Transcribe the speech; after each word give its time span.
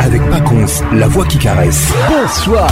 avec 0.00 0.22
Paconce, 0.30 0.82
la 0.92 1.08
voix 1.08 1.24
qui 1.24 1.38
caresse. 1.38 1.92
Bonsoir. 2.08 2.70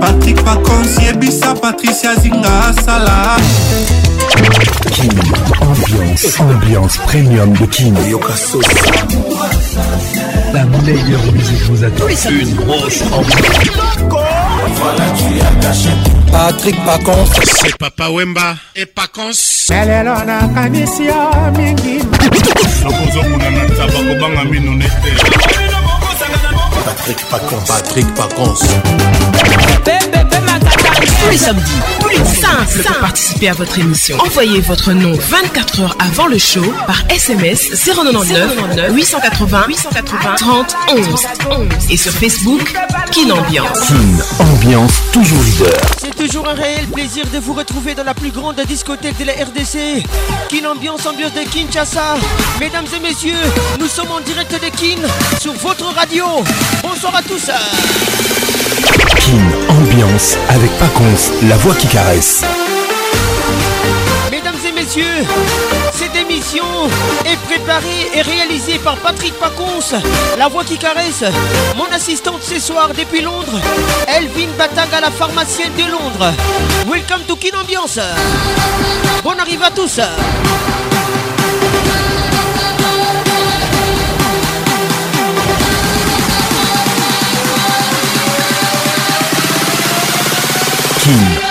Patrick 0.00 0.42
Paconce, 0.44 1.02
Yebisa, 1.02 1.54
Patricia 1.54 2.14
Zinga, 2.16 2.72
Salah. 2.84 3.36
Kin, 4.92 5.08
ambiance, 5.60 6.40
ambiance 6.40 6.98
premium 6.98 7.52
de 7.52 7.66
Kin. 7.66 7.94
La 10.58 10.64
meilleure 10.64 11.22
musique 11.32 11.62
vous 11.68 11.84
attend. 11.84 12.08
Une 12.08 12.54
grosse 12.56 13.02
ambiance. 13.12 14.10
Voilà, 14.74 15.04
tu 15.16 15.40
as 15.40 15.64
caché. 15.64 15.90
Patrick 16.32 16.84
Paconce. 16.84 17.30
C'est 17.62 17.78
Papa 17.78 18.08
Wemba 18.10 18.56
et 18.74 18.86
Paconce. 18.86 19.68
lelo 19.70 20.16
nakanisi 20.24 21.04
yo 21.04 21.14
mingi 21.56 22.02
nakozomona 22.82 23.50
na 23.50 23.66
taba 23.76 23.92
kobanga 23.92 24.44
mino 24.50 24.74
nete 24.74 25.10
Patrick 26.84 27.20
Paconce. 27.30 27.68
Patrick 27.68 28.14
Paconce. 28.16 28.66
Tous 31.00 31.30
les 31.30 31.36
samedis, 31.36 31.80
tous 32.00 32.08
les 32.08 32.24
simples 32.24 32.82
pour 32.84 32.98
participer 32.98 33.48
à 33.48 33.52
votre 33.52 33.78
émission. 33.78 34.18
Envoyez 34.18 34.60
votre 34.60 34.92
nom 34.92 35.12
24 35.12 35.80
heures 35.80 35.96
avant 36.00 36.26
le 36.26 36.38
show 36.38 36.64
par 36.86 37.02
SMS 37.08 37.70
099 37.84 38.92
880 38.92 39.64
880 39.68 40.34
30 40.36 40.76
11 40.90 41.26
11 41.50 41.68
et 41.90 41.96
sur 41.96 42.12
Facebook 42.12 42.74
Kin 43.12 43.30
Ambiance. 43.30 43.78
Kin, 43.88 44.44
ambiance 44.44 44.92
toujours 45.12 45.42
leader. 45.42 45.80
C'est 46.00 46.14
toujours 46.16 46.48
un 46.48 46.54
réel 46.54 46.86
plaisir 46.86 47.24
de 47.32 47.38
vous 47.38 47.52
retrouver 47.52 47.94
dans 47.94 48.04
la 48.04 48.14
plus 48.14 48.30
grande 48.30 48.60
discothèque 48.66 49.18
de 49.18 49.24
la 49.24 49.32
RDC. 49.34 50.02
Kin 50.48 50.68
Ambiance, 50.68 51.06
ambiance 51.06 51.32
de 51.32 51.48
Kinshasa. 51.48 52.16
Mesdames 52.58 52.86
et 52.96 53.00
messieurs, 53.00 53.34
nous 53.78 53.88
sommes 53.88 54.10
en 54.10 54.20
direct 54.20 54.52
de 54.52 54.68
Kin 54.76 55.00
sur 55.40 55.52
votre 55.54 55.94
radio. 55.94 56.24
Bonsoir 56.82 57.14
à 57.14 57.22
tous. 57.22 57.50
Kin, 58.68 59.40
ambiance 59.68 60.36
avec 60.50 60.70
Paconce, 60.78 61.32
la 61.48 61.56
voix 61.56 61.74
qui 61.74 61.86
caresse. 61.86 62.42
Mesdames 64.30 64.56
et 64.66 64.72
messieurs, 64.72 65.24
cette 65.92 66.14
émission 66.14 66.64
est 67.24 67.36
préparée 67.46 68.10
et 68.14 68.22
réalisée 68.22 68.78
par 68.78 68.96
Patrick 68.96 69.34
Paconce, 69.34 69.94
la 70.38 70.48
voix 70.48 70.64
qui 70.64 70.76
caresse. 70.76 71.24
Mon 71.76 71.86
assistante 71.94 72.42
ce 72.42 72.60
soir 72.60 72.90
depuis 72.96 73.22
Londres, 73.22 73.60
Elvin 74.06 74.48
Bataga, 74.58 75.00
la 75.00 75.10
pharmacienne 75.10 75.72
de 75.76 75.90
Londres. 75.90 76.32
Welcome 76.86 77.22
to 77.26 77.36
Kin 77.36 77.58
Ambiance. 77.58 77.98
Bonne 79.24 79.40
arrivée 79.40 79.64
à 79.64 79.70
tous. 79.70 80.00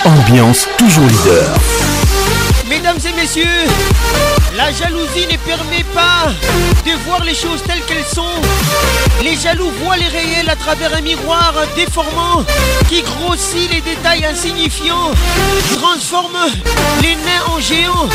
Ambiance 0.06 0.68
toujours 0.78 1.06
leader. 1.06 1.54
Mesdames 2.70 2.98
et 3.06 3.20
messieurs, 3.20 3.68
la 4.58 4.72
jalousie 4.72 5.28
ne 5.32 5.38
permet 5.38 5.84
pas 5.94 6.32
de 6.84 6.92
voir 7.06 7.24
les 7.24 7.36
choses 7.36 7.62
telles 7.68 7.84
qu'elles 7.86 8.12
sont. 8.12 8.42
Les 9.24 9.36
jaloux 9.36 9.72
voient 9.84 9.98
les 9.98 10.08
réels 10.08 10.50
à 10.50 10.56
travers 10.56 10.96
un 10.96 11.02
miroir 11.02 11.54
déformant 11.76 12.44
qui 12.90 13.04
grossit 13.04 13.72
les 13.72 13.82
détails 13.82 14.26
insignifiants, 14.26 15.12
transforme 15.80 16.38
les 17.04 17.16
nains 17.16 17.46
en 17.56 17.60
géants 17.60 18.10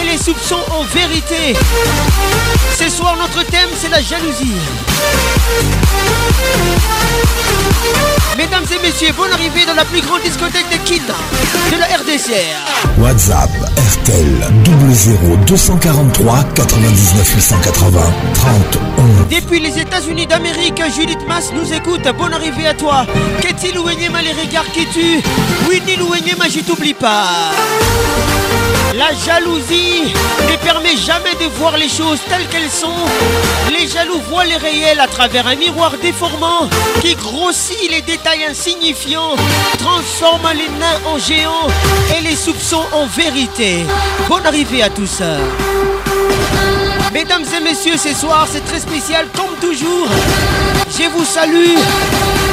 et 0.00 0.04
les 0.04 0.16
soupçons 0.16 0.64
en 0.70 0.84
vérité. 0.84 1.56
Ce 2.78 2.88
soir, 2.88 3.16
notre 3.16 3.42
thème, 3.50 3.70
c'est 3.76 3.90
la 3.90 4.00
jalousie. 4.00 4.54
Mesdames 8.36 8.64
et 8.74 8.86
messieurs, 8.86 9.12
bonne 9.16 9.32
arrivée 9.32 9.66
dans 9.66 9.74
la 9.74 9.84
plus 9.84 10.00
grande 10.00 10.22
discothèque 10.22 10.68
de 10.70 10.76
Kin 10.88 11.02
de 11.72 11.78
la 11.78 11.86
RDCR. 11.86 12.98
WhatsApp 12.98 13.50
RTL 13.76 14.50
00 14.92 15.38
243 15.80 16.44
99 16.54 17.34
880 17.36 18.00
30 18.34 18.78
11. 18.98 19.28
Depuis 19.30 19.60
les 19.60 19.78
États-Unis 19.78 20.26
d'Amérique, 20.26 20.82
Judith 20.94 21.26
Mass 21.26 21.52
nous 21.54 21.72
écoute. 21.72 22.02
Bonne 22.18 22.34
arrivée 22.34 22.66
à 22.66 22.74
toi. 22.74 23.06
Qu'est-il 23.40 23.74
Louenyema 23.74 24.20
les 24.20 24.32
regards 24.32 24.70
qui 24.72 24.84
tuent 24.86 25.22
Winnie 25.68 25.96
Louenyema, 25.96 26.48
je 26.50 26.60
t'oublie 26.60 26.92
pas. 26.92 27.52
La 28.94 29.14
jalousie 29.24 30.12
ne 30.50 30.56
permet 30.56 30.96
jamais 30.96 31.34
de 31.40 31.46
voir 31.58 31.78
les 31.78 31.88
choses 31.88 32.18
telles 32.28 32.46
qu'elles 32.48 32.70
sont. 32.70 33.06
Les 33.72 33.88
jaloux 33.88 34.20
voient 34.28 34.44
les 34.44 34.56
réels 34.58 35.00
à 35.00 35.06
travers 35.06 35.46
un 35.46 35.54
miroir 35.54 35.92
déformant 36.02 36.68
qui 37.00 37.14
grossit 37.14 37.90
les 37.90 38.02
détails 38.02 38.44
insignifiants, 38.44 39.36
transforme 39.78 40.50
les 40.52 40.68
nains 40.78 41.00
en 41.06 41.18
géants 41.18 41.68
et 42.18 42.22
les 42.22 42.36
soupçons 42.36 42.84
en 42.92 43.06
vérité. 43.06 43.86
Bonne 44.28 44.44
arrivée 44.44 44.82
à 44.82 44.90
tous. 44.90 45.22
Mesdames 47.12 47.44
et 47.56 47.60
messieurs, 47.60 47.96
ce 47.96 48.14
soir 48.14 48.46
c'est 48.50 48.64
très 48.64 48.78
spécial 48.78 49.26
comme 49.34 49.56
toujours. 49.60 50.08
Je 50.88 51.08
vous 51.10 51.24
salue 51.24 51.76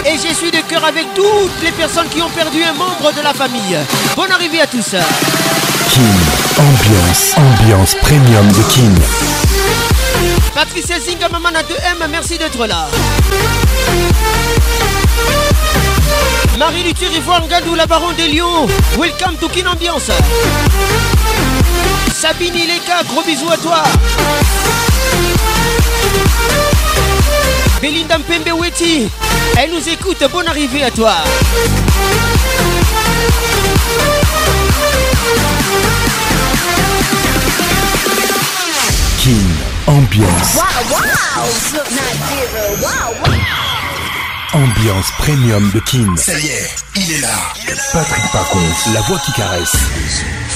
et 0.05 0.13
je 0.17 0.33
suis 0.33 0.49
de 0.49 0.61
cœur 0.67 0.83
avec 0.83 1.05
toutes 1.13 1.61
les 1.63 1.71
personnes 1.71 2.07
qui 2.09 2.21
ont 2.21 2.29
perdu 2.29 2.63
un 2.63 2.73
membre 2.73 3.13
de 3.15 3.21
la 3.21 3.33
famille. 3.33 3.77
Bonne 4.15 4.31
arrivée 4.31 4.61
à 4.61 4.67
tous. 4.67 4.95
Kin, 5.89 6.01
ambiance, 6.57 7.35
ambiance 7.37 7.95
premium 8.01 8.47
de 8.51 8.63
Kin. 8.73 8.93
Patricia 10.55 10.99
Zinga, 10.99 11.29
maman 11.29 11.49
à 11.49 11.61
2M, 11.61 12.09
merci 12.09 12.39
d'être 12.39 12.65
là. 12.65 12.87
Marie 16.57 16.81
Luthier 16.81 17.09
Ivoire 17.15 17.43
Ngadou, 17.47 17.75
la 17.75 17.85
baronne 17.85 18.15
des 18.15 18.29
Lions. 18.29 18.65
Welcome 18.97 19.37
to 19.39 19.47
Kin 19.49 19.67
Ambiance. 19.67 20.09
Sabine 22.19 22.55
Ileka, 22.55 23.03
gros 23.03 23.21
bisous 23.21 23.51
à 23.51 23.57
toi. 23.57 23.83
Belinda 27.79 28.17
Mpembe 28.17 28.59
Weti, 28.59 29.07
elle 29.55 29.69
nous 29.69 29.87
écoute, 29.87 30.23
bonne 30.31 30.47
arrivée 30.47 30.83
à 30.83 30.89
toi. 30.89 31.13
Kin, 39.19 39.31
ambiance. 39.85 40.57
Ambiance 44.53 45.11
premium 45.19 45.69
de 45.71 45.79
Kin. 45.81 46.15
Ça 46.17 46.33
y 46.39 46.47
est, 46.47 46.75
il 46.95 47.11
est 47.13 47.21
là. 47.21 47.53
Patrick 47.93 48.23
Pacons, 48.31 48.91
la 48.95 49.01
voix 49.01 49.19
qui 49.19 49.31
caresse. 49.33 49.75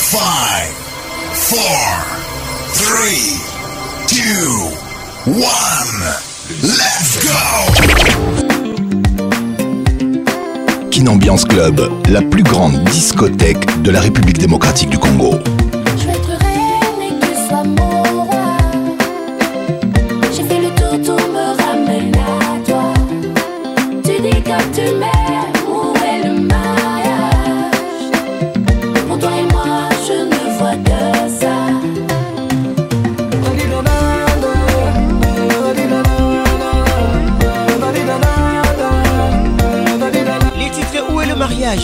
5, 0.00 0.18
4, 1.50 1.60
3, 2.74 3.04
2, 4.08 4.22
1. 5.26 5.42
Let's 6.62 7.18
go! 7.22 7.36
Kin 10.90 11.06
Ambiance 11.06 11.44
Club, 11.44 11.80
la 12.08 12.22
plus 12.22 12.42
grande 12.42 12.82
discothèque 12.84 13.82
de 13.82 13.90
la 13.90 14.00
République 14.00 14.38
démocratique 14.38 14.88
du 14.88 14.98
Congo. 14.98 15.34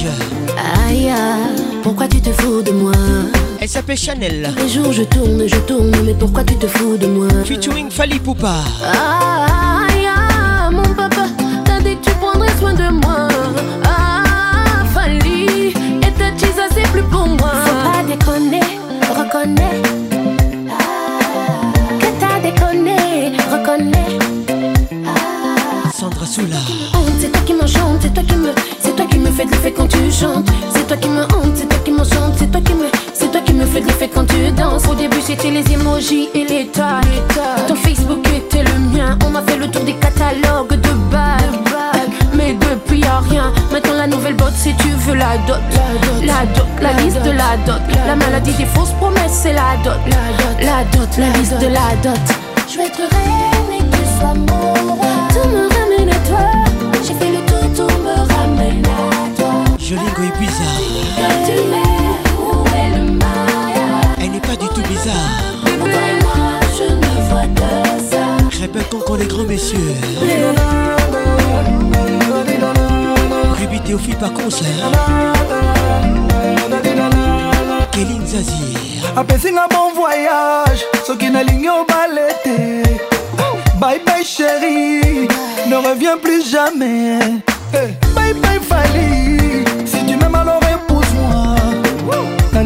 Aïe, 0.04 1.10
pourquoi 1.82 2.06
tu 2.06 2.20
te 2.20 2.30
fous 2.30 2.60
de 2.60 2.70
moi? 2.70 2.92
Elle 3.60 3.68
s'appelle 3.68 3.96
Chanel. 3.96 4.52
Les 4.58 4.68
jours 4.68 4.92
je 4.92 5.02
tourne, 5.04 5.44
je 5.46 5.56
tourne, 5.60 5.90
mais 6.04 6.12
pourquoi 6.12 6.44
tu 6.44 6.54
te 6.56 6.66
fous 6.66 6.98
de 6.98 7.06
moi? 7.06 7.28
Featuring 7.44 7.90
Fali 7.90 8.18
Poupa. 8.18 8.56
Ah, 8.84 9.86
ah, 10.06 10.70
mon 10.70 10.82
papa, 10.94 11.28
t'as 11.64 11.80
dit 11.80 11.96
que 11.96 12.10
tu 12.10 12.14
prendrais 12.16 12.54
soin 12.58 12.74
de 12.74 12.90
moi. 12.90 13.28
Ah, 13.84 14.84
Fali, 14.92 15.68
et 15.68 16.12
ta 16.18 16.28
cheese, 16.36 16.60
c'est 16.74 16.88
plus 16.92 17.02
pour 17.04 17.26
moi. 17.26 17.52
Faut 17.64 17.90
pas 17.90 18.02
déconner, 18.06 18.60
reconnais. 19.08 19.82
Ah, 20.70 21.72
que 21.98 22.06
t'as 22.20 22.38
déconné, 22.42 23.32
reconnais. 23.50 24.18
Sandra 25.98 26.26
Soula. 26.26 26.58
C'est 27.18 27.32
toi 27.32 27.40
qui 27.46 27.54
m'enchante, 27.54 28.00
c'est 28.02 28.12
toi 28.12 28.22
qui 28.22 28.36
me, 28.36 28.50
c'est 28.96 29.02
toi 29.02 29.10
qui 29.10 29.18
me 29.18 29.30
fais 29.30 29.44
de 29.44 29.50
l'effet 29.50 29.72
quand 29.72 29.88
tu 29.88 30.10
chantes. 30.10 30.48
C'est 30.74 30.86
toi 30.86 30.96
qui 30.96 31.08
me 31.08 31.22
hante, 31.24 31.54
c'est 31.54 31.68
toi 31.68 31.78
qui 31.84 31.90
m'enchante, 31.90 32.34
c'est 32.38 32.50
toi 32.50 32.60
qui 32.62 32.72
me, 32.72 32.86
c'est 33.12 33.30
toi 33.30 33.40
qui 33.42 33.52
me 33.52 33.66
fais 33.66 33.80
de 33.80 33.86
l'effet 33.86 34.08
quand 34.08 34.24
tu 34.24 34.50
danses. 34.52 34.86
Au 34.88 34.94
début 34.94 35.20
c'était 35.20 35.50
les 35.50 35.70
emojis 35.72 36.30
et 36.34 36.44
les 36.44 36.66
tags. 36.68 37.00
Ton 37.68 37.74
Facebook 37.74 38.26
était 38.28 38.62
le 38.62 38.78
mien, 38.96 39.18
on 39.26 39.30
m'a 39.30 39.42
fait 39.42 39.58
le 39.58 39.68
tour 39.68 39.82
des 39.82 39.94
catalogues 39.94 40.80
de 40.80 40.90
bagues. 41.10 42.08
Mais 42.34 42.54
depuis 42.54 43.00
y'a 43.00 43.18
rien, 43.18 43.52
maintenant 43.70 43.94
la 43.98 44.06
nouvelle 44.06 44.34
botte 44.34 44.54
c'est 44.56 44.74
tu 44.78 44.88
veux 44.88 45.14
la 45.14 45.36
dot. 45.46 45.60
La 46.24 46.46
dot, 46.54 46.66
la 46.80 46.92
liste 47.02 47.22
de 47.22 47.32
la 47.32 47.56
dot. 47.66 47.82
La 48.06 48.16
maladie 48.16 48.54
des 48.54 48.66
fausses 48.66 48.92
promesses 48.92 49.40
c'est 49.42 49.52
la 49.52 49.76
dot. 49.84 50.00
La 50.60 50.84
dot, 50.96 51.08
la 51.18 51.28
liste 51.38 51.58
de 51.58 51.66
la 51.66 51.94
dot. 52.02 52.20
Je 52.66 52.78
vais 52.78 52.86
être 52.86 52.96
reine 52.96 53.74
et 53.74 53.78
que 53.78 53.96
tu 53.96 54.02
sois 54.18 54.34
mon 54.34 54.94
roi. 54.94 55.06
Tout 55.28 55.48
me 55.48 55.68
ramène 55.68 56.08
à 56.08 56.28
toi. 56.28 56.65
Jolingo 59.88 60.22
est 60.24 60.38
bizarre. 60.40 60.80
Est 64.18 64.24
Elle 64.24 64.30
n'est 64.32 64.40
pas 64.40 64.56
du 64.56 64.66
tout 64.66 64.82
bizarre. 64.88 65.14
Répète 68.60 68.92
encore 68.94 69.16
les 69.16 69.26
grands 69.26 69.44
messieurs. 69.44 69.94
Ruby 73.60 73.80
Théophile 73.82 74.16
par 74.16 74.32
concert. 74.32 74.90
Kéline 77.92 78.26
Zazir. 78.26 78.76
apesinga 79.16 79.68
bon 79.70 79.94
voyage 79.94 80.84
soki 81.06 81.30
nalingi 81.30 81.68
obale 81.68 82.26
te 82.44 82.82
bye 83.80 84.00
bye 84.04 84.24
chéri 84.24 85.28
ne 85.70 85.76
reviens 85.76 86.18
plus 86.18 86.50
jamais 86.50 87.18
bye 88.14 88.34
bye 88.34 88.60
fali 88.68 89.45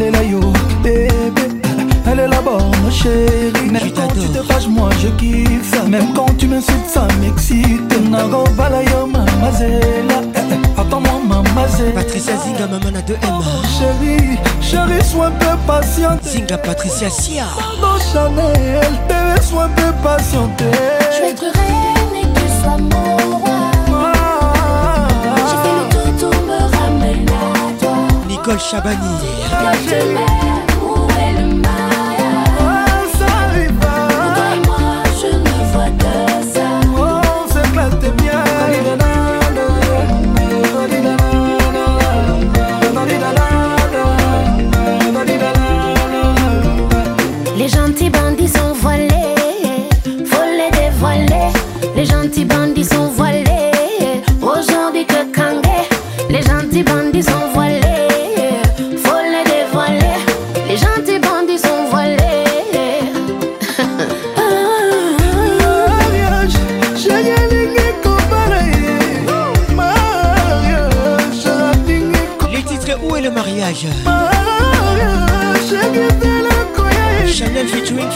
épouse-moi 0.01 0.11
nalela 0.11 0.23
yo 0.23 0.41
bébé. 0.83 1.61
Nalela 2.07 2.41
borne 2.41 2.91
chéri 2.91 3.71
même 3.71 3.93
quand 3.95 4.09
tu 4.09 4.29
te 4.29 4.43
fâches 4.43 4.69
moi 4.69 4.89
je 5.01 5.09
kiffe 5.09 5.71
ça. 5.73 5.83
Même 5.85 6.13
quand 6.15 6.37
tu 6.39 6.47
m'insultes 6.49 6.89
ça 6.89 7.07
m'excite. 7.21 8.11
Nakobala 8.11 8.83
yo 8.83 9.07
mamazela 9.07 10.23
attends-moi 10.77 11.21
mamazela 11.29 11.93
Patricia 11.93 12.33
Zinga, 12.37 12.67
maman 12.67 12.97
a 12.97 13.03
2M. 13.03 13.43
Chérie, 13.79 14.39
chérie, 14.61 15.05
sois 15.05 15.27
un 15.27 15.31
peu 15.33 15.57
patiente. 15.67 16.25
Zinga 16.25 16.59
Patricia 16.59 17.11
Sia. 17.11 17.45
Pardon 17.57 17.99
Chanel, 18.13 18.81
bébé, 19.09 19.43
sois 19.43 19.65
un 19.65 19.69
peu 19.69 19.93
patiente. 20.03 20.63
Je 21.13 21.21
vais 21.21 21.31
être 21.31 21.43
reine 21.43 22.17
et 22.17 22.27
que 22.27 22.41
tu 22.41 22.47
sois 22.63 22.79
mon 22.79 23.50
Nicole 28.51 28.59
Chabani. 28.59 30.60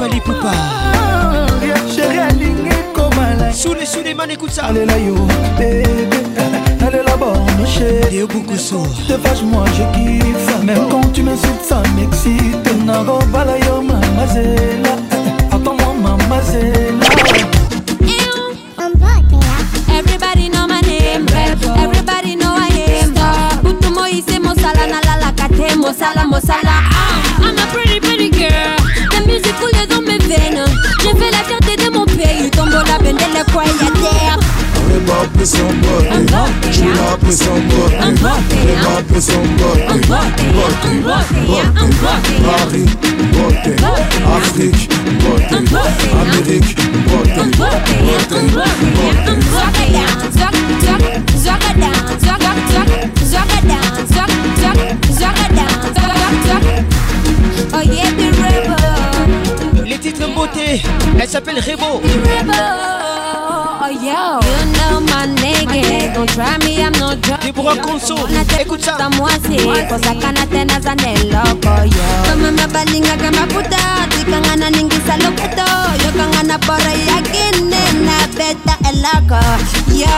fali 0.05 0.21
pupa 0.21 0.53
chéri 1.95 2.19
alingi 2.19 2.77
komala 2.93 3.53
sule 3.53 3.87
suleman 3.87 4.31
ekuta 4.31 4.63
alela 4.69 4.97
yo 4.97 5.15
bebe 5.59 6.21
alela 6.87 7.17
borno 7.17 7.65
chédiobukuso 7.75 8.87
devage 9.09 9.43
moi 9.45 9.65
je 9.77 9.85
kiffe. 9.95 10.63
Même 10.65 10.89
quand 10.91 11.13
tu 11.13 11.23
m'insultes 11.23 11.65
ça 11.69 11.83
m'excite. 11.97 12.69
Nakobala 12.87 13.57
yo 13.67 13.81
mamazela 13.83 14.95
attends 15.53 15.77
moi 15.81 15.95
mamazela 16.03 17.07
Everybody 19.99 20.49
know 20.51 20.67
my 20.67 20.81
name, 20.83 21.27
everybody 21.85 22.37
know 22.37 22.55
I 22.57 22.69
am. 23.01 23.15
Kutumo 23.65 24.07
ise 24.07 24.39
mosala 24.39 24.87
na 24.93 25.01
lala 25.07 25.33
kate 25.39 25.77
mosala 25.77 26.25
mosala. 26.27 26.75
Ah, 26.93 27.53
J'ai 30.37 31.11
fait 31.11 31.31
la 31.31 31.45
fierté 31.45 31.77
de 31.77 31.91
mon 31.91 32.05
pays. 32.07 32.51
Tombo 32.51 32.73
la 32.73 32.99
bende 32.99 33.21
le 33.21 33.53
quoi 33.53 33.63
y 33.65 33.69
a 33.69 33.91
terre. 34.01 34.39
Somebody, 35.45 36.15
somebody, 39.21 39.21
somebody, 39.21 39.65
Paris, 42.43 42.89
Afrique, 44.37 44.89
Amérique, 46.21 46.77
Oh. 57.77 57.77
Oh 57.77 57.81
yeah. 57.81 58.34
une 60.27 60.35
beauté, 60.35 60.83
elle 61.21 61.29
s'appelle 61.29 61.59
Rebo. 61.59 62.01
Oh, 62.01 63.87
Deborah 67.45 67.77
Conso, 67.77 68.15
écoute 68.61 68.85
ça. 68.85 68.97
kosakana 69.89 70.47
tena 70.51 70.81
zane 70.81 71.15
loko 71.31 71.75
yo. 71.85 72.07
Tomeme 72.25 72.67
balingaka 72.73 73.31
maputa. 73.31 73.83
Tikangana 74.11 74.71
ningisa 74.71 75.17
lokuto. 75.19 75.69
Yokangana 76.05 76.59
bora 76.59 76.93
yakine 77.09 77.83
na 78.05 78.27
beta 78.37 78.77
eloko 78.91 79.41
yo 79.93 80.17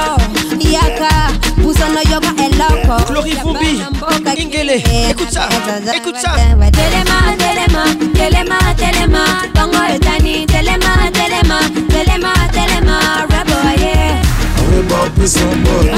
yaka. 0.70 1.55
Sono 1.78 2.00
yoga 2.08 2.32
e 2.36 2.48
è 2.48 2.56
loco 2.56 3.04
Clori 3.04 3.32
Fumbi 3.32 3.84
Ingele 4.36 4.82
Écoute 5.10 5.30
ça. 5.30 5.48
Écoute 5.94 6.16
ça. 6.16 6.34
Telema 6.34 6.70
Telema 7.36 7.84
Telema 8.14 8.58
Telema. 8.76 9.24
Bongo 9.54 9.82
etani 9.94 10.46
Telema 10.46 11.10
Telema 11.12 11.58
Telema. 11.88 12.35
up 14.96 15.16
with 15.18 15.30
somebody. 15.30 15.88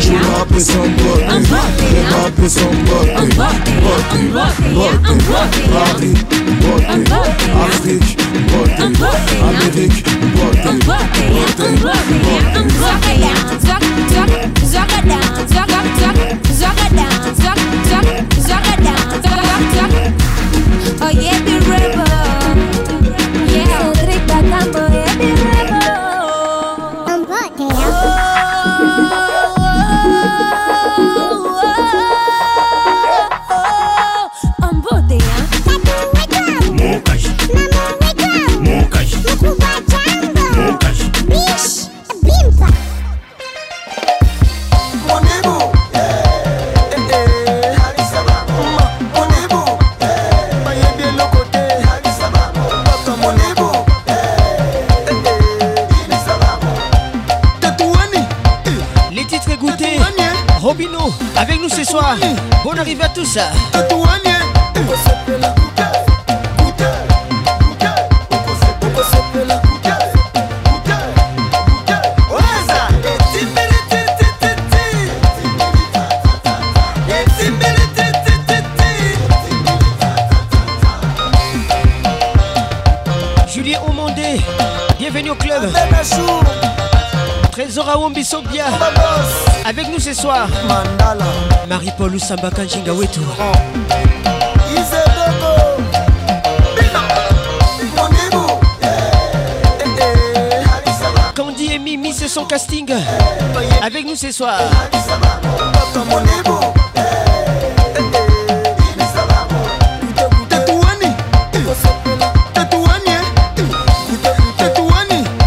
Chill 0.00 0.24
up 0.36 0.50
with 0.50 0.62
somebody. 0.62 1.22
Get 1.92 2.12
up 2.12 2.38
with 2.38 2.52
somebody. 2.52 3.12
Party, 3.36 3.72
party, 3.82 4.20
party, 4.32 4.80
I'm 5.02 5.20
party. 5.72 6.10
Amerik, 6.82 7.36
party. 7.52 8.00
Party, 10.86 11.16
party, 11.22 11.92
party. 11.92 12.22
Zaka 12.82 13.12
down, 13.20 13.60
zaka, 13.62 14.38
zaka 14.72 14.98
I'm 15.02 15.86
zaka. 16.00 16.41
Julien 83.46 83.80
bienvenue 84.98 85.30
au 85.30 85.34
club. 85.34 85.70
Trésor 87.50 87.88
à 87.88 87.98
Avec 89.66 89.88
nous 89.90 89.98
ce 89.98 90.14
soir. 90.14 90.48
Mandala. 90.66 91.51
Marie-Paul 91.72 92.14
Usamba 92.14 92.50
Kanjinga 92.50 92.92
Candy 101.34 101.72
et 101.72 101.78
Mimi 101.78 102.12
c'est 102.12 102.28
son 102.28 102.44
casting. 102.44 102.92
Avec 103.82 104.04
nous 104.04 104.16
ce 104.16 104.30
soir. 104.32 104.60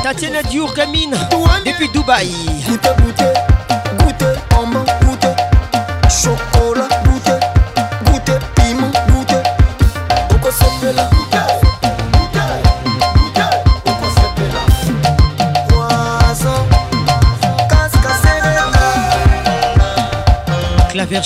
Tatiana 0.01 0.41
Diour 0.41 0.73
Camine 0.73 1.15
depuis 1.63 1.89
Dubaï. 1.89 2.31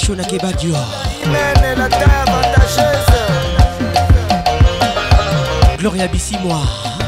show 0.10 0.16
na 0.16 0.24
Keba 0.24 0.52
Dior. 0.54 0.86
Gloria 5.78 6.08
Bissimoire. 6.08 6.99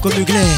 Coco 0.00 0.16
Mugler. 0.16 0.49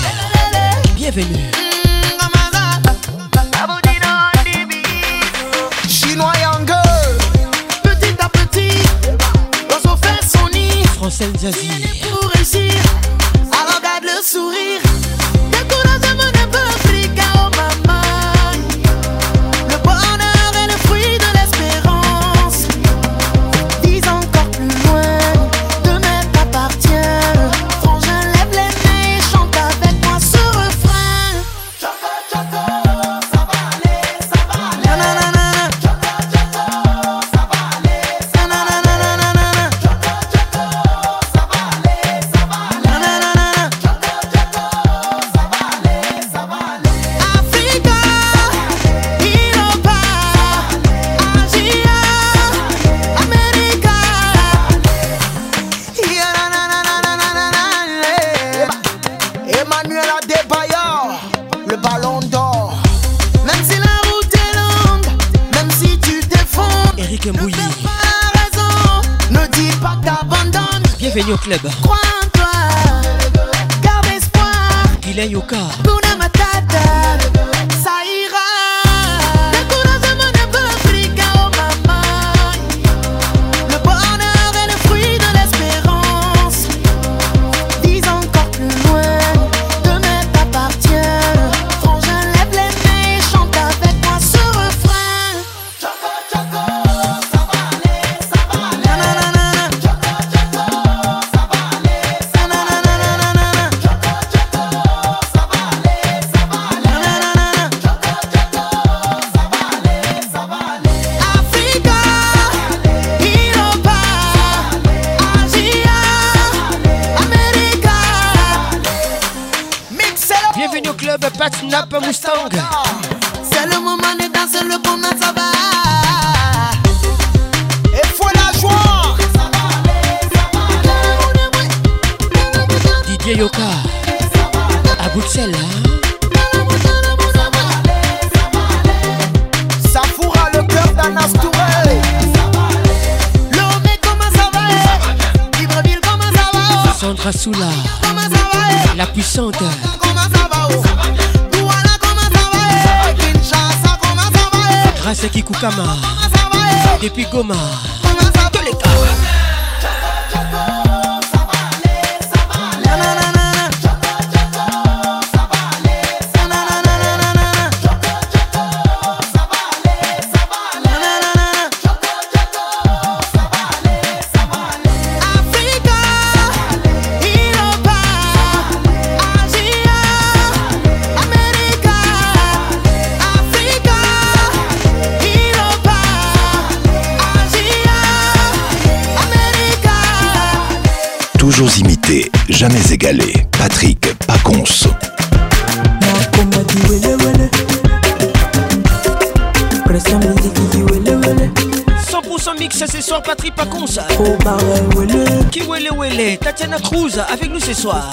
Tatiana 206.62 206.78
Cruz 206.80 207.18
avec 207.18 207.50
nous 207.50 207.58
ce 207.58 207.74
soir. 207.74 208.08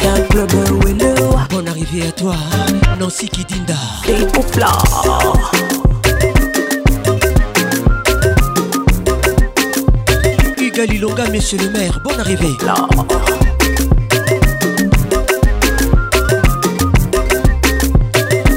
Bonne 1.51 1.67
arrivée 1.67 2.07
à 2.07 2.11
toi, 2.11 2.33
Nancy 2.99 3.29
Kidinda. 3.29 3.75
Hugues 10.57 10.89
Lilonga, 10.89 11.29
monsieur 11.29 11.59
le 11.59 11.69
maire, 11.69 11.99
bonne 12.03 12.19
arrivée. 12.19 12.49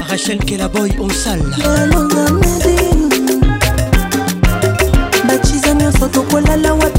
Rachel 0.09 0.39
Kelaboy, 0.39 0.91
on 0.99 1.09
salle. 1.09 1.55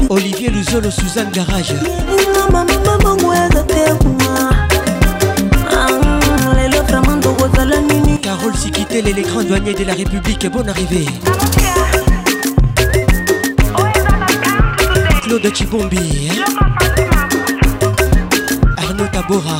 Olivier 0.09 0.49
Luzolo, 0.49 0.89
Suzanne 0.89 1.31
Garage. 1.31 1.73
Douaniers 9.47 9.73
de 9.73 9.83
la 9.83 9.93
République, 9.93 10.47
bonne 10.51 10.69
arrivée. 10.69 11.05
Claude 15.23 15.55
Chibombi. 15.55 16.29
hein? 16.31 16.43
Arnaud 18.77 19.07
Tabora. 19.11 19.59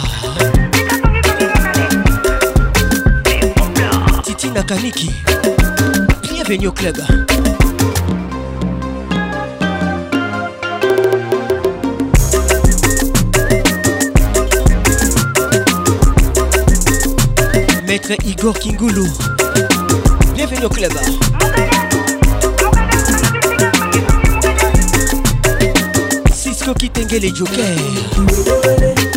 Titi 4.24 4.50
Nakaniki. 4.52 5.12
Bienvenue 6.24 6.68
au 6.68 6.72
club. 6.72 6.98
Maître 17.88 18.14
Igor 18.26 18.58
Kingulu. 18.60 19.06
Bienvenue 20.34 20.66
au 20.66 20.70
club. 20.70 20.92
Cisco 26.34 26.74
qui 26.74 26.90
les 27.20 27.34
jokers. 27.34 29.15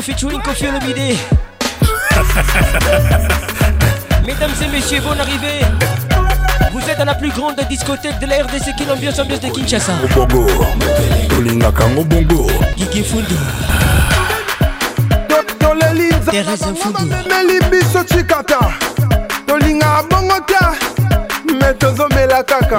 Garveille 0.00 0.14
featuring 0.14 0.40
Kofi 0.40 0.66
Olomide. 0.66 1.16
Mesdames 4.26 4.50
et 4.62 4.68
messieurs, 4.68 5.00
bonne 5.00 5.20
arrivée. 5.20 5.60
Vous 6.72 6.80
êtes 6.88 7.00
à 7.00 7.04
la 7.04 7.14
plus 7.14 7.30
grande 7.30 7.56
discothèque 7.68 8.18
de 8.20 8.26
la 8.26 8.36
RDC 8.44 8.76
qui 8.76 8.84
l'ambiance 8.86 9.18
ambiance 9.18 9.40
de 9.40 9.48
Kinshasa. 9.48 9.92
bongo 10.14 10.46
yango 11.38 12.04
bongo 12.04 12.46
Gigi 12.76 13.04
Fundu. 13.04 13.34
Thérèse 16.30 16.66
Mfundu. 16.70 17.14
meli 17.28 17.58
biso 17.70 18.04
cikata 18.06 18.58
tolinga 19.46 20.02
bongo 20.08 20.36
te 20.46 21.52
me 21.52 21.74
tozomela 21.74 22.42
kaka 22.44 22.78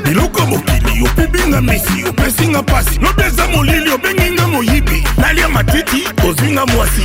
Biloko 0.04 0.46
mokili 0.46 1.04
opibinga 1.04 1.62
misi 1.62 2.04
opesinga 2.10 2.62
mpasi 2.62 3.00
lobi 3.00 3.24
eza 3.24 3.48
molili 3.48 3.90
obenginga 3.92 4.48
moyibi. 4.48 5.04
Nalia 5.18 5.50
matiti 5.50 6.08
ozwinga 6.30 6.66
mwasi. 6.66 7.04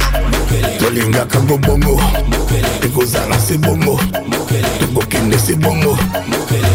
Tolingaka 0.79 1.43
ngo 1.43 1.59
bongo 1.59 2.03
ekozala 2.85 3.39
se 3.39 3.59
bongo 3.59 4.01
tokokende 4.81 5.39
se 5.39 5.55
bongo 5.55 5.99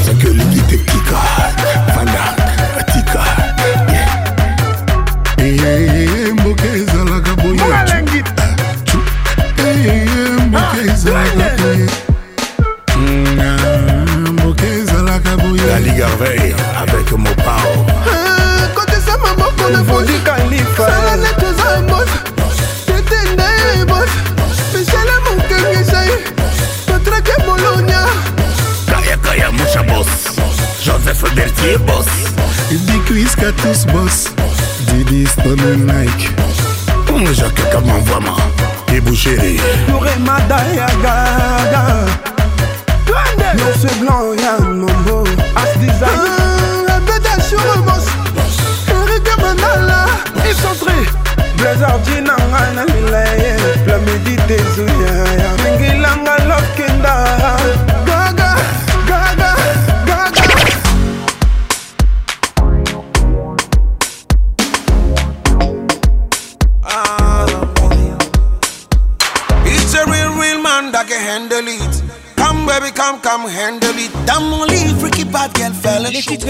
soki 0.06 0.28
olingi 0.28 0.62
te 0.62 0.78
tika 0.78 1.18
fanda 1.96 2.36
atika. 2.80 3.26
Mboka 5.38 6.17
t'es 31.58 31.78
boss. 31.78 32.06
Des 32.70 33.00
cuisses 33.06 33.36
qu'à 33.36 33.52
tous 33.52 33.86
boss. 33.88 34.26
Didi 34.94 35.26
Stone 35.26 35.86
Nike. 35.86 36.32
Comme 37.08 37.34
Jacques, 37.34 37.62
comment 37.72 38.00
vraiment? 38.00 38.38
Et 38.94 39.00
Boucherie. 39.02 39.60
Nouremada 39.90 40.58
Yagaga. 40.74 42.06
Grande. 43.06 43.58
Non, 43.58 43.72
c'est 43.80 44.00
blanc, 44.00 44.34
y'a 44.38 44.56
un 44.64 44.74
nombo. 44.74 45.24
As 45.56 45.78
design. 45.80 45.98
Ah, 46.04 46.88
La 46.88 47.00
bête 47.00 47.44
sur 47.44 47.60
le 47.60 47.82
boss. 47.82 48.06
Eric 48.90 49.28
Manala. 49.42 50.06
Excentré. 50.50 50.94
Blazer 51.58 52.00
Dina 52.06 52.36
Rana 52.52 52.86
Milaye. 52.86 53.56
La 53.88 53.98
médite 54.00 54.46
des 54.48 54.58
Zouya. 54.76 55.24
Mingilanga 55.64 56.38
Lokenda. 56.48 57.26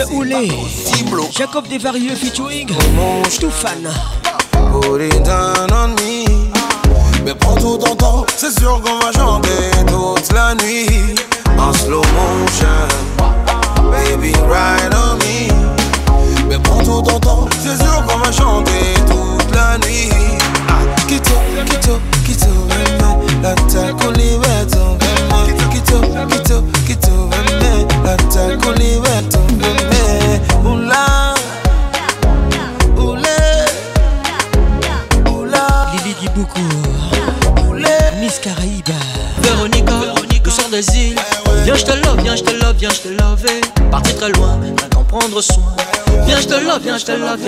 Titres 0.06 0.14
Oulé 0.14 0.52
Jacob 1.32 1.68
Desvarieux 1.68 2.16
featuring 2.16 2.70
Stouffane 3.30 3.90
Put 4.52 5.02
it 5.02 5.24
down 5.24 5.72
on 5.72 5.90
me. 5.90 6.26
Mais 7.24 7.34
prends 7.34 7.56
tout 7.56 7.78
ton 7.78 7.96
temps, 7.96 8.26
c'est 8.36 8.58
sûr 8.60 8.82
qu'on 8.82 9.00
va 9.00 9.12
chanter 9.12 9.72
toute 9.88 10.32
la 10.34 10.56
nuit. 10.56 11.16
En 11.58 11.74
slow 11.74 12.02
motion. 12.02 12.68
Baby, 13.92 14.34
ride 14.34 14.94
on 14.94 15.16
me. 15.18 16.48
Mais 16.48 16.60
prends 16.60 16.84
tout 16.84 17.02
ton 17.02 17.20
temps, 17.20 17.48
c'est 17.60 17.78
sûr 17.82 18.06
qu'on 18.06 18.18
va 18.20 18.32
chanter 18.32 18.94
toute 19.08 19.56
la 19.56 19.78
nuit. 19.80 20.10
Ah, 20.70 20.84
kito, 21.08 21.34
kito, 22.26 22.48
veme, 22.70 23.42
la 23.42 23.56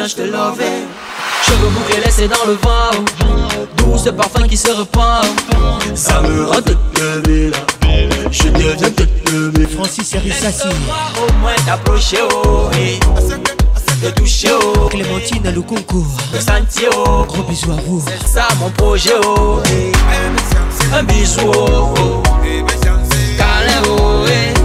je 0.10 0.16
te 0.16 0.22
love. 0.22 0.62
Cheveux 1.46 1.70
bouclés 1.70 2.02
laissés 2.04 2.28
dans 2.28 2.46
le 2.48 2.54
vent. 2.54 3.04
Doux 3.78 3.98
ce 3.98 4.10
parfum 4.10 4.48
qui 4.48 4.58
se 4.58 4.72
repart. 4.72 5.28
Ça 5.94 6.22
me 6.22 6.46
rend 6.46 6.62
toute 6.62 6.78
là. 7.00 7.60
Je 8.32 8.50
deviens 8.50 8.90
toute 8.92 9.70
Francis 9.70 10.14
Erissassi 10.14 10.68
Au 10.68 11.34
moins 11.40 11.56
t'approcher, 11.66 12.18
oh, 12.46 12.70
et 12.78 13.00
de 14.06 14.10
toucher, 14.12 14.50
oh. 14.54 14.88
Clémentine 14.88 15.52
Lukunku 15.54 16.06
De 16.34 16.40
sentir, 16.40 16.90
oh. 16.96 17.26
Gros 17.28 17.44
bisous 17.44 17.72
à 17.72 17.82
vous 17.86 18.04
C'est 18.08 18.28
ça 18.28 18.48
mon 18.60 18.70
projet, 18.72 19.16
oh, 19.24 19.60
et 19.66 19.92
un 20.96 21.04
bisou, 21.04 21.42
oh, 21.54 21.94
oh. 22.00 22.24
Câlin, 23.38 23.82
oh, 23.88 24.26
et 24.28 24.59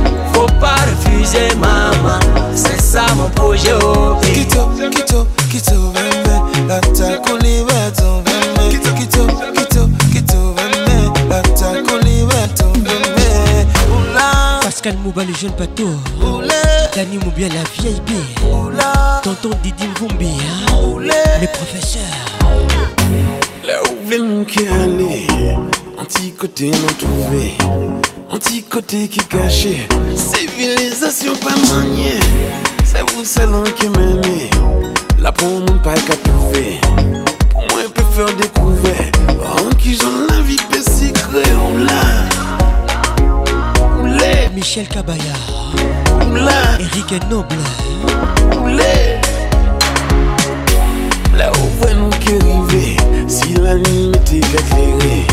faut 0.45 0.61
pas 0.61 0.77
refuser, 0.87 1.55
maman. 1.57 2.19
C'est 2.55 2.81
ça 2.81 3.07
mon 3.17 3.29
projet, 3.31 3.73
oh, 3.83 4.17
et 4.23 4.33
Kito, 4.33 4.69
kito, 4.91 5.27
kito, 5.51 5.93
veme, 5.95 6.69
la 6.69 6.81
takuli 6.81 7.63
weto, 7.63 8.23
veme. 8.25 8.71
Kito, 8.71 8.91
kito, 8.95 9.27
kito, 9.53 9.89
kito, 10.13 10.55
veme, 10.57 11.13
la 11.29 11.41
takuli 11.43 12.23
weto, 12.23 12.67
veme. 12.75 13.67
Oula, 13.91 14.61
Pascal 14.63 14.97
Mouba 15.03 15.25
le 15.25 15.35
jeune 15.35 15.53
bateau. 15.59 15.91
Dani 16.95 17.19
Moubia 17.25 17.49
la 17.49 17.65
vieille 17.83 18.01
bille. 18.07 18.17
Tonton 19.23 19.51
Didi 19.63 19.89
Mvumbi 19.89 20.29
hein? 20.29 21.01
Les 21.41 21.47
professeurs 21.49 22.03
là 23.67 23.75
où 23.85 24.09
veulent 24.09 24.45
qui 24.47 24.69
aller, 24.69 25.27
anti-côté 25.99 26.71
non 26.71 26.93
trouvé, 26.99 27.57
anti-côté 28.35 29.09
qui 29.09 29.21
caché, 29.21 29.87
civilisation 30.17 31.35
pas 31.37 31.55
maniée, 31.73 32.19
c'est 32.85 33.09
vous 33.13 33.25
seul 33.25 33.51
qui 33.77 33.89
m'aimez, 33.89 34.51
là 35.21 35.31
pour 35.31 35.61
mon 35.61 35.79
pas 35.79 35.95
qu'à 35.95 36.17
trouver, 36.17 36.81
pour 37.51 37.63
moi 37.71 37.83
peut 37.95 38.03
faire 38.15 38.35
découvrir, 38.35 38.95
en 39.29 39.75
qui 39.77 39.95
j'en 39.95 40.35
la 40.35 40.43
vie 40.43 40.57
peut 40.69 40.83
secret, 40.83 41.49
oula, 41.73 42.03
oulé, 44.03 44.51
Michel 44.55 44.89
Kabaya 44.89 45.19
oula, 46.29 46.79
Eric 46.81 47.31
Noble. 47.31 47.55
Oulé, 48.63 49.21
là. 51.37 51.53
Où 51.53 51.85
veulent 51.85 52.11
qui 52.21 52.33
arriver, 52.33 52.97
si 53.29 53.55
la 53.55 53.75
nuit 53.75 54.09
m'était 54.13 54.39
éclairée, 54.39 55.27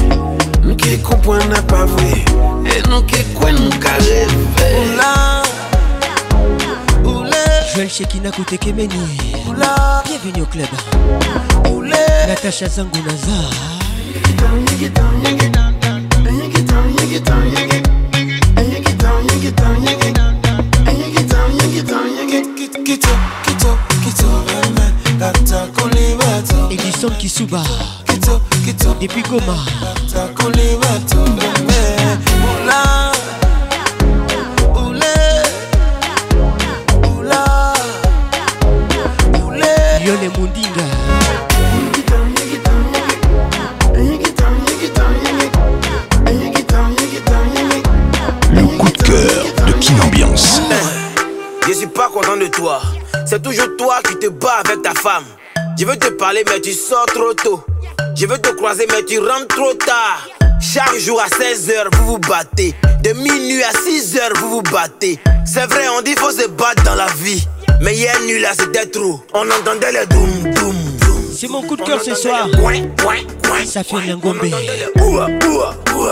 nous 0.64 0.76
qui 0.76 1.00
comprenons 1.02 1.46
n'a 1.48 1.62
pas 1.62 1.86
vrai, 1.86 2.26
et 2.66 2.90
nous 2.90 3.02
qui 3.04 3.24
quoi 3.34 3.52
nous 3.52 3.70
qu'à 3.80 3.94
rêver, 3.94 4.92
oula, 4.94 5.42
oulé, 7.04 7.32
Joël 7.74 7.90
Shekina 7.90 8.32
Koutekemeni 8.32 8.96
oula, 9.48 10.04
Bienvenue 10.06 10.44
au 10.44 10.46
club 10.46 10.68
oulé, 11.72 11.96
Natacha 12.28 12.68
Zangunaza 12.68 13.32
weto, 26.42 26.70
Edison 26.70 27.12
Kisuba 27.18 27.64
kito, 28.06 28.42
kito, 28.66 28.96
Depuis 29.00 29.24
Goma 29.24 29.56
Le 48.54 48.78
coup 48.78 48.90
de 48.90 49.04
cœur 49.04 49.68
de 49.68 49.72
Kin 49.74 50.00
Ambiance. 50.04 50.62
Je 51.68 51.74
suis 51.74 51.88
pas 51.88 52.10
content 52.10 52.38
de 52.38 52.48
toi. 52.48 52.82
C'est 53.26 53.42
toujours 53.42 53.70
toi 53.78 54.00
qui 54.08 54.18
te 54.18 54.28
bats 54.28 54.62
avec 54.66 54.82
ta 54.82 54.94
femme. 54.94 55.24
Je 55.78 55.86
veux 55.86 55.98
te 55.98 56.10
parler, 56.10 56.44
mais 56.48 56.60
tu 56.60 56.74
sors 56.74 57.06
trop 57.06 57.34
tôt. 57.34 57.64
Je 58.22 58.28
veux 58.28 58.38
te 58.38 58.50
croiser, 58.50 58.86
mais 58.92 59.04
tu 59.04 59.18
rentres 59.18 59.48
trop 59.48 59.74
tard. 59.74 60.28
Chaque 60.62 60.96
jour 61.00 61.20
à 61.20 61.26
16h, 61.26 61.88
vous 61.96 62.06
vous 62.06 62.20
battez. 62.20 62.76
De 63.04 63.14
minuit 63.14 63.64
à 63.64 63.72
6h, 63.72 64.38
vous 64.38 64.50
vous 64.52 64.62
battez. 64.62 65.18
C'est 65.44 65.66
vrai, 65.66 65.90
on 65.90 66.04
dit 66.04 66.14
faut 66.14 66.30
se 66.30 66.48
battre 66.48 66.84
dans 66.84 66.94
la 66.94 67.08
vie. 67.18 67.44
Mais 67.82 67.96
hier 67.96 68.14
nuit 68.28 68.40
là 68.40 68.52
c'était 68.56 68.86
trop. 68.86 69.26
On 69.34 69.50
entendait 69.50 69.92
les 69.92 70.06
doum 70.06 70.54
doum. 70.54 70.76
C'est 71.36 71.48
mon 71.48 71.64
coup 71.64 71.76
de 71.76 71.82
cœur 71.82 72.00
ce 72.00 72.14
soir. 72.14 72.48
Ça 73.66 73.84
fait 73.84 74.06
l'ingombe. 74.06 74.46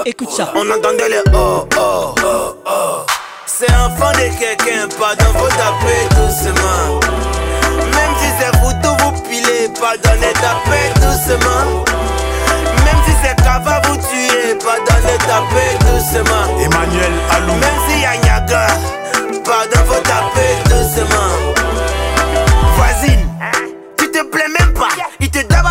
Écoute 0.08 0.32
ça. 0.32 0.52
On 0.56 0.68
entendait 0.68 1.10
les 1.10 1.22
oh 1.36 1.68
oh 1.78 2.16
oh 2.26 2.56
oh. 2.66 3.06
C'est 3.46 3.72
enfant 3.74 4.12
de 4.14 4.40
quelqu'un, 4.40 4.88
pardon, 4.98 5.26
faut 5.38 5.48
taper 5.50 6.08
doucement. 6.16 7.00
Même 7.78 8.16
si 8.18 8.30
c'est 8.40 8.58
photo 8.58 8.98
vous 9.04 9.22
pilez, 9.30 9.70
pardonnez, 9.80 10.34
tapez 10.34 10.90
doucement. 10.96 11.99
C'est 13.30 13.44
cava 13.44 13.82
vous 13.86 13.96
tuez, 13.98 14.56
pardonnez, 14.56 15.18
tapez 15.20 15.78
doucement. 15.86 16.60
Emmanuel 16.60 17.14
Alou. 17.32 17.54
Même 17.54 17.80
si 17.88 18.02
y 18.02 18.06
a 18.06 18.18
Niaga, 18.18 18.68
pardon, 19.46 19.86
faut 19.86 20.02
taper 20.02 20.69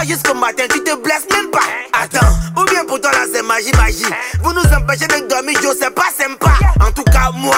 Jusqu'au 0.06 0.34
matin, 0.34 0.64
tu 0.72 0.82
te 0.82 0.96
blesses 0.96 1.26
même 1.30 1.50
pas. 1.50 1.58
Attends, 1.92 2.26
ou 2.56 2.64
bien 2.64 2.84
pour 2.86 2.98
toi 3.00 3.10
là 3.12 3.26
c'est 3.30 3.42
magie, 3.42 3.72
magie. 3.76 4.06
Vous 4.42 4.52
nous 4.54 4.62
empêchez 4.62 5.06
de 5.06 5.28
dormir, 5.28 5.58
Joe, 5.60 5.76
c'est 5.78 5.94
pas 5.94 6.08
sympa. 6.16 6.50
En 6.80 6.90
tout 6.92 7.02
cas, 7.04 7.30
moi, 7.34 7.56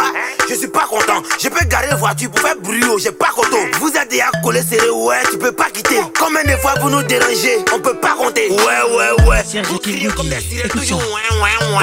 je 0.48 0.54
suis 0.54 0.66
pas 0.66 0.86
content. 0.88 1.22
Je 1.40 1.48
peux 1.48 1.64
garer 1.66 1.86
la 1.88 1.96
voiture 1.96 2.30
pour 2.30 2.40
faire 2.40 2.56
bruit, 2.56 2.82
j'ai 2.98 3.12
pas 3.12 3.28
content. 3.34 3.58
Vous 3.78 3.90
êtes 3.90 4.10
déjà 4.10 4.30
collé 4.42 4.62
serré, 4.62 4.90
ouais, 4.90 5.18
tu 5.30 5.38
peux 5.38 5.52
pas 5.52 5.70
quitter. 5.72 6.00
Combien 6.18 6.42
de 6.42 6.58
fois 6.60 6.74
vous 6.80 6.90
nous 6.90 7.02
dérangez, 7.04 7.58
on 7.72 7.78
peut 7.78 7.96
pas 7.96 8.14
compter. 8.18 8.50
Ouais, 8.50 8.96
ouais, 8.96 9.28
ouais. 9.28 9.44
Serge 9.44 9.78
Kinyogi, 9.78 10.06
écoute 10.06 10.26
ça. 10.82 10.96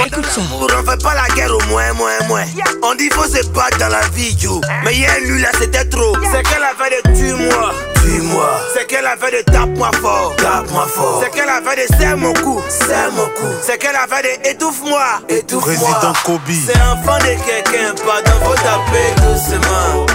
Écoute 0.05 0.25
ça. 0.25 0.41
On 0.51 0.91
fait 0.91 1.01
pas 1.01 1.13
la 1.13 1.33
guerre 1.33 1.55
au 1.55 1.61
moins, 1.69 1.93
moins, 1.93 2.19
moins. 2.27 2.43
On 2.83 2.93
dit 2.95 3.09
faut 3.11 3.23
se 3.23 3.45
battre 3.47 3.77
dans 3.77 3.89
la 3.89 4.01
vie, 4.09 4.35
Joe. 4.37 4.59
Mais 4.83 4.95
hier, 4.95 5.15
lui 5.21 5.41
là, 5.41 5.49
c'était 5.57 5.85
trop. 5.85 6.13
C'est 6.31 6.43
qu'elle 6.43 6.63
avait 6.63 7.01
de 7.01 7.17
tue-moi, 7.17 7.73
tue-moi. 8.07 8.49
C'est 8.73 8.87
qu'elle 8.87 9.05
avait 9.05 9.31
de 9.31 9.41
tape-moi 9.43 9.91
fort, 10.01 10.33
tape-moi 10.37 10.87
fort. 10.87 11.21
C'est 11.23 11.31
qu'elle 11.31 11.49
avait 11.49 11.87
de 11.87 11.95
serre 11.95 12.17
mon 12.17 12.33
cou, 12.33 12.61
serre 12.69 13.11
mon 13.11 13.25
cou. 13.25 13.53
C'est 13.61 13.77
qu'elle 13.77 13.95
avait 13.95 14.21
de 14.23 14.49
étouffe-moi, 14.49 15.21
étouffe-moi. 15.29 15.75
Président 15.75 16.13
Kobe. 16.25 16.41
C'est 16.65 16.81
enfant 16.81 17.17
de 17.19 17.33
quelqu'un, 17.45 17.93
pardon, 18.05 18.31
faut 18.45 18.55
taper 18.55 19.09
doucement. 19.21 20.05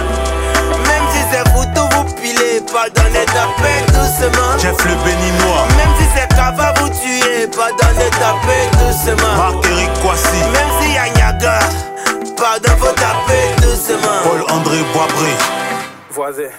Même 0.87 1.05
si 1.11 1.19
c'est 1.31 1.47
photo 1.49 1.81
vous 1.95 2.13
pilez, 2.15 2.61
pardonnez, 2.71 3.25
tapez 3.25 3.79
doucement. 3.87 4.57
Jeff 4.59 4.77
le 4.85 4.95
béninois. 5.05 5.65
Même 5.77 5.93
si 5.99 6.05
c'est 6.15 6.27
cava 6.35 6.73
vous 6.79 6.89
tuez, 6.89 7.47
pardonnez, 7.47 8.09
tapez 8.19 8.65
doucement. 8.79 9.35
Marc-Éric 9.37 9.93
Kwasi. 10.01 10.39
Même 10.53 10.71
si 10.81 10.93
y 10.93 10.97
a 10.97 11.09
Niaga, 11.09 11.59
pardon, 12.37 12.71
faut 12.79 12.93
taper 12.93 13.61
doucement. 13.61 14.19
Paul-André 14.23 14.77
Boisbré. 14.93 15.33
Voisin, 16.11 16.49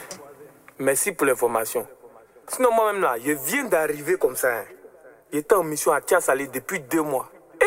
merci 0.85 1.13
pour 1.13 1.27
l'information. 1.27 1.87
Sinon, 2.49 2.73
moi-même 2.73 3.01
là, 3.03 3.15
je 3.25 3.33
viens 3.33 3.65
d'arriver 3.65 4.17
comme 4.17 4.37
ça. 4.37 4.49
hein. 4.49 4.65
J'étais 5.33 5.55
en 5.55 5.65
mission 5.65 5.93
à 5.93 6.01
Tiasalé 6.01 6.47
depuis 6.47 6.79
deux 6.81 7.03
mois. 7.03 7.29
Eh 7.61 7.65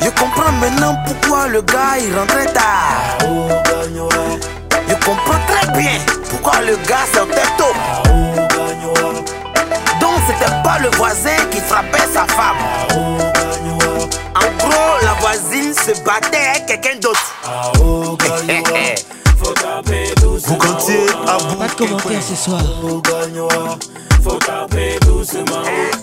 Je 0.00 0.08
comprends 0.10 0.52
maintenant 0.52 0.96
pourquoi 1.06 1.48
le 1.48 1.60
gars 1.62 1.98
il 2.00 2.16
rentrait 2.16 2.46
tard. 2.46 3.18
Je 4.88 4.94
comprends 5.04 5.38
très 5.46 5.66
bien 5.78 5.92
pourquoi 6.30 6.60
le 6.62 6.76
gars 6.88 7.06
sortait 7.12 7.40
tôt. 7.58 7.74
Donc 10.00 10.14
c'était 10.26 10.50
pas 10.64 10.78
le 10.80 10.88
voisin 10.96 11.36
qui 11.50 11.60
frappait 11.60 12.08
sa 12.12 12.24
femme. 12.26 12.56
En 14.34 14.48
gros, 14.58 14.98
la 15.02 15.12
voisine 15.20 15.74
se 15.74 15.92
battait 16.02 16.36
avec 16.56 16.66
quelqu'un 16.66 16.96
d'autre. 16.98 17.34
Boucantier 20.46 21.06
à 21.26 21.38
bout. 21.38 21.56
Pas 21.56 21.68
de 21.68 21.72
commentaires 21.72 22.22
ce 22.22 22.34
soir. 22.34 22.60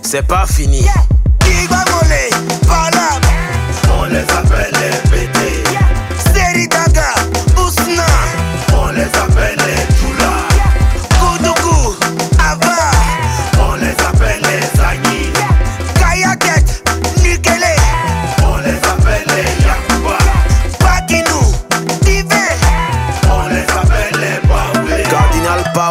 C'est 0.02 0.26
pas 0.28 0.46
fini. 0.46 0.86
Qui 1.40 1.68
va 1.68 1.84
voler? 1.92 2.30
Par 2.68 2.90
là 2.92 3.10
On 4.00 4.06
les 4.06 4.22
appelle 4.22 4.72
les 4.74 5.10
pétés. 5.10 5.64
Seritaga, 6.34 7.14
Ousna. 7.54 7.55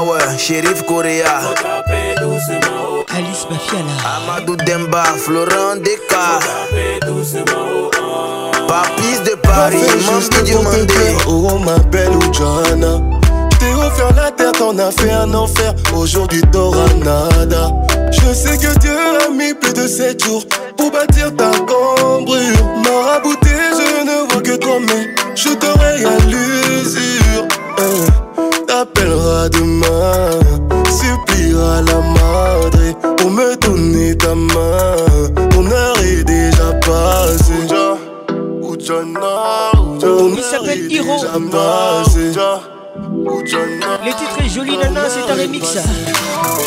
Power, 0.05 0.39
Shérif 0.39 0.83
Correa. 0.85 1.41
Alice 3.09 3.47
Mafiala. 3.49 3.95
Amadou 4.17 4.57
Demba, 4.57 5.03
Florent 5.17 5.83
Deka. 5.83 6.41
Papis 8.69 9.21
de 9.25 9.35
Paris, 9.37 9.79
Mambi 10.07 10.43
Diomandé. 10.45 11.17
Oh, 11.27 11.49
on 11.53 11.59
m'appelle 11.61 12.13
Johanna. 12.33 13.01
T'es 13.59 13.73
offert 13.73 14.15
la 14.15 14.31
terre, 14.31 14.53
t'en 14.53 14.79
as 14.79 14.91
fait 14.91 15.11
un 15.11 15.33
enfer. 15.33 15.73
Aujourd'hui, 15.97 16.43
t'auras 16.53 16.93
nada. 17.03 17.73
Je 18.11 18.35
sais 18.35 18.59
que 18.59 18.79
Dieu 18.81 18.97
a 19.27 19.31
mis 19.31 19.55
plus 19.55 19.73
de 19.73 19.87
7 19.87 20.23
jours 20.23 20.45
pour 20.77 20.91
bâtir 20.91 21.35
ta 21.35 21.51
cambrure. 21.51 22.67
Marabouté, 22.85 23.49
je 23.49 24.05
ne 24.05 24.31
vois 24.31 24.43
que 24.43 24.57
toi, 24.57 24.79
mais 24.81 25.15
je 25.35 25.49
t'aurai 25.55 26.05
à 26.05 26.19
l'usure. 26.27 27.49
Eh, 27.79 28.24
T'appelleras 28.77 29.51
demain, 29.51 30.31
suppliera 30.91 31.81
la 31.83 32.01
madre 32.19 33.15
pour 33.17 33.31
me 33.31 33.55
donner 33.55 34.17
ta 34.19 34.35
main. 34.35 34.97
Ton 35.51 35.71
heure 35.71 35.97
est 36.03 36.25
déjà 36.25 36.73
passée. 36.85 37.69
Il 40.37 40.43
s'appelle 40.43 40.91
Hiro. 40.91 41.25
Les 44.05 44.13
titres 44.13 44.41
est 44.45 44.49
joli 44.49 44.77
nana, 44.77 45.03
c'est 45.09 45.31
un 45.31 45.37
remix. 45.41 45.79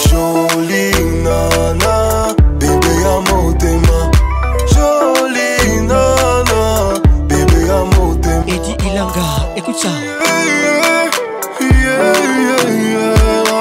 Jolie 0.10 0.92
nana, 1.24 2.34
bébé 2.58 2.96
à 3.06 3.20
motema. 3.30 4.00
Jolie 4.74 5.82
nana, 5.82 7.02
bébé 7.28 7.70
à 7.70 7.84
motema. 7.84 8.44
Eddie 8.48 8.78
Ilanga, 8.88 9.28
écoute 9.58 9.76
ça. 9.78 9.90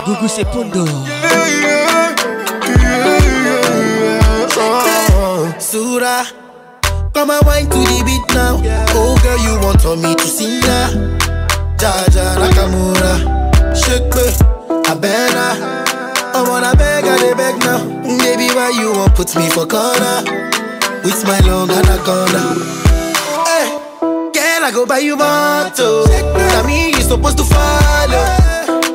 Gougou 0.04 0.28
c'est 0.28 0.44
Pondo. 0.44 0.84
Sura, 5.58 6.22
come 7.12 7.30
and 7.30 7.46
wine 7.46 7.68
to 7.68 7.78
the 7.78 8.02
beat 8.04 8.34
now. 8.34 8.60
Oh 8.94 9.16
girl, 9.22 9.38
you 9.38 9.58
want 9.60 9.84
on 9.84 10.00
me 10.00 10.14
to 10.14 10.26
sing 10.26 10.62
ya? 10.62 10.88
Jaja 11.76 12.36
Nakamura, 12.38 13.74
shake 13.74 14.14
me. 14.14 14.46
I 16.38 16.42
wanna 16.48 16.76
beg, 16.76 17.04
I 17.04 17.34
beg 17.34 17.58
now. 17.64 17.78
Baby, 18.18 18.48
why 18.54 18.70
you 18.70 18.92
want 18.92 19.14
put 19.14 19.34
me 19.36 19.48
for 19.48 19.66
corner? 19.66 20.22
With 21.02 21.24
my 21.24 21.40
long 21.40 21.70
anaconda. 21.70 22.85
I 24.66 24.72
go 24.72 24.84
buy 24.84 24.98
you 24.98 25.14
moto. 25.16 26.04
Tell 26.08 26.64
me 26.64 26.88
you 26.88 27.00
supposed 27.00 27.38
to 27.38 27.44
follow. 27.44 28.24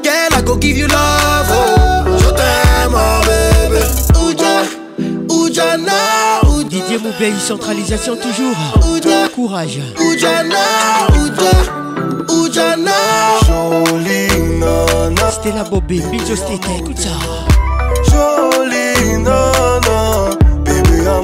Girl, 0.04 0.34
I 0.34 0.42
go 0.46 0.58
give 0.58 0.76
you 0.78 0.86
love. 0.88 1.48
Oh, 1.50 2.18
je 2.20 2.30
t'aime, 2.30 2.94
oh 2.94 3.22
baby. 3.24 3.80
Ouja, 4.20 4.66
Oujana, 5.30 6.42
Didier 6.68 7.00
Moubey, 7.00 7.32
centralisation 7.40 8.18
toujours. 8.18 8.58
Courage. 9.34 9.80
Oujana, 9.98 11.08
Ouja, 11.16 11.52
Oujana. 12.28 12.92
Jolie 13.48 14.28
nana, 14.60 15.32
Stella 15.32 15.64
Bobé, 15.64 16.02
Bijo 16.12 16.36
State, 16.36 16.66
écoute 16.80 17.00
ça. 17.00 17.16
jolie 18.12 19.20
nana, 19.24 20.36
bébé 20.66 21.08
à 21.08 21.22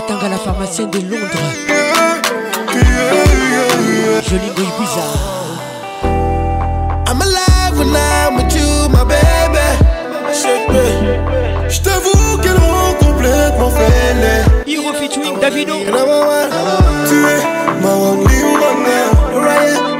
Batanga, 0.00 0.28
la 0.30 0.38
pharmacienne 0.38 0.90
de 0.90 0.98
Londres. 1.00 1.28
Jolie 4.22 4.50
Goy 4.56 4.70
Bizarre. 4.78 5.18
I'm 7.06 7.20
alive 7.20 7.78
when 7.78 7.94
I'm 7.94 8.36
with 8.36 8.54
you, 8.56 8.88
my 8.88 9.04
baby. 9.04 9.66
Shake 10.32 10.68
me. 10.70 10.86
J't'avoue 11.68 12.38
qu'elle 12.40 12.56
rend 12.56 12.94
complètement 12.98 13.70
fêlée. 13.70 14.42
Hero 14.66 14.92
featuring 14.94 15.38
Davido. 15.38 15.74
Tu 15.74 17.16
es 17.26 17.42
ma 17.82 17.92
only 17.92 18.42
one 18.68 18.82
now. 18.82 19.10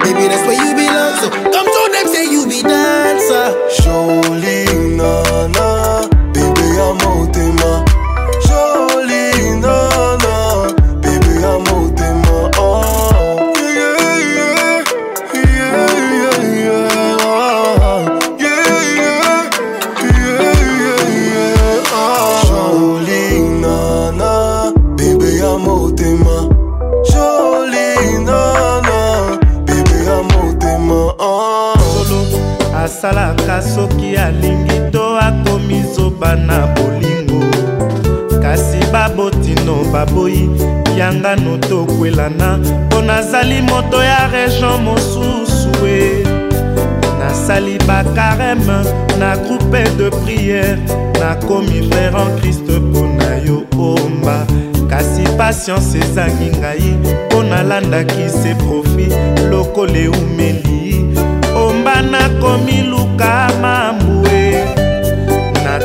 Baby, 0.03 0.29
that's 0.29 0.45
where 0.47 0.57
you 0.65 0.75
belong. 0.75 1.15
So 1.21 1.29
come 1.29 1.69
to 1.77 1.83
them, 1.93 2.07
say 2.09 2.25
you 2.25 2.47
be 2.47 2.63
dancer. 2.63 3.55
Jolie 3.83 4.50
akomi 36.21 36.37
zoba 36.37 36.37
na 36.37 36.67
bolingo 36.75 37.41
kasi 38.43 38.79
babotino 38.93 39.85
baboyi 39.93 40.51
yangano 40.99 41.59
tokwelana 41.59 42.59
mpo 42.59 43.03
nazali 43.03 43.63
moto 43.63 44.03
ya 44.03 44.29
region 44.29 44.83
mosusu 44.83 45.87
e. 45.87 46.25
Nasali 47.19 47.79
bakareme 47.87 48.85
na 49.19 49.37
groupe 49.37 49.85
de 49.97 50.11
priere 50.11 50.79
nakomi 51.21 51.89
frere 51.91 52.17
en 52.17 52.41
krist 52.41 52.69
mpo 52.69 53.07
na 53.07 53.37
yo 53.47 53.65
omba. 53.79 54.47
Kasi 54.89 55.23
patience 55.39 55.99
ezangi 55.99 56.51
ngai 56.59 56.97
mpo 57.29 57.43
nalandaki 57.43 58.29
se 58.29 58.55
profi 58.55 59.09
lokola 59.51 59.99
eumeli 59.99 61.05
omba 61.57 62.03
nakomi 62.03 62.83
luka 62.83 63.51
mambwe 63.63 63.80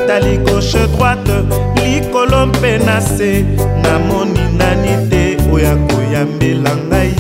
natali 0.06 0.38
gauche 0.38 0.88
droite 0.88 1.44
likolo 1.84 2.46
mpe 2.46 2.78
na 2.78 3.02
se. 3.02 3.46
Namoni 3.84 4.40
nani 4.58 5.10
te 5.10 5.38
oyo 5.52 5.72
akoyambela 5.72 6.76
ngai. 6.76 7.14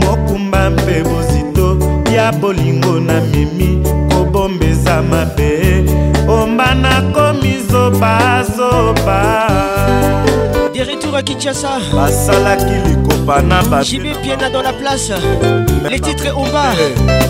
Mokumba 0.00 0.70
mpe 0.70 1.02
bozito 1.02 1.78
ya 2.14 2.32
bolingo 2.32 3.00
namemi 3.00 3.82
kobombeza 4.10 5.02
mabe. 5.02 5.84
Omba 6.28 6.74
nakomi 6.74 7.58
zobazoba 7.70 9.48
Des 10.84 10.94
retours 10.94 11.14
à 11.14 11.22
Kinshasa. 11.22 11.68
basalaki 11.94 12.74
likopa 12.88 13.40
na 13.42 13.82
Jimmy 13.82 14.14
Piena 14.20 14.50
dans 14.50 14.62
la 14.62 14.72
place. 14.72 15.12
Les 15.88 16.00
titres 16.00 16.36
au 16.36 16.42
bas. 16.50 16.74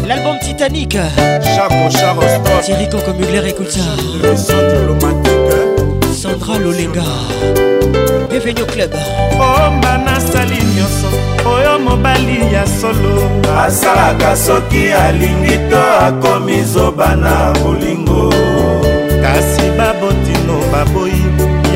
L'album 0.08 0.38
Titanic. 0.40 0.92
Chaco 0.94 1.90
Charoston. 1.90 2.60
Thierry 2.62 2.88
Coco 2.88 3.12
Mugler, 3.12 3.46
écoute 3.50 3.70
ça. 3.70 3.80
Leçon 4.22 4.54
diplomatique. 4.70 6.14
Sandra 6.14 6.58
Lolenga. 6.58 7.02
Bienvenue 8.30 8.62
au 8.62 8.66
club. 8.72 8.90
omba 9.38 9.98
nasali 9.98 10.56
nyonso 10.76 11.08
oyo 11.46 11.78
mobali 11.78 12.38
ya 12.54 12.64
solo 12.66 13.30
asalaka 13.66 14.36
soki 14.36 14.92
alingi 14.92 15.58
to 15.70 15.82
akomi 16.06 16.62
zoba 16.64 17.16
na 17.16 17.52
bolingo 17.60 18.30
kasi 19.22 19.70
babotino 19.76 20.56
baboyi 20.72 21.21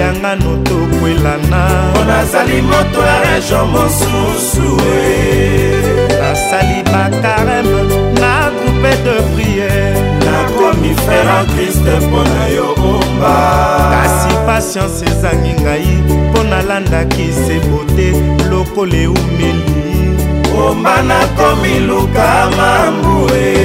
yangano 0.07 0.57
tokwelana 0.65 1.91
mpo 1.91 2.05
nazali 2.05 2.63
moto 2.63 3.01
ya 3.07 3.21
region 3.35 3.69
mosusu. 3.71 4.81
Nasali 6.21 6.83
bakareme 6.83 7.83
na 8.21 8.51
groupe 8.51 8.93
de 9.05 9.23
priere 9.35 9.95
nakomi 10.25 10.95
frere 10.95 11.37
en 11.41 11.47
kriste 11.47 12.07
mpo 12.07 12.23
na 12.25 12.47
yo 12.47 12.75
omba 12.75 13.37
kasi 13.93 14.35
patience 14.47 15.05
ezangi 15.11 15.53
ngai 15.63 16.03
mpo 16.31 16.43
nalandaki 16.43 17.33
se 17.33 17.61
bote 17.69 18.09
lokola 18.51 18.97
eumeli 18.97 19.83
omba 20.69 21.03
nakomi 21.03 21.79
luka 21.81 22.51
mambue 22.57 23.57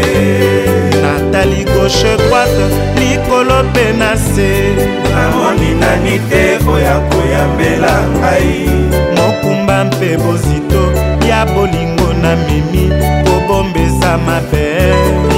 natali 1.42 1.64
gauche 1.66 2.18
droite 2.18 2.66
likolo 3.00 3.64
mpe 3.64 3.94
na 3.98 4.18
se. 4.18 4.76
Namoni 5.16 5.74
nani 5.80 6.20
te 6.30 6.58
oyo 6.68 6.92
akoyambela 6.96 8.04
ngai. 8.18 8.70
Mokumba 9.16 9.86
mpe 9.86 10.18
bozito 10.18 10.92
ya 11.30 11.46
bolingo 11.46 12.14
namemi 12.14 12.92
kobombeza 13.26 14.18
mabe. 14.18 14.94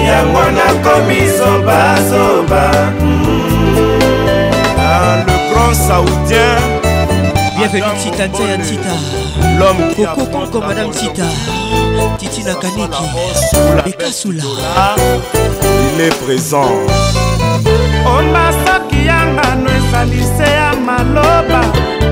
Yango 0.08 0.44
nakomi 0.52 1.28
zobazoba 1.38 2.72
Ah, 4.78 5.24
le 5.26 5.54
grand 5.54 5.76
saoudien. 5.76 6.82
Bienvenue 7.58 7.96
Tita 8.04 8.28
Nzaya 8.28 8.58
Tita. 8.58 8.89
L'homme 9.60 9.94
qui 9.96 10.04
Coco 10.06 10.26
Conco 10.26 10.60
Madame 10.62 10.92
Tita. 10.92 11.24
Titi 12.17 12.43
Nakaniki. 12.43 13.03
Bekasula. 13.86 14.43
il 15.95 16.01
est 16.01 16.15
présent 16.25 16.71
omba 18.06 18.45
soki 18.65 19.06
yangano 19.06 19.69
ezali 19.77 20.23
se 20.38 20.47
ya 20.60 20.73
maloba 20.86 21.62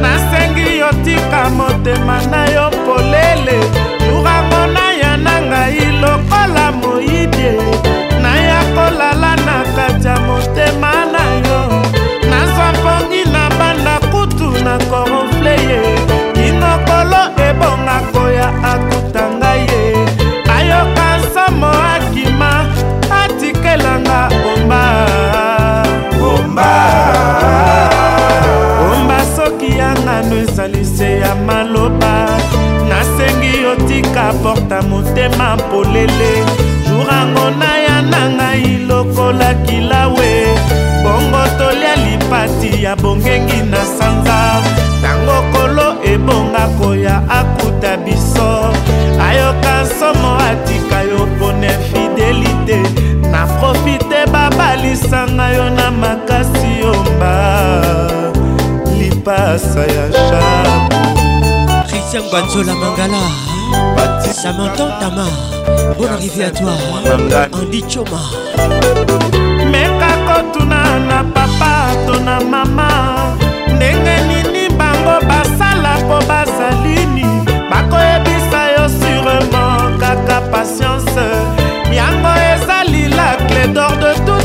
nasengi 0.01 0.77
yo 0.79 0.89
tika 1.03 1.49
motema 1.49 2.17
na 2.31 2.45
yo 2.55 2.69
polele 2.85 3.57
yurango 4.07 4.61
naya 4.73 5.17
na 5.17 5.41
ngai 5.41 5.85
lokola 6.01 6.71
moyibie 6.71 7.53
ya 31.31 31.35
maloba. 31.35 32.27
Nasengi 32.89 33.63
yotika 33.63 34.33
porta 34.43 34.81
motema 34.81 35.57
polele. 35.71 36.33
Jurango 36.87 37.49
naya 37.59 38.01
na 38.01 38.29
ngai 38.29 38.77
lokola 38.87 39.53
kilawe. 39.65 40.31
Bongo 41.03 41.43
tolia 41.57 41.95
lipati 41.95 42.83
ya 42.83 42.95
bongengi 42.95 43.61
na 43.71 43.77
sanza. 43.97 44.61
Ntango 44.99 45.41
kolo 45.53 45.95
ebonga 46.03 46.67
koya 46.79 47.21
akuta 47.29 47.97
biso. 47.97 48.73
Ayoka 49.27 49.81
nsomo 49.83 50.37
atika 50.49 51.01
yo 51.01 51.27
pone 51.39 51.69
fidelite. 51.69 52.79
Na 53.31 53.47
profite 53.47 54.25
babalisanga 54.31 55.49
yo 55.49 55.69
na 55.69 55.91
makasi 55.91 56.67
yomba. 56.81 57.35
Lipasa 58.99 59.79
ya 59.79 60.05
shabu 60.13 61.10
Christian 62.11 62.29
Banzola 62.29 62.75
Mangala. 62.75 63.23
Samantha 64.33 64.99
Tama. 64.99 65.27
Bonne 65.97 66.09
arrivée 66.09 66.43
à 66.43 66.51
toi. 66.51 66.73
Andy 67.53 67.81
Choma. 67.87 68.19
meka 69.71 70.11
kotuna 70.27 70.99
na 71.07 71.23
papa 71.23 71.95
to 72.05 72.19
na 72.19 72.41
mama 72.41 72.89
ndenge 73.75 74.15
nini 74.27 74.67
bango 74.75 75.25
basala 75.25 75.99
mpo 76.03 76.19
bazalini 76.27 77.25
bakoyebisa 77.69 78.61
yo 78.75 78.85
sûrement 78.99 79.97
kaka 79.99 80.41
patience 80.51 81.27
yango 81.95 82.33
ezali 82.51 83.07
la 83.07 83.37
clé 83.47 83.67
d'or 83.73 83.95
de 84.03 84.13
toute 84.25 84.40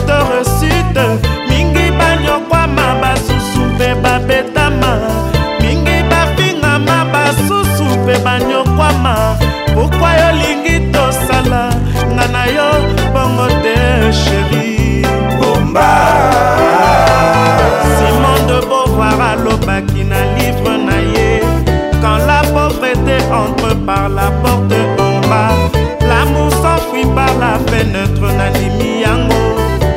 par 23.87 24.09
la 24.09 24.31
porte 24.43 24.75
en 24.99 25.21
bas 25.29 25.55
l'amour 26.09 26.51
s'enfuit 26.51 27.07
par 27.15 27.33
la 27.39 27.59
fenêtre 27.71 28.27
nandimi 28.39 29.03
yango 29.03 29.43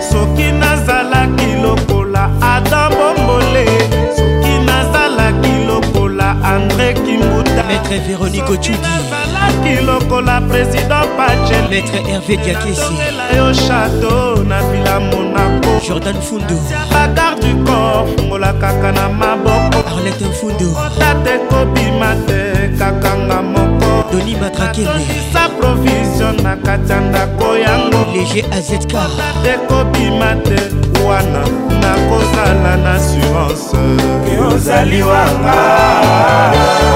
soki 0.10 0.52
nazalaki 0.62 1.50
lokola 1.64 2.30
adam 2.42 2.90
bombole 2.98 3.66
soki 4.16 4.54
nazalaki 4.68 5.54
lokola 5.68 6.36
andré 6.54 6.94
kimbuta 6.94 7.64
Maître 7.70 8.08
Véronique 8.08 8.50
Ochudi. 8.50 8.78
nazalaki 8.82 9.86
lokola 9.86 10.42
président 10.50 11.06
pachel 11.18 11.66
Maître 11.70 11.96
Hervé 12.08 12.38
Diakesi. 12.38 12.94
yo 13.36 13.54
chateau 13.54 14.44
na 14.44 14.60
vila 14.70 15.00
monako 15.00 15.72
Jordan 15.88 16.22
Fundo. 16.22 16.56
bagarde 16.92 17.40
du 17.42 17.56
corps 17.64 18.06
fungola 18.18 18.54
kaka 18.54 18.92
na 18.92 19.10
maboko 19.10 19.80
Arlette 19.88 20.28
Fundo. 20.40 20.70
tate 21.00 21.40
kobima 21.50 22.16
te 22.28 22.70
kakanga 22.78 23.42
moko 23.42 23.79
Doni 24.12 24.36
Matrakele. 24.36 25.06
sa 25.34 25.50
provision 25.50 26.36
na 26.44 26.56
kati 26.56 26.92
ya 26.92 27.00
ndako 27.00 27.58
yango. 27.58 28.06
Léger 28.14 28.46
AZK. 28.52 28.94
te 29.44 29.54
kobima 29.68 30.36
te 30.44 30.60
wana 31.08 31.44
nakozala 31.82 32.78
na 32.78 32.94
assurance 32.96 33.78
ozali 34.48 35.02
wanga. 35.04 35.56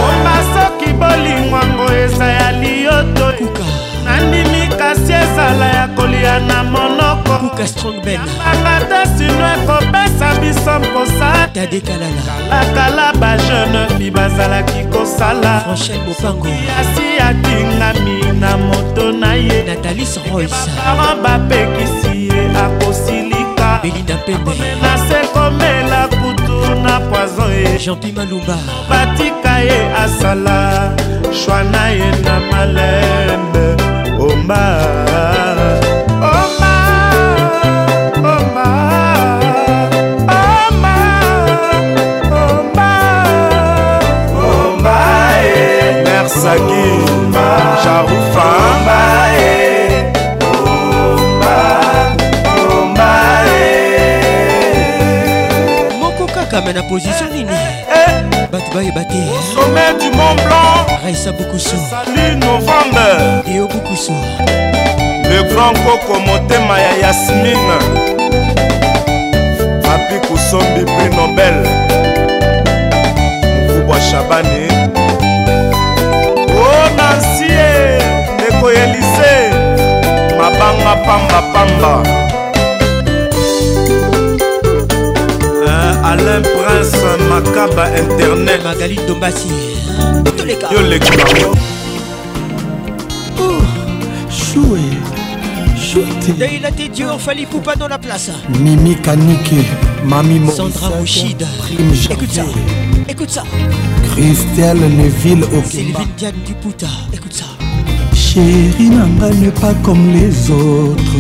Omba 0.08 0.36
soki 0.54 0.94
bolingwango 0.94 1.94
eza 1.94 2.26
ya 2.26 2.52
liyoto 2.52 3.34
nandimi 4.06 4.68
kasi 4.78 5.14
ezala 5.14 5.66
ya 5.66 5.88
kolia 5.88 6.40
na 6.40 6.64
monoko 6.64 6.93
luka 7.28 7.68
strongben 7.68 8.20
makata 8.64 9.06
sino 9.18 9.54
ekopesa 9.54 10.40
biso 10.42 10.80
mposa. 10.80 11.48
Tadekalala 11.54 13.14
bajeune 13.20 13.88
fi 13.98 14.12
bazalaki 14.12 14.84
kosala. 14.92 15.60
Franchel 15.60 16.00
mopango 16.08 16.48
asi 16.80 17.06
atingami 17.20 18.40
na 18.40 18.58
moto 18.58 19.12
na 19.12 19.34
ye. 19.34 19.64
Natalis 19.64 20.20
royce 20.32 20.52
baparan 20.52 21.22
bapekisi 21.24 22.28
ye 22.28 22.42
akosilika. 22.64 23.80
Belinda 23.84 24.18
pembe. 24.26 24.52
Na 24.82 24.98
se 24.98 25.28
komela 25.34 26.08
kutu 26.08 26.76
na 26.84 27.00
poison 27.00 27.52
ye. 27.52 27.78
Jean-pi 27.78 28.12
malumba. 28.12 28.58
Batika 28.90 29.60
ye 29.60 29.80
asala. 30.04 30.92
Shwa 31.32 31.64
na 31.64 31.88
ye 31.90 32.12
na 32.26 32.40
malembe. 32.52 33.66
Omba 34.20 34.64
jarufa 47.84 48.44
omba 48.70 49.00
omba 51.12 51.58
omba 52.72 53.12
moko 56.00 56.26
kaka 56.34 56.62
me 56.62 56.74
na 56.74 56.84
position 56.84 57.30
nini? 57.34 57.58
Bato 58.52 58.70
bayeba 58.74 59.04
te 59.06 59.20
sommet 59.54 59.94
du 60.00 60.10
mont 60.18 60.36
blanc. 60.46 61.02
Raisa 61.04 61.32
bukusu. 61.32 61.78
Salut 61.90 62.36
novembre 62.46 63.44
eo 63.48 63.68
bukusu. 63.68 64.14
Le 65.30 65.44
grand 65.50 65.78
koko 65.86 66.20
motema 66.20 66.80
ya 66.80 66.98
yasmine. 67.02 67.78
Papi 69.84 70.28
kusombi 70.28 70.86
prix 70.86 71.16
nobel. 71.16 71.58
Mokubwa 73.68 74.02
shabani 74.02 74.68
mabanga 80.64 80.96
pambapamba 81.06 82.04
alain 86.10 86.44
prince 86.44 86.96
makaba 87.30 87.90
internet 88.00 88.64
magali 88.64 88.96
dombasi 89.08 89.50
yo 90.72 90.82
bango 91.18 91.56
Choué, 94.30 94.82
chouette. 95.76 96.38
Daïla 96.38 96.70
Dior, 96.72 97.20
Fali 97.20 97.46
Poupa 97.48 97.76
dans 97.76 97.88
la 97.88 97.98
place. 97.98 98.30
Mimi 98.60 98.96
Kanike, 98.96 99.66
Mami 100.06 100.40
Mo. 100.40 100.52
Sandra 100.52 100.90
Mouchida. 101.00 101.48
Écoute 102.12 102.32
ça, 102.32 102.44
écoute 103.10 103.30
ça. 103.32 103.44
Christelle 104.12 104.78
Neville 104.78 105.44
au 105.44 105.64
Sylvine 105.68 106.08
Diane 106.18 106.36
Duputa. 106.46 106.88
Chérie 108.34 108.90
Nanga 108.90 109.30
n'est 109.30 109.52
pas 109.52 109.76
comme 109.84 110.12
les 110.12 110.50
autres. 110.50 111.18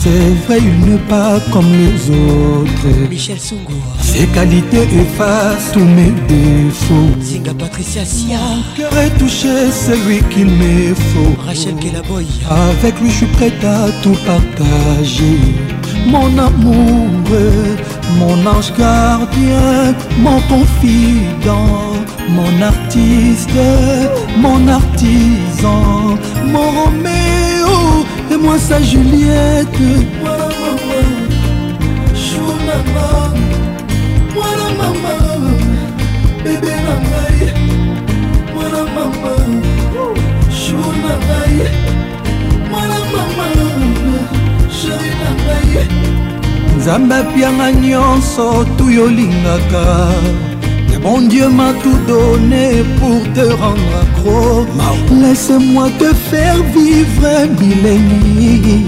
C'est 0.00 0.34
vrai, 0.44 0.58
il 0.58 0.90
n'est 0.90 0.98
pas 1.08 1.38
comme 1.52 1.70
les 1.70 2.10
autres. 2.10 3.08
Michel. 3.08 3.36
Ses 3.38 4.26
qualités 4.34 4.82
effacent 4.82 5.70
tous 5.72 5.84
mes 5.84 6.10
défauts. 6.26 7.14
Zinga 7.22 7.54
Patricia 7.54 8.04
Sia. 8.04 8.36
Mon 8.36 8.62
cœur 8.76 8.98
est 8.98 9.16
touché, 9.16 9.70
c'est 9.70 9.96
lui 10.08 10.24
qu'il 10.30 10.46
me 10.46 10.92
faut. 10.92 11.40
Rachel 11.46 11.76
Kelaboy. 11.76 12.26
Avec 12.50 13.00
lui, 13.00 13.08
je 13.08 13.18
suis 13.18 13.26
prêt 13.26 13.52
à 13.62 13.86
tout 14.02 14.16
partager. 14.26 15.38
Mon 16.08 16.36
amour, 16.36 17.06
mon 18.18 18.46
ange 18.50 18.72
gardien, 18.76 19.94
mon 20.18 20.40
confident, 20.48 21.95
mon 22.28 22.62
artiste, 22.62 23.50
mon 24.38 24.66
artisan, 24.68 26.18
mon 26.44 26.70
Roméo 26.78 28.04
et 28.32 28.36
moi 28.36 28.58
sa 28.58 28.80
Juliette. 28.82 29.82
Voilà 30.22 30.48
maman, 30.62 31.08
chou 32.14 32.48
maman, 32.68 33.34
voilà 34.34 34.68
maman, 34.80 35.20
bébé 36.44 36.74
maman, 36.86 37.30
voilà 38.54 38.82
maman, 38.96 39.40
chou 40.50 40.84
maman, 41.04 41.48
voilà 42.70 42.98
maman, 43.14 43.52
chéri 44.70 45.10
maman. 45.20 46.16
nzambe 46.78 47.12
apianga 47.12 47.68
nyonso 47.72 48.64
tu 48.76 48.84
yolingaka 48.96 49.86
Et 50.52 50.55
Mon 51.06 51.20
Dieu 51.20 51.48
m'a 51.48 51.72
tout 51.84 51.98
donné 52.08 52.82
pour 52.98 53.22
te 53.32 53.46
rendre 53.62 53.92
accro. 54.02 54.66
Laisse-moi 55.22 55.88
te 56.00 56.12
faire 56.12 56.60
vivre 56.74 57.46
millénie 57.60 58.82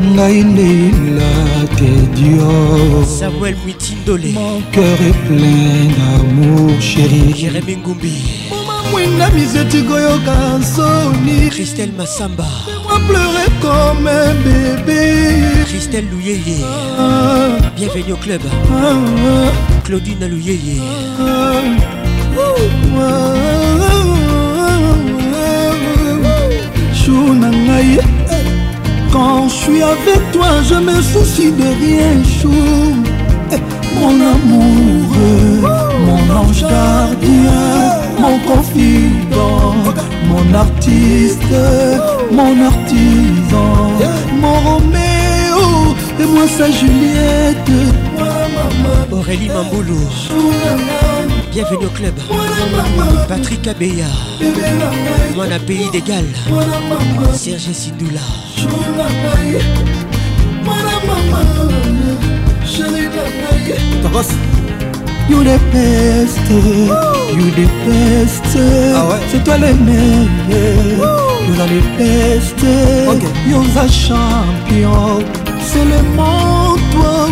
Ngai 0.00 0.44
ndeila 0.44 1.34
te 1.76 1.90
Dieu. 2.16 3.04
Samuel 3.04 3.56
Mwitindole. 3.62 4.32
Mon 4.32 4.62
cœur 4.72 4.98
est 5.08 5.18
plein 5.28 5.84
d'amour 5.96 6.70
chéri 6.80 7.34
Jérémy 7.36 7.76
Ngumbi. 7.76 8.16
Mwinda 8.90 9.28
miseti 9.36 9.82
koyoka 9.82 10.64
soni 10.74 11.50
Christelle 11.50 11.92
Massamba. 11.98 12.48
Moi 12.84 12.98
pleurer 13.06 13.50
comme 13.60 14.06
un 14.06 14.32
bébé. 14.46 15.42
Christelle 15.66 16.06
Louyeye 16.10 16.64
Bienvenue 17.76 18.14
au 18.14 18.16
club 18.16 18.40
Claudine 19.88 20.28
Louyeye 20.28 20.82
Chou 26.92 27.32
na 27.32 27.48
Quand 29.10 29.48
je 29.48 29.54
suis 29.54 29.82
avec 29.82 30.30
toi 30.32 30.48
je 30.68 30.74
me 30.74 31.00
soucie 31.00 31.52
de 31.52 31.68
rien 31.80 32.22
chou. 32.22 32.52
Eh, 33.50 33.56
Mon 33.98 34.16
amoureux 34.34 35.62
Mon 36.04 36.36
ange 36.36 36.60
gardien 36.60 37.62
Mon 38.20 38.38
confident 38.40 39.74
Mon 40.28 40.54
artiste 40.54 41.54
Mon 42.30 42.62
artisan 42.62 43.72
Mon 44.38 44.60
Roméo 44.68 45.96
Et 46.20 46.26
moi 46.26 46.46
sa 46.46 46.70
Juliette 46.70 48.07
Aurélie 49.28 49.48
Mamboulou. 49.50 50.00
Bienvenue 51.52 51.84
au 51.84 51.90
club. 51.90 52.14
Patrick 53.28 53.68
Abeya. 53.68 54.06
Mwana 55.34 55.58
pays 55.58 55.90
d'égal 55.92 56.24
Serge 57.34 57.70
Sindoula 57.74 58.20
You 65.28 65.44
the 65.44 65.58
best. 65.72 66.38
You 67.36 67.50
the 67.50 67.68
best. 67.84 68.56
C'est 69.30 69.44
toi 69.44 69.58
le 69.58 69.74
meilleur. 69.74 70.96
You 71.46 71.60
are 71.60 71.68
the 71.68 71.82
best. 71.98 72.62
You 73.46 73.58
are 73.58 73.66
the 73.74 73.92
champion. 73.92 75.22
Seulement 75.60 76.76
toi 76.92 77.28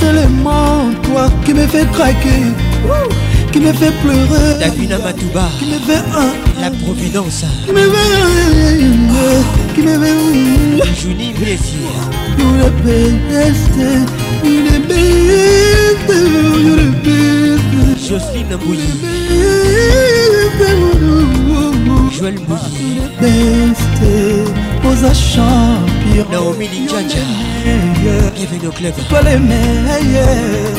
Seulement 0.00 0.90
toi 1.02 1.28
Qui 1.44 1.54
me 1.54 1.66
fait 1.66 1.86
craquer. 1.92 2.42
Qui 3.52 3.60
me 3.60 3.72
fait 3.72 3.92
pleurer. 4.02 4.58
Davina 4.60 4.98
Matouba. 4.98 5.48
Qui 5.58 5.66
me 5.66 5.78
fait 5.78 6.02
un 6.14 6.32
La 6.60 6.70
Providence. 6.70 7.44
Qui 7.66 7.72
me 7.72 7.80
fait 7.80 9.48
Qui 9.74 9.82
me 9.82 9.98
fait 9.98 10.28
best 13.28 13.78
best 14.88 15.28
best 17.04 17.28
Jocelyne 18.08 18.56
Joël 22.10 22.36
Best 23.20 24.67
Champion 24.96 26.24
Naomi 26.30 26.66
Linjanja 26.66 27.18
Bienvenue 28.34 28.68
au 28.68 28.70
club. 28.70 28.94
Toi 29.10 29.20
les 29.22 29.36
meilleurs. 29.36 30.74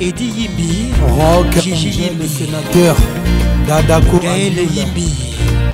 Eddie 0.00 0.26
Yimbi. 0.26 0.92
Rock. 1.02 1.60
Gigi 1.60 1.74
Angel, 1.74 2.16
le 2.18 2.24
Yimbi 2.24 2.28
sénateur. 2.28 2.96
Dadako 3.66 4.18
Gaël 4.18 4.52
Angoula. 4.52 4.62
Yimbi. 4.74 5.08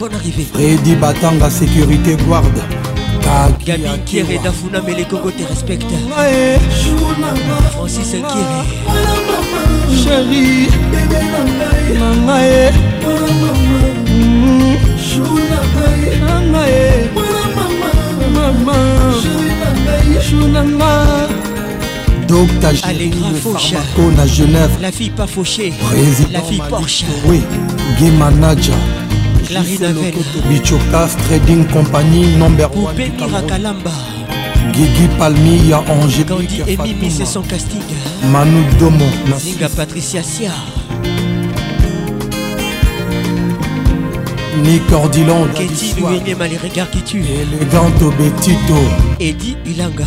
Bonne 0.01 0.15
arrivée. 0.15 0.47
Freddy 0.51 0.95
Batanga 0.95 1.51
sécurité 1.51 2.17
guard. 2.27 2.45
Gabi 3.65 3.85
Kieré 4.07 4.39
Dafuna 4.43 4.81
Melekoko 4.81 5.31
te 5.31 5.43
Francis 7.73 8.11
Kieré 8.13 8.63
Chérie. 9.95 10.69
Nangae 11.99 12.73
Docteur 22.29 22.73
Allégra 22.85 23.29
Faucha 23.43 23.77
la 24.17 24.27
Genève 24.27 24.71
La 24.81 24.91
fille 24.91 25.11
pas 25.11 25.27
fauchée. 25.27 25.73
La 26.33 26.41
fille 26.41 26.63
Porsche 26.69 27.05
Oui 27.27 27.41
Game 28.01 28.17
Manager. 28.17 28.75
Clarine 29.47 29.85
Avel. 29.85 30.15
Bichokaf 30.49 31.17
Trading 31.27 31.67
Company 31.67 32.27
Number 32.39 32.71
Poupée 32.71 33.13
Mirakalamba 33.19 33.91
Guigui 34.73 35.09
Palmilla 35.19 35.83
Angélique 35.89 36.27
Gandhi 36.29 36.63
Emimi 36.67 37.11
c'est 37.11 37.27
son 37.27 37.43
casting. 37.43 37.81
Manu 38.31 38.65
Domo 38.79 39.05
Zinga 39.39 39.69
Patricia 39.69 40.23
Sia. 40.23 40.53
Nick 44.61 44.93
ordilon 44.93 45.49
Ketty 45.55 45.95
Luenyema, 46.01 46.47
les 46.49 46.57
regards 46.59 46.91
qui 46.91 47.03
tuent. 47.03 47.25
élégante 47.25 48.17
betito 48.19 48.75
Eddie 49.21 49.57
Ilanga. 49.67 50.05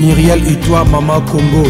Myriel 0.00 0.40
et 0.48 0.56
toi, 0.66 0.84
Mama 0.84 1.20
Congo. 1.30 1.68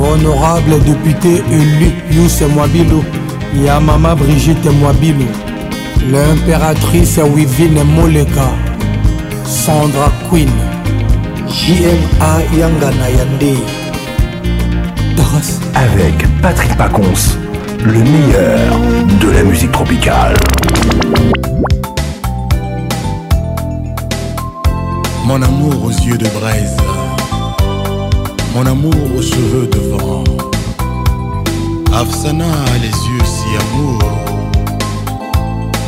Honorable 0.00 0.80
député 0.84 1.42
élu 1.50 1.90
Youssef 2.12 2.48
Mwabilo, 2.54 3.02
ya 3.64 3.80
Mama 3.80 4.14
Brigitte 4.14 4.66
Mwabilo, 4.80 5.26
l'impératrice 6.10 7.18
Wivine 7.34 7.82
Moleka, 7.84 8.48
Sandra 9.44 10.12
Queen, 10.30 10.48
JMA 11.48 12.58
Yangana 12.58 13.10
Yande, 13.10 13.56
Taras. 13.56 13.77
Avec 15.74 16.14
Patrick 16.40 16.74
Pacons, 16.76 17.36
le 17.84 17.92
meilleur 17.92 18.78
de 19.20 19.30
la 19.30 19.42
musique 19.44 19.70
tropicale. 19.70 20.34
Mon 25.24 25.40
amour 25.42 25.84
aux 25.84 25.90
yeux 25.90 26.16
de 26.18 26.26
braise, 26.28 26.76
mon 28.54 28.66
amour 28.66 28.94
aux 29.16 29.22
cheveux 29.22 29.66
de 29.66 29.78
vent. 29.78 30.24
Afsana 31.94 32.46
a 32.46 32.78
les 32.78 32.88
yeux 32.88 33.24
si 33.24 33.56
amour 33.60 34.02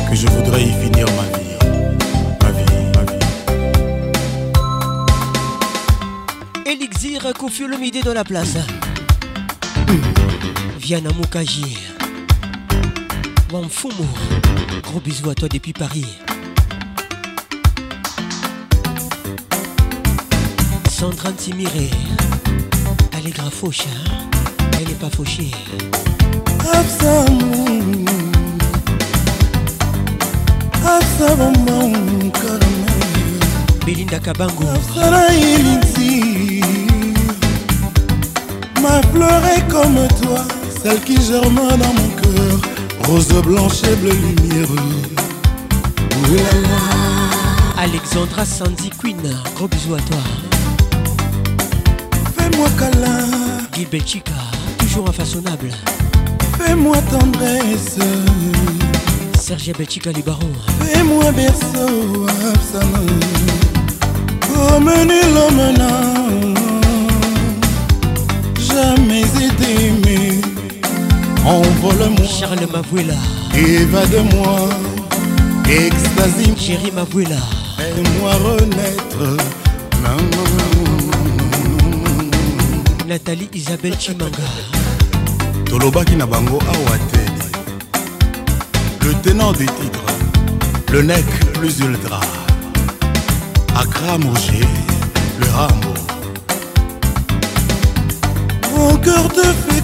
que 0.09 0.15
je 0.15 0.27
voudrais 0.27 0.63
y 0.63 0.71
finir 0.71 1.07
ma 1.17 1.25
vie, 1.37 1.57
ma 2.41 2.51
vie, 2.51 2.85
ma 2.95 3.03
vie. 3.11 3.25
Elixir 6.71 7.33
Kofi 7.37 7.63
Olomide 7.63 8.03
dans 8.05 8.13
la 8.13 8.23
place. 8.23 8.57
Viana 10.81 11.09
Mukaji. 11.13 11.77
Wamfumo. 13.51 14.07
Gros 14.83 14.99
bisous 14.99 15.29
à 15.29 15.35
toi 15.35 15.47
depuis 15.49 15.73
Paris. 15.73 16.05
Sandra 20.89 21.31
Ntimiré. 21.31 21.89
Elle 23.17 23.27
est 23.27 23.31
grave 23.35 23.51
fauche. 23.51 23.81
hein. 23.87 24.29
Elle 24.79 24.87
n'est 24.87 24.95
pas 24.95 25.09
fauchée. 25.09 25.51
Belinda 33.85 34.19
Kabango. 34.19 34.65
Ma 38.81 39.01
fleur 39.11 39.41
est 39.55 39.67
comme 39.71 40.07
toi, 40.21 40.39
celle 40.83 40.99
qui 41.01 41.15
germe 41.21 41.55
dans 41.55 41.93
mon 41.93 42.09
cœur, 42.21 43.07
rose 43.07 43.27
blanche 43.43 43.83
et 43.83 43.95
bleue 43.95 44.11
lumière. 44.11 44.67
Alexandra 47.77 48.45
Sandy 48.45 48.89
Queen. 48.89 49.17
Gros 49.55 49.67
bisous 49.67 49.95
à 49.95 49.99
toi. 49.99 50.17
Fais-moi 52.37 52.67
câlin, 52.77 53.27
Guy 53.73 53.85
Belchica. 53.85 54.31
Toujours 54.77 55.09
infaçonnable. 55.09 55.71
fais-moi 56.57 56.97
tendresse, 57.09 57.97
Serge 59.39 59.71
Belchica 59.77 60.11
Libaron. 60.11 60.51
fais-moi 60.79 61.31
berceau, 61.31 62.27
Absalom. 62.53 63.19
Comme 64.47 64.91
nul 65.07 65.37
homme 65.37 65.71
jamais 68.73 69.21
été 69.21 69.85
aimé. 69.87 70.50
Envole-moi, 71.45 72.27
Charles 72.27 72.67
Mavouela. 72.71 73.15
évade-moi, 73.55 74.69
extasie, 75.67 76.53
Chérie 76.57 76.91
Mavouela. 76.91 77.37
fais-moi 77.77 78.33
renaître. 78.33 79.37
Nathalie 83.07 83.49
Isabelle 83.53 83.97
Chimanga. 83.99 84.47
tolobaki 85.65 86.15
na 86.15 86.25
bango 86.25 86.59
awa 86.73 86.97
le 89.03 89.13
tenant 89.21 89.51
des 89.53 89.65
titres 89.65 90.05
le 90.91 91.01
nec 91.01 91.25
plus 91.53 91.79
ultra 91.79 92.19
Accra 93.75 94.17
Moger 94.17 94.67
le 95.39 95.47
Rambo 95.55 95.93
Mon 98.75 98.95
cœur 98.97 99.27
te 99.29 99.43
fait 99.43 99.81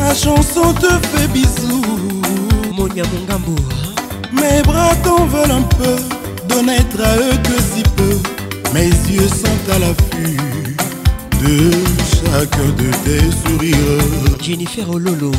ma 0.00 0.14
chanson 0.14 0.72
te 0.74 0.90
fait 1.08 1.28
bisous. 1.28 1.82
Monia 2.76 3.04
Mungambo. 3.12 3.54
Mes 4.32 4.62
bras 4.62 4.94
t'en 5.04 5.26
veulent 5.26 5.50
un 5.50 5.62
peu, 5.62 5.96
de 6.48 6.60
n'être 6.66 7.00
à 7.00 7.16
eux 7.16 7.38
que 7.44 7.56
si 7.70 7.82
peu. 7.96 8.14
Mes 8.74 8.90
yeux 9.12 9.28
sont 9.28 9.72
à 9.74 9.78
l'affût 9.78 10.36
de 11.42 11.70
chacun 12.14 12.68
de 12.80 12.88
tes 13.04 13.24
sourires. 13.42 14.40
Jennifer 14.42 14.88
Ololo. 14.88 15.32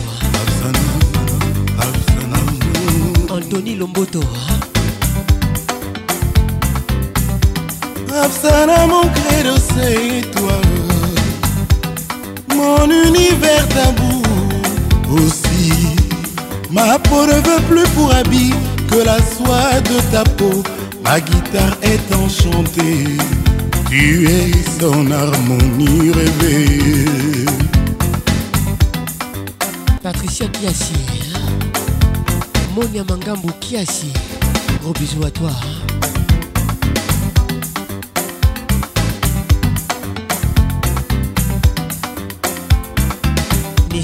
Anthony 3.30 3.76
Lomboto. 3.76 4.22
Afsana, 8.24 8.88
mon 8.88 9.08
credo, 9.18 9.56
c'est 9.74 10.30
toi. 10.32 10.58
Mon 12.54 12.86
univers 13.08 13.68
tabou 13.70 14.21
aussi. 15.12 15.74
Ma 16.70 16.98
peau 17.00 17.26
ne 17.26 17.34
veut 17.34 17.62
plus 17.70 17.88
pour 17.96 18.14
habit 18.14 18.54
que 18.90 19.04
la 19.04 19.18
soie 19.18 19.82
de 19.82 20.12
ta 20.12 20.24
peau. 20.24 20.64
Ma 21.04 21.20
guitare 21.20 21.78
est 21.82 22.16
enchantée. 22.16 23.18
Tu 23.90 24.26
es 24.26 24.52
son 24.80 25.12
harmonie 25.12 26.12
rêvée. 26.12 27.46
Patricia 30.02 30.48
Kiasi. 30.48 30.94
Monia 32.74 33.04
Mangambo 33.04 33.50
Kiasi. 33.60 34.14
Gros 34.82 34.94
bisous 34.94 35.26
à 35.26 35.32
toi. 35.32 35.52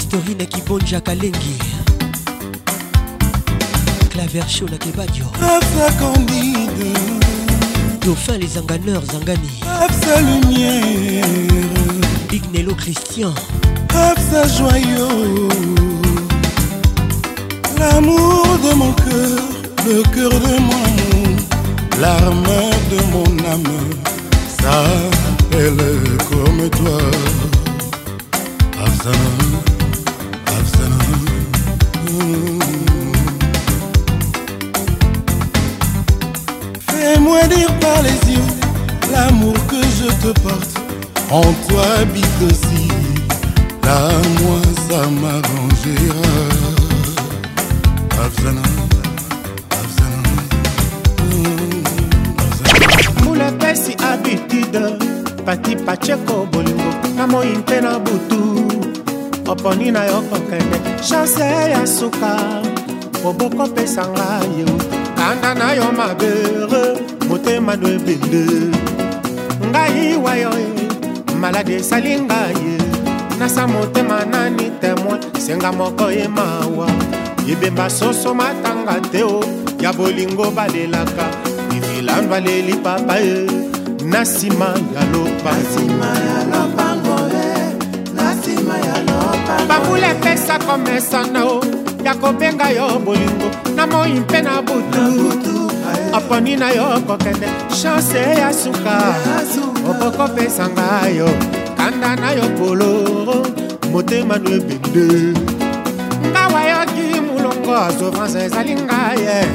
Nestorine 0.07 0.45
Kibonja 0.45 1.01
Kalengi. 1.01 1.57
Claver 4.09 4.47
Show 4.47 4.65
na 4.69 4.77
Kebadio. 4.77 5.25
Afsa 5.41 5.91
Candide, 5.99 6.93
Dauphin 8.01 8.37
les 8.37 8.57
enganeurs 8.57 9.03
Zangani. 9.11 9.59
Afsa 9.81 10.21
Lumière, 10.21 11.25
Big 12.29 12.43
Nello 12.53 12.73
Christian. 12.75 13.33
Afsa 13.89 14.47
Joyau. 14.47 15.49
L'amour 17.77 18.45
de 18.63 18.73
mon 18.75 18.93
ebemba 77.77 77.89
soso 77.89 78.33
matanga 78.33 78.99
te 79.11 79.23
o 79.23 79.41
ya 79.79 79.93
bolingo 79.93 80.51
balelaka. 80.51 81.29
Bivilandu 81.69 82.33
aleli 82.33 82.75
papa 82.83 83.19
ye 83.19 83.47
na 84.03 84.21
nsima 84.23 84.73
ya 84.93 85.03
lopango. 85.11 86.07
Epesa 89.97 90.57
komesana 90.59 91.45
o 91.45 91.61
ya 92.03 92.13
kobenga 92.15 92.69
yo 92.71 92.99
bolingo. 92.99 93.49
Na 93.75 93.85
moi 93.85 94.13
mpe 94.13 94.41
na 94.41 94.61
butu. 94.61 95.69
Oponi 96.13 96.55
na 96.55 96.71
yo 96.71 97.01
kokende 97.07 97.47
chanse 97.69 98.19
ya 98.39 98.53
suka. 98.53 99.13
Okokopesanga 99.89 101.07
yo 101.15 101.29
kanda 101.77 102.15
na 102.15 102.31
yo 102.31 102.49
polo. 102.57 103.45
Motema 103.91 104.37
no 104.37 104.49
ebende 104.49 105.56
sofrance 107.99 108.39
ezali 108.45 108.75
ngaye 108.75 109.45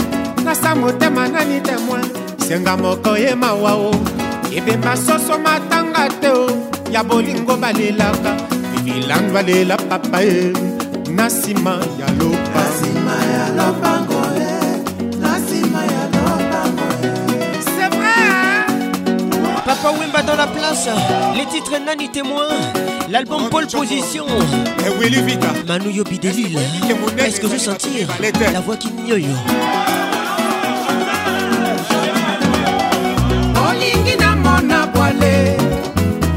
nasa 0.45 0.75
motema 0.75 1.29
nani 1.29 1.61
temoin 1.61 2.05
senga 2.49 2.77
moko 2.77 3.16
ye 3.16 3.35
mawa 3.35 3.73
o 3.89 3.91
ebemba 4.57 4.97
soso 4.97 5.39
matanga 5.45 6.09
te 6.20 6.29
o 6.29 6.47
ya 6.93 7.03
bolingo 7.03 7.57
balelaka. 7.57 8.33
Viviland 8.85 9.33
balela 9.33 9.77
papa 9.77 10.20
ye. 10.20 10.53
Na 11.16 11.27
nsima 11.27 11.70
ya 12.01 12.07
lopango 12.18 12.93
C'est 17.61 17.89
vrai 17.97 18.25
Papa 19.64 19.89
Wimba 19.99 20.23
dans 20.23 20.37
la 20.37 20.47
place, 20.47 20.89
les 21.37 21.47
titres 21.47 21.81
Nani 21.85 22.09
témoin, 22.09 22.49
l'album 23.11 23.49
Pole 23.51 23.67
Position. 23.67 24.27
Et 24.87 24.91
Willy 25.01 25.23
Vita. 25.23 25.49
Manu 25.67 25.91
Yobi 25.91 26.19
de 26.19 26.29
Lille. 26.31 26.59
Est-ce 27.19 27.41
que 27.41 27.49
je 27.49 27.57
sentir 27.59 28.09
la 28.53 28.61
voix 28.61 28.77
qui 28.77 28.91
nyoyo 28.93 29.29
olingi 33.69 34.17
namona 34.21 34.87
bwale 34.87 35.57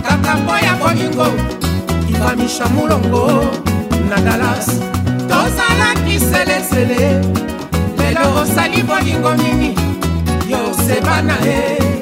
kaka 0.03 0.35
mpo 0.35 0.53
ya 0.65 0.73
bolingo 0.73 1.27
ibamisha 2.09 2.65
mulongo 2.65 3.43
na 4.09 4.15
dalas 4.21 4.67
tozalaki 5.29 6.19
selesele 6.19 7.21
lelo 7.97 8.41
osali 8.41 8.83
bolingo 8.83 9.33
nini 9.35 9.75
yoseba 10.49 11.21
na 11.21 11.33
ye 11.45 11.77
mpona 11.79 11.94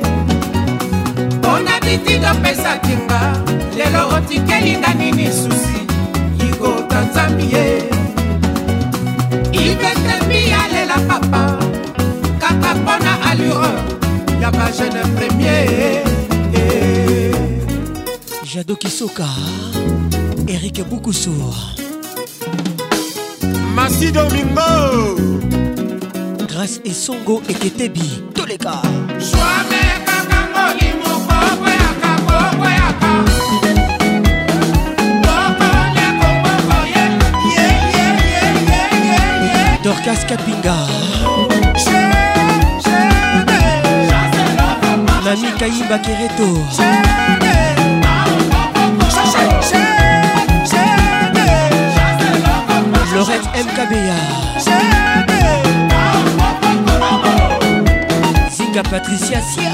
titinga 1.84 2.32
opesaki 2.32 2.96
nga 3.06 3.22
lelo 3.78 4.10
otikeli 4.16 4.78
nga 4.78 4.94
nini 4.94 5.28
susi? 5.28 5.80
Yikota 6.40 7.02
nzambi 7.02 7.46
ye 7.56 7.66
ivetembi 9.52 10.54
alela 10.62 10.98
papa. 11.08 11.44
Kaka 12.40 12.76
mpo 12.76 12.94
na 13.04 13.14
allure 13.32 13.74
ya 14.42 14.52
bajeune 14.52 15.04
premier. 15.16 16.04
Jado 18.54 18.76
kisoka 18.76 19.28
erik 20.48 20.84
bukusu. 20.90 21.34
Masi 23.76 24.12
domingo 24.12 25.18
grâce 26.48 26.80
esongo 26.86 27.42
eketebi 27.50 28.24
toleka. 28.34 28.82
Joame 29.18 29.93
Dorcas 40.04 40.26
Kapinga. 40.26 40.76
Mami 45.24 45.52
Kaimba 45.58 45.98
Kereto. 46.00 46.50
Lorette 53.16 53.48
MKBA. 53.64 54.20
Zinga 58.52 58.84
Patricia 58.84 59.40
Sia. 59.42 59.72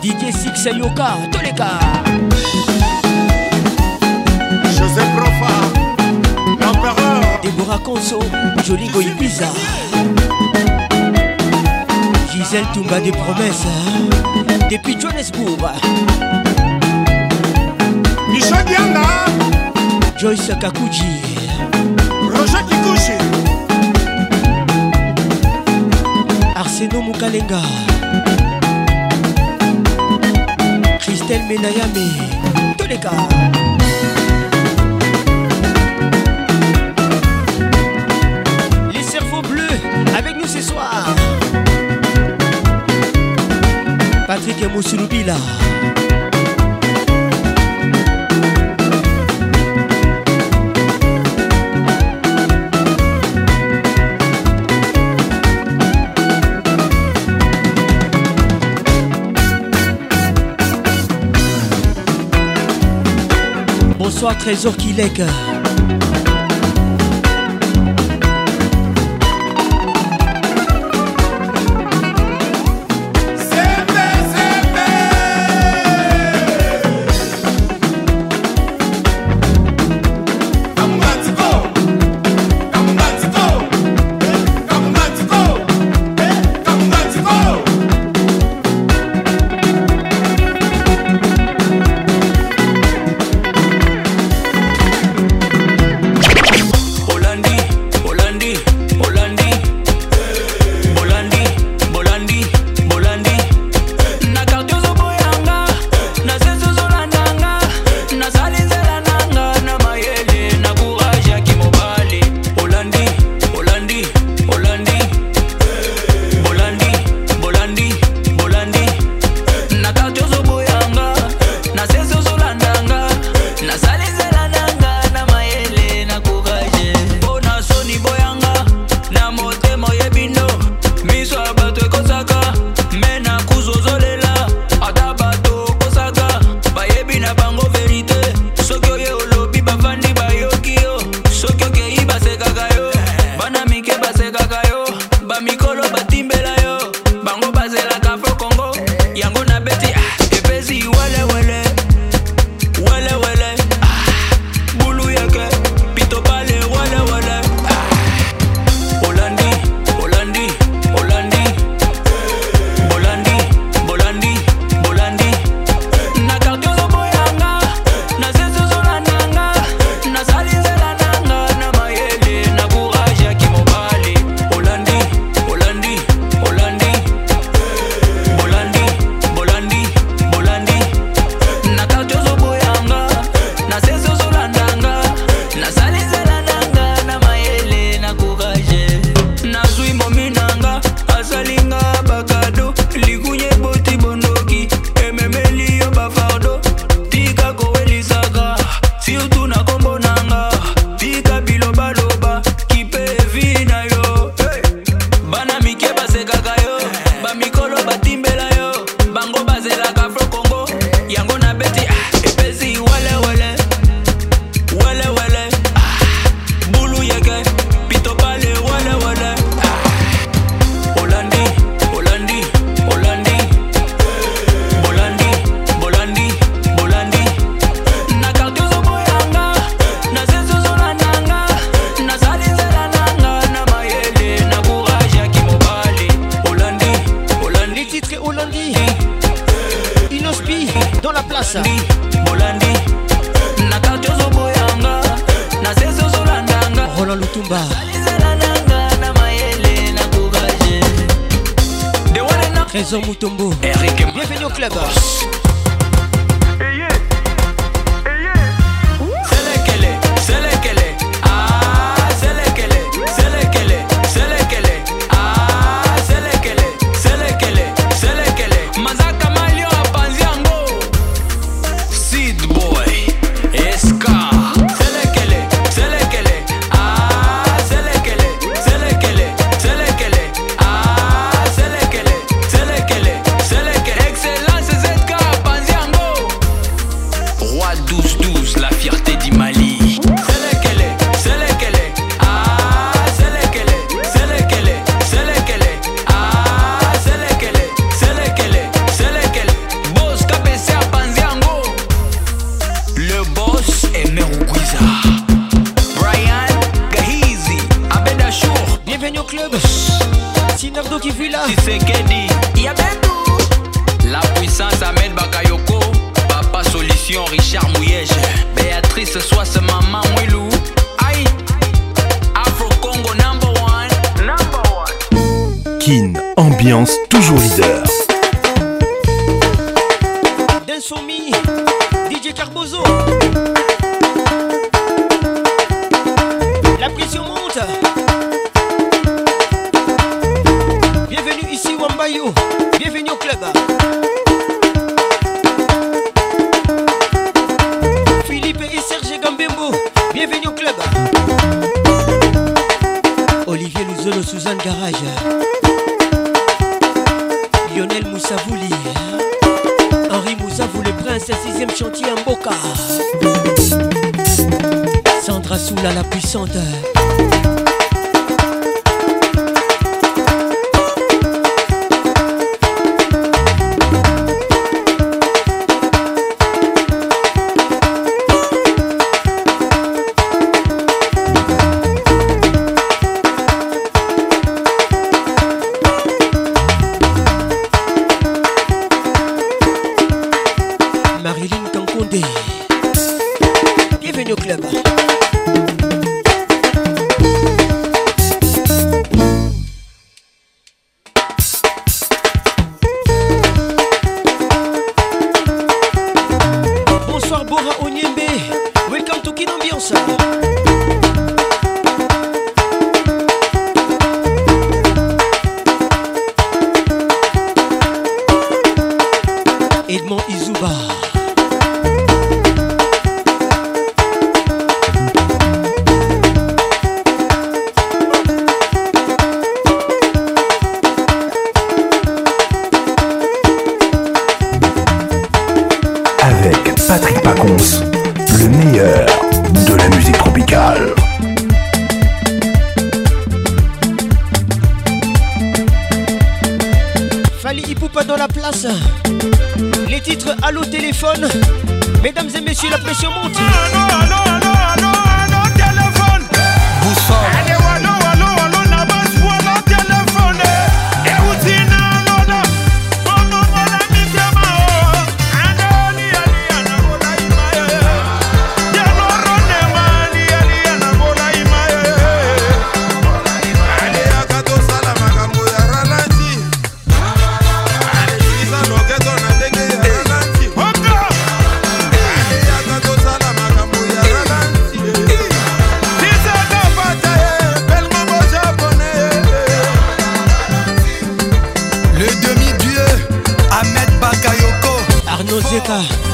Didier 0.00 0.32
Six 0.32 0.64
Yoka, 0.78 1.16
tous 1.32 2.87
l'empereur. 7.58 7.78
Déborah 7.78 7.78
Conso, 7.78 8.18
Jolingo 8.64 9.00
Ibiza. 9.00 9.46
Gisèle 12.32 12.64
Tumba 12.72 13.00
des 13.00 13.10
promesses. 13.12 13.66
hein, 13.66 14.66
Depuis 14.70 14.96
Johannesburg. 15.00 15.58
Michel 18.30 18.64
Dianga. 18.66 19.02
Joyce 20.16 20.52
Kakuji. 20.60 21.22
Roger 22.32 22.64
Kikuchi. 22.68 23.12
Arseno 26.54 27.02
Mukalenga. 27.02 27.60
Christelle 31.00 31.42
Menayame. 31.48 32.08
Tous 32.76 32.86
les 32.86 32.98
gars. 32.98 33.10
Patrick 44.38 44.72
Moussoulubila. 44.72 45.34
Bonsoir 63.98 64.38
Trésor 64.38 64.76
Kilek. 64.76 65.20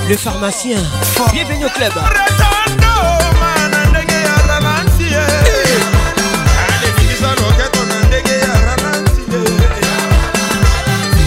le 0.09 0.17
pharmacien. 0.17 0.79
Bienvenue 1.33 1.65
au 1.67 1.69
club. 1.71 1.93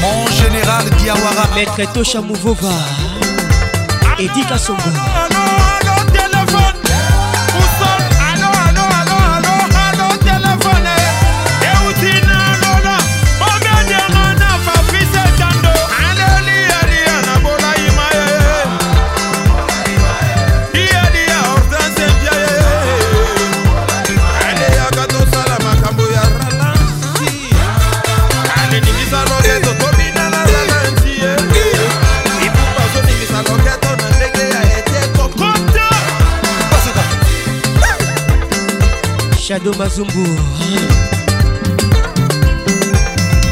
Mon 0.01 0.27
général 0.27 0.89
Diawara. 0.97 1.47
Maître 1.55 1.93
Tosha 1.93 2.21
Mouvova. 2.21 2.69
Edith 4.19 4.47
Kassongo. 4.47 5.36
Mazumbu. 39.77 40.25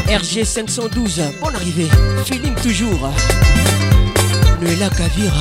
RG 0.08 0.44
512, 0.44 1.22
bonne 1.40 1.54
arrivée. 1.54 1.88
Feeling 2.24 2.54
toujours. 2.56 3.10
Noëlla 4.60 4.88
Kavira. 4.88 5.34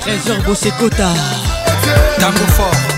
Trésor 0.00 0.42
Bosekota. 0.44 1.12
Tango 2.18 2.46
fort. 2.56 2.97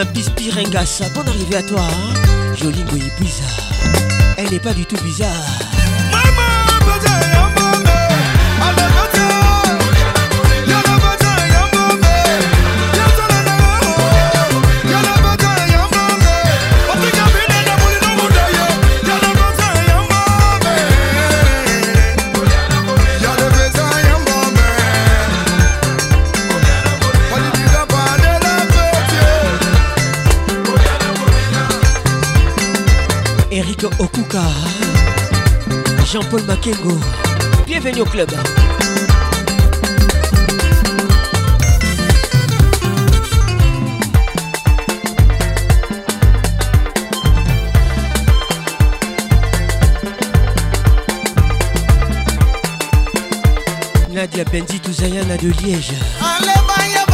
Mariam 0.00 0.14
Pispirengas, 0.14 1.02
bonne 1.14 1.28
arrivée 1.28 1.56
à 1.56 1.62
toi. 1.62 1.86
Jolie 2.54 2.82
Goyi 2.84 3.10
bizarre. 3.20 3.70
Elle 4.38 4.48
n'est 4.48 4.58
pas 4.58 4.72
du 4.72 4.86
tout 4.86 4.96
bizarre. 5.04 5.28
Eric 6.10 7.59
Jean-Paul 36.10 36.42
Makengo, 36.42 36.98
bienvenue 37.66 38.00
au 38.00 38.04
club. 38.04 38.28
Nadia 54.12 54.44
Benzi 54.44 54.80
Touzayana 54.80 55.36
de 55.36 55.50
Liège. 55.62 55.92
Identité 56.20 57.09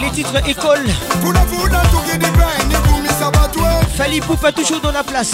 Les 0.00 0.10
titres 0.10 0.36
école. 0.46 0.84
Fali 3.96 4.20
Poupa 4.20 4.52
toujours 4.52 4.80
dans 4.80 4.92
la 4.92 5.02
place. 5.02 5.32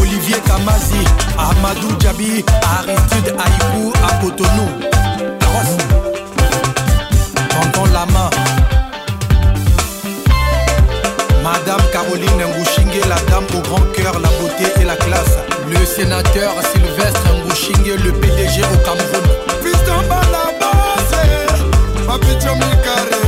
Olivier 0.00 0.36
Kamazi, 0.44 1.04
Amadou 1.38 1.94
Djabi, 2.00 2.44
Aristide 2.78 3.34
Aïkou. 3.38 3.92
Carrosse. 5.38 5.76
Tonton 7.48 7.92
Lama. 7.92 8.30
Madame 11.44 11.82
Caroline 11.92 12.44
Ngouchingue, 12.56 13.08
la 13.08 13.16
dame 13.30 13.44
au 13.54 13.60
grand 13.60 13.84
cœur, 13.92 14.18
la 14.18 14.30
beauté 14.40 14.64
et 14.80 14.84
la 14.84 14.96
classe. 14.96 15.38
Le 15.70 15.84
sénateur 15.84 16.54
Sylvestre 16.72 17.23
Le 17.66 18.12
PDG 18.12 18.60
au 18.60 18.76
Cameroun. 18.84 19.22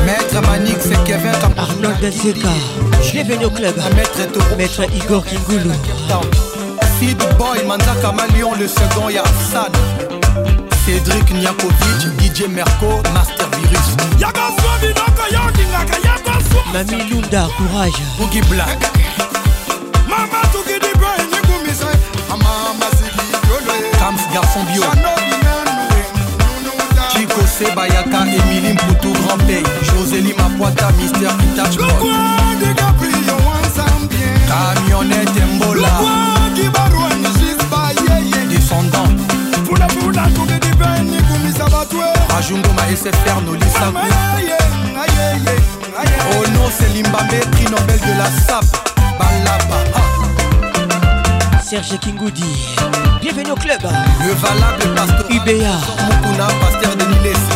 Maître 0.05 0.47
Manix 0.47 0.87
et 0.87 1.05
Kevin 1.07 1.33
Arnold 1.57 2.13
Zeka. 2.13 2.49
Bienvenue 3.13 3.47
au 3.47 3.51
club. 3.51 3.75
Maître 3.97 4.57
Maître 4.59 4.83
Igor 4.95 5.25
Kingoulou. 5.25 5.73
Sid 6.99 7.17
Boy, 7.39 7.65
Manzaka 7.67 8.13
Malion, 8.13 8.53
le 8.61 8.69
second 8.69 9.09
Yarsan. 9.09 9.73
Cédric 10.85 11.33
Niakovic, 11.33 12.21
DJ 12.21 12.49
Merco, 12.51 13.01
Master 13.15 13.49
Virus. 13.57 13.97
Mamie 16.75 17.11
Lunda, 17.11 17.49
courage. 17.57 18.03
Boogie 18.19 18.43
Black. 18.51 18.96
Garçon 24.37 24.65
Bio. 24.65 24.83
Chico 27.11 27.41
Sebayaka, 27.47 28.21
Emily 28.27 28.75
Mputu, 28.75 29.13
Grand 29.13 29.39
Pay. 29.47 29.63
Josélie 29.83 30.35
Mapoita, 30.35 30.93
Mister 30.93 31.33
Pitach 31.39 31.77
Camionnette 34.47 35.43
Mbola. 35.55 35.89
Descendant. 38.51 39.09
Rajungoma 42.29 42.83
SFR 42.95 43.41
Nolisaku. 43.47 43.97
Oh 46.33 46.45
non, 46.53 46.69
c'est 46.79 46.91
Limbambe, 46.93 47.41
prix 47.53 47.65
Nobel 47.71 48.01
de 48.01 48.13
la 48.19 48.27
SAP. 48.27 48.67
Balaba. 49.19 49.79
Serge 51.63 51.99
Kingoudi. 51.99 52.77
Bienvenue 53.37 53.53
au 53.53 53.61
club. 53.61 53.83
Le 53.83 54.33
valable 54.33 54.95
pasteur. 54.95 55.31
UBA. 55.31 55.53
Mukuna, 56.09 56.47
pasteur 56.59 56.97
de 56.97 57.05
Niles. 57.05 57.56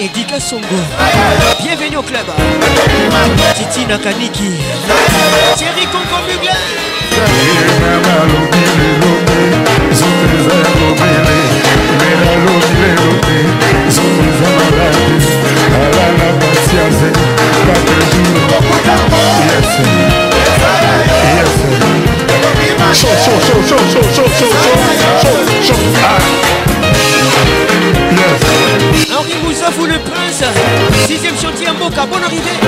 Edith 0.00 0.30
Lassongo 0.30 0.66
Bienvenue 1.62 1.98
au 1.98 2.02
club. 2.02 2.24
Titi 3.54 3.84
Nakaniki. 3.84 4.50
Thierry 5.56 5.86
Congo 5.92 6.22
Mugler 6.26 6.56
Henri 29.20 29.34
Moussafou 29.44 29.84
le 29.84 29.98
prince. 29.98 30.42
Sixième 31.06 31.36
chantier 31.36 31.66
à 31.66 31.74
Moka, 31.74 32.06
bonne 32.06 32.24
arrivée. 32.24 32.58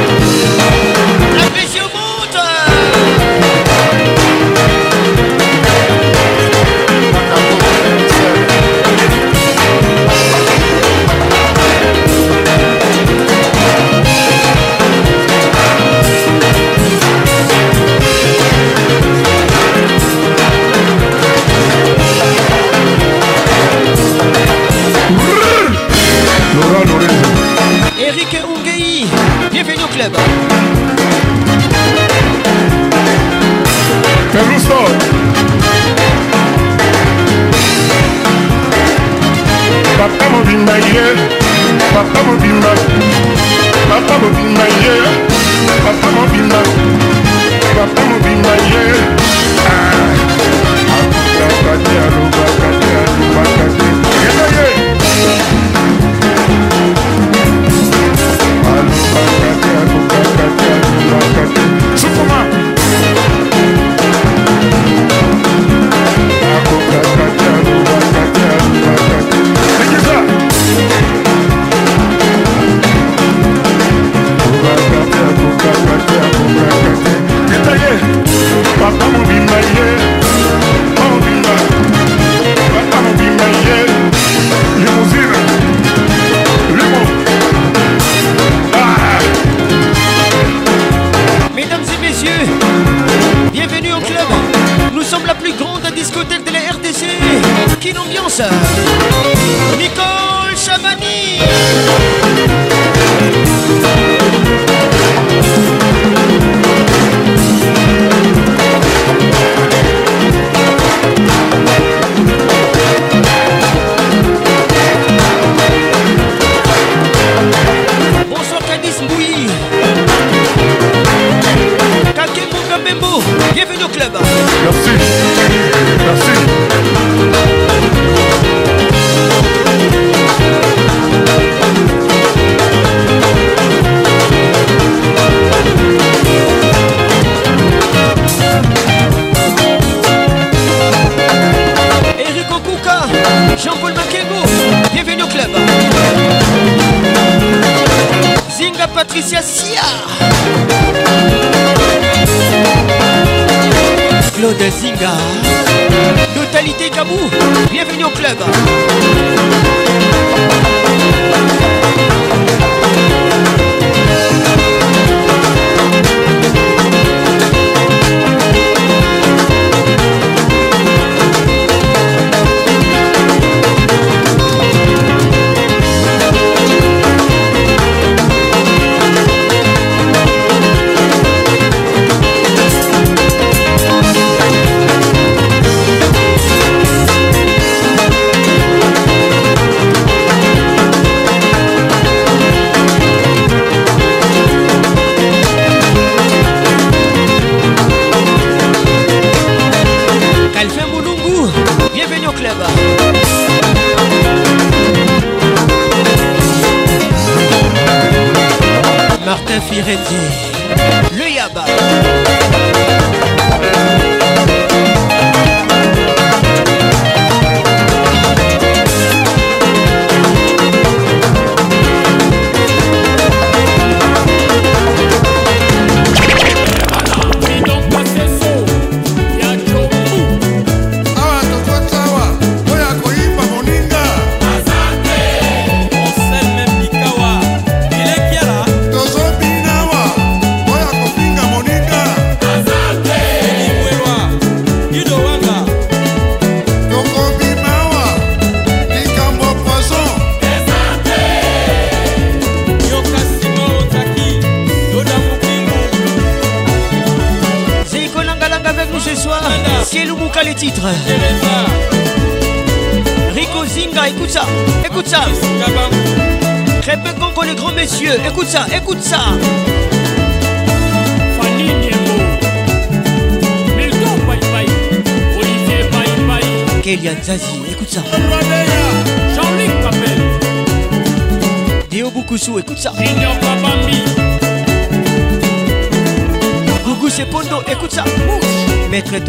La 1.39 1.45
pression 1.45 1.85
monte. 1.85 3.52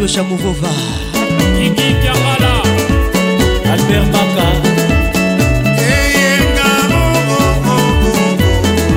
Maître 0.04 0.16
Tosha 0.16 0.22
Mouvova. 0.22 0.68
Kiki 1.56 1.94
Kiamala, 2.02 2.62
Albert 3.72 4.06
Baka, 4.12 4.48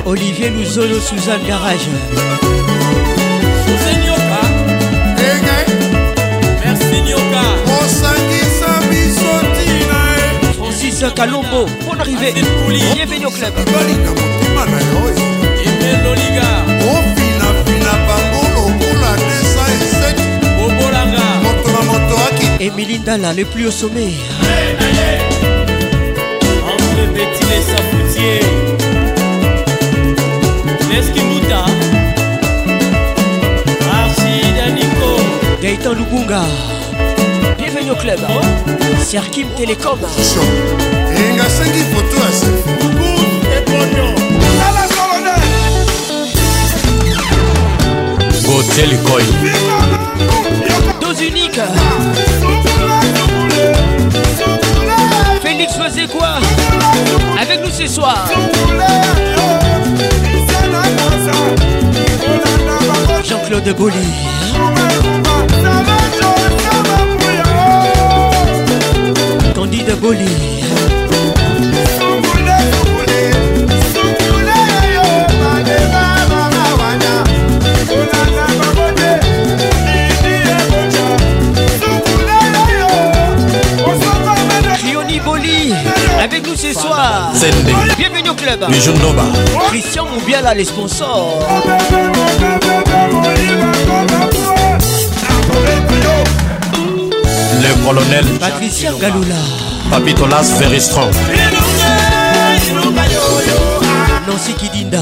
Olivier 0.06 0.50
Louzolo, 0.50 1.00
Suzanne 1.00 1.46
Garage. 1.48 1.88
José 3.68 3.94
Nyoka, 4.04 4.42
merci 6.66 7.02
Nyoka, 7.02 7.44
Francis 10.58 11.06
Kalombo, 11.16 11.68
bonne 11.88 12.02
arrivée. 12.02 12.34
Bienvenue 12.94 13.28
au 13.28 13.32
club. 13.32 13.54
Émilie 22.68 23.00
Ndala, 23.00 23.32
le 23.34 23.46
plus 23.46 23.68
au 23.68 23.72
sommet. 23.72 24.12
André 26.66 27.08
Betty 27.14 27.44
les 27.50 27.62
Sapoutiers, 27.62 28.42
Leskimuta, 30.92 31.64
Archida 33.90 34.70
Nico, 34.76 35.12
Gaëtan 35.62 35.94
Lubunga. 35.94 36.42
Bienvenue 37.58 37.92
au 37.92 37.96
club. 37.96 38.20
Serkim 39.02 39.48
Télécom. 39.56 40.00
engasengi 41.32 41.84
foto 41.94 42.18
ya 42.18 43.62
Botel 48.46 48.98
Koy. 49.04 50.37
Dose 51.02 51.22
unique. 51.22 51.60
Félix 55.42 55.74
faisait 55.74 56.08
quoi 56.08 56.36
Avec 57.40 57.62
nous 57.64 57.72
ce 57.72 57.88
soir? 57.88 58.28
Jean-Claude 63.24 63.76
Bolly. 63.76 63.96
Candide 69.56 69.96
Bolly. 70.02 70.57
Soir. 86.78 87.32
Bienvenue 87.98 88.30
au 88.30 88.34
club. 88.34 88.66
Christian 89.70 90.06
Moubiala, 90.06 90.54
les 90.54 90.66
sponsors. 90.66 91.40
Le 97.62 97.86
colonel 97.86 98.26
Patricia 98.40 98.92
Galula. 99.00 99.36
Papitolas 99.90 100.54
Very 100.60 100.80
Strong. 100.82 101.12
Nancy 104.28 104.54
Kidinda. 104.54 105.02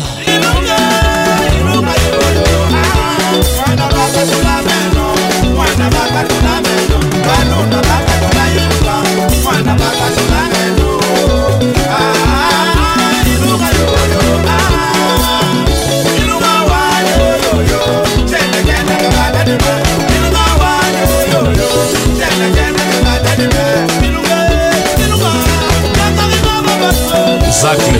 Zacle, 27.65 27.99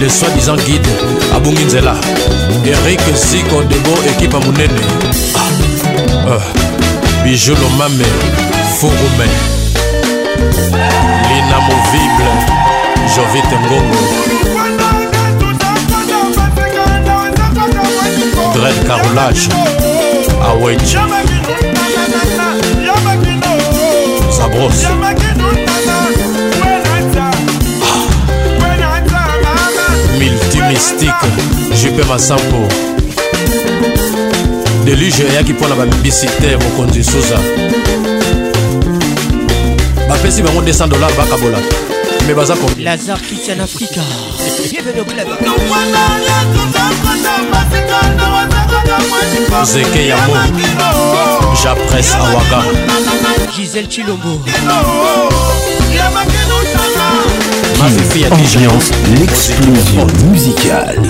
le 0.00 0.08
soi-disant 0.08 0.56
guide 0.56 0.86
abungi 1.36 1.64
nzela 1.64 1.94
erik 2.64 3.00
ziko 3.14 3.62
debo 3.62 3.92
ekipe 4.10 4.36
ya 4.36 4.40
monene 4.46 4.80
Ah. 5.34 6.34
Ah. 6.34 7.22
bijou 7.24 7.54
lomame 7.60 8.06
furume 8.78 9.26
l'inamovible 11.28 12.30
jovite 13.14 13.56
ngongo 13.64 14.02
dred 18.54 18.86
carolage 18.86 19.48
aweji 20.48 20.96
zabros 24.36 24.86
multimystique 30.72 31.14
jupe 31.82 32.04
masampo 32.08 32.68
deluge 34.84 35.22
eyaki 35.32 35.52
mpo 35.52 35.68
na 35.68 35.74
bamibisi 35.74 36.26
te 36.26 36.56
mokonzi 36.56 37.04
suza 37.04 37.38
bapesi 40.08 40.42
bango 40.42 40.60
200 40.60 40.88
dollar 40.88 41.12
bakabola 41.12 41.58
me 42.26 42.34
baza 42.34 42.56
kombi 42.56 42.82
Lazare 42.84 43.20
Christian 43.20 43.60
Africa. 43.60 44.00
Bienvenue 44.70 45.00
au 45.00 45.04
club. 45.04 45.28
zeke 49.64 50.06
yamo 50.06 50.36
japres 51.62 52.14
awaga 52.14 52.62
Gisèle 53.56 53.88
Chilombo. 53.88 54.40
Dija 57.88 58.28
Ambiance, 58.30 58.90
l'explosion 59.18 60.06
musicale. 60.30 61.02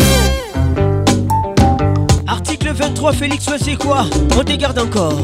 Article 2.27 2.73
23, 2.73 3.13
Félix 3.13 3.45
c'est 3.63 3.77
quoi 3.77 4.07
On 4.39 4.45
te 4.45 4.53
garde 4.57 4.79
encore. 4.79 5.19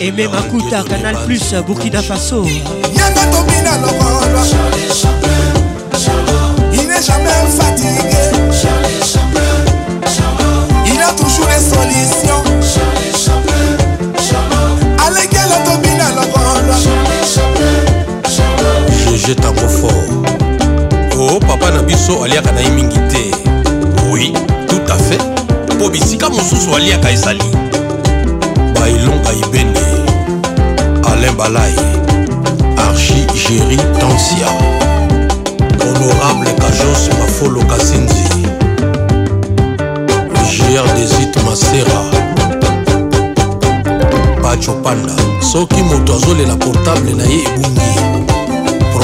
Aimé 0.00 0.28
Makuta, 0.28 0.82
Canal 0.88 1.16
Plus, 1.26 1.54
Burkina 1.66 2.00
Faso. 2.02 2.44
Il 6.72 6.86
n'est 6.86 7.02
jamais 7.02 7.28
fatigué 7.58 8.09
gg 19.30 19.40
tango 19.40 19.68
fort. 19.68 20.10
O 21.18 21.38
papa 21.40 21.70
na 21.70 21.82
biso 21.82 22.24
aliaka 22.24 22.52
na 22.52 22.60
ye 22.60 22.70
mingi 22.70 22.98
te. 23.08 23.30
Oui 24.10 24.32
tout 24.68 24.92
à 24.92 24.96
fait. 24.96 25.20
Mpo 25.74 25.88
bisika 25.90 26.28
mosusu 26.28 26.74
aliaka 26.76 27.10
ezali. 27.10 27.44
Bailonga 28.74 29.32
ibene 29.32 29.80
alain 31.12 31.32
balai 31.32 31.74
archi 32.76 33.26
géri 33.34 33.76
tansia. 33.76 34.48
Honorable 35.80 36.52
kajos 36.58 37.10
mafolo 37.18 37.64
kasenzi. 37.64 38.24
Gr 40.34 40.94
desit 40.94 41.36
masera. 41.44 42.00
Bacho 44.42 44.72
panda 44.82 45.12
soki 45.52 45.82
moto 45.82 46.14
azolela 46.14 46.56
portable 46.56 47.14
na 47.14 47.24
ye 47.24 47.42
ebungi 47.42 48.19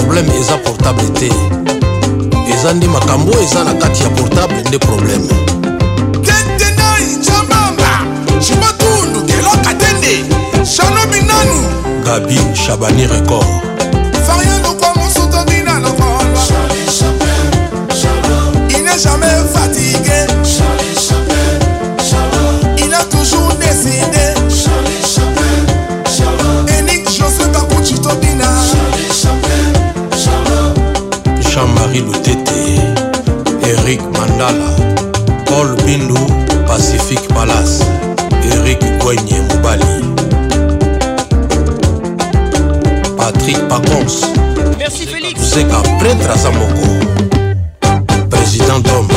probleme 0.06 0.38
eza 0.38 0.56
portable 0.58 1.10
te. 1.18 1.28
Eza 2.54 2.72
nde 2.74 2.86
makambo 2.88 3.32
oyo 3.32 3.42
eza 3.42 3.64
na 3.64 3.74
kati 3.74 4.02
ya 4.02 4.08
portable 4.10 4.62
nde 4.68 4.78
probleme 4.78 5.34
gabi 12.04 12.38
shabani 12.54 13.06
record. 13.06 13.46
Jamais 18.96 19.65
henri 31.97 32.12
lutete 32.12 32.60
erik 33.62 34.02
mandala 34.12 34.70
paul 35.47 35.77
bindu 35.85 36.18
pacifique 36.66 37.28
palace 37.35 37.85
erik 38.52 38.81
gwenye 39.01 39.40
mobali. 39.48 39.85
Patrik 43.16 43.68
pacons 43.68 44.27
zeka 45.40 45.82
prêtre 45.98 46.31
aza 46.31 46.51
moko 46.51 46.86
président 48.31 48.81
dome 48.81 49.15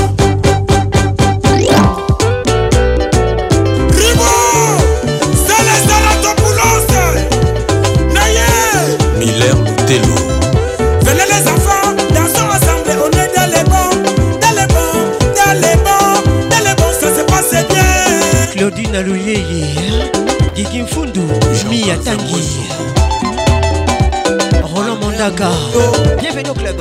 Tanguy 22.10 22.66
Roland 24.64 24.96
Mandaka 25.00 25.52
Bienvenue 26.18 26.50
au 26.50 26.54
club. 26.56 26.76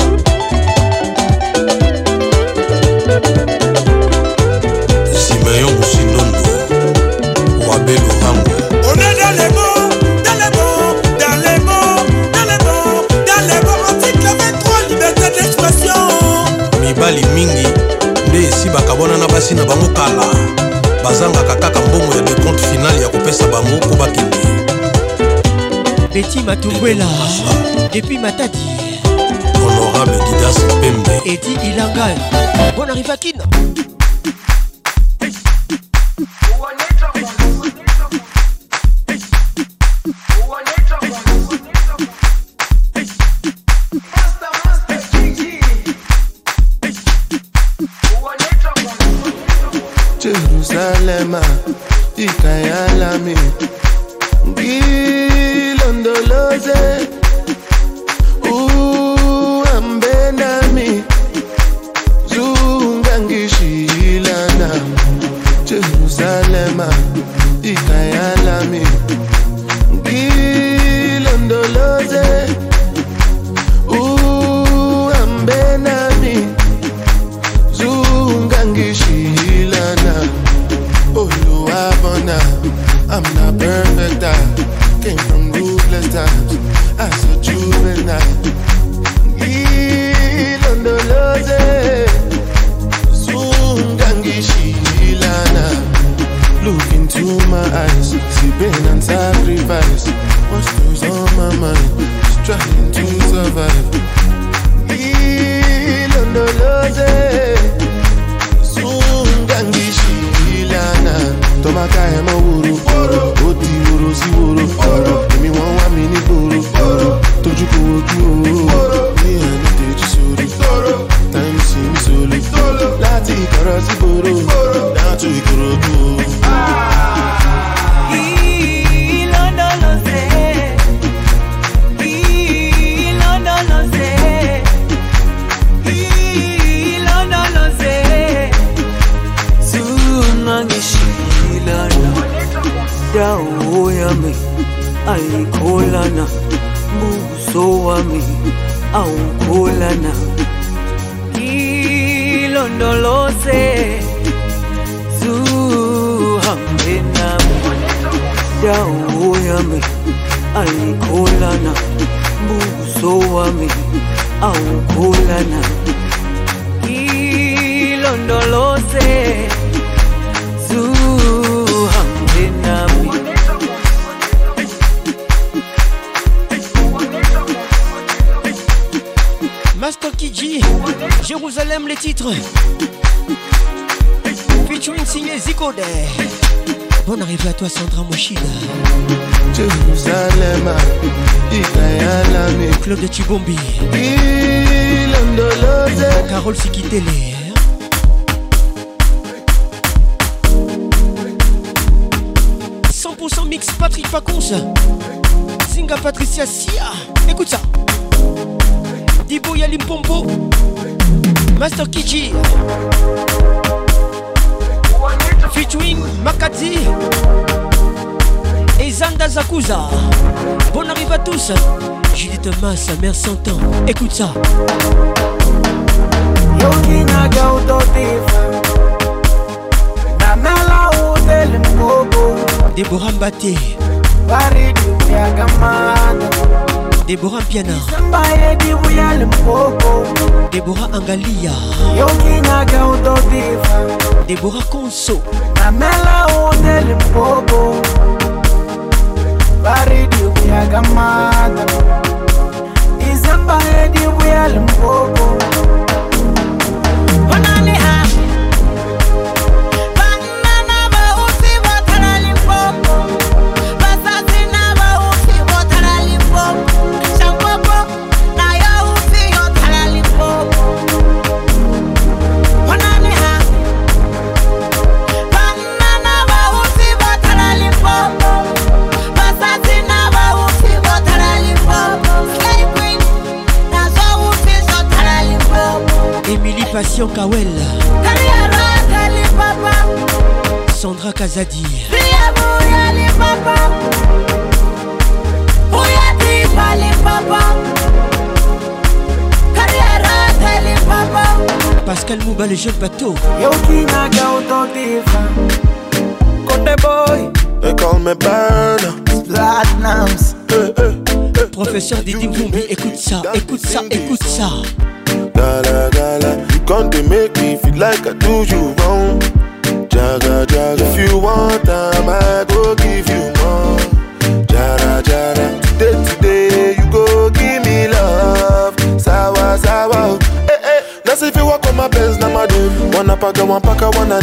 Simeon 5.12 5.70
Boussinondo 5.76 6.48
Wabé 7.68 7.92
Lurango 7.92 8.56
On 8.84 8.94
est 8.94 9.16
dans 9.20 9.34
les 9.36 9.50
mots, 9.52 9.90
dans 10.24 10.38
les 10.40 10.50
mots, 10.56 10.96
dans 11.20 11.36
les 11.44 11.58
mots, 11.60 12.06
dans 12.32 12.46
les 12.48 12.58
mots, 12.64 13.06
dans 13.26 13.42
les 13.46 13.60
mots. 13.66 13.84
Article 13.86 14.28
23, 14.38 14.88
liberté 14.88 15.28
d'expression. 15.36 16.00
Mibali 16.80 17.24
mingi 17.34 17.66
nde 18.28 18.38
esibaka 18.48 18.94
bwana 18.94 19.18
na 19.18 19.26
basi 19.26 19.54
na 19.54 19.64
bango 19.64 19.88
kala. 19.88 20.27
Betty 26.28 26.42
Matoumbela 26.44 27.06
Depuis 27.90 28.18
Matadi. 28.18 28.58
Honorable 29.64 30.12
Didas 30.12 30.60
Pembe. 30.82 31.08
Eddie 31.24 31.56
Ilangan 31.64 32.14
Bonne 32.76 32.90
arrivée 32.90 33.10
à 33.10 33.16
Kine 33.16 33.42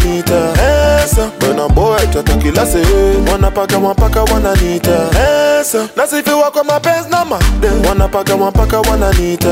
wananiita 0.10 0.54
Esa 1.04 1.30
Bena 1.40 1.68
boy 1.70 2.00
tatakila 2.14 2.66
sehemu. 2.66 3.32
Wanapaka 3.32 3.80
mwapaka 3.80 4.24
wananiita 4.24 4.92
Esa 5.62 5.88
Nasifiwa 5.96 6.52
kwa 6.52 6.64
mapenzi 6.64 7.10
na 7.10 7.26
made 7.26 7.88
Wanapaka 7.90 8.38
mwapaka 8.38 8.80
wananiita 8.80 9.50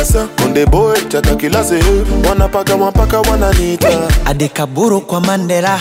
Esa 0.00 0.26
Konde 0.42 0.66
boy 0.66 0.98
tatakila 1.00 1.64
sehemu. 1.64 2.28
Wanapaka 2.28 2.76
mapaka 2.76 3.20
wananiita 3.20 3.88
Adikaburu 4.24 5.00
kwa 5.00 5.20
Mandela. 5.20 5.78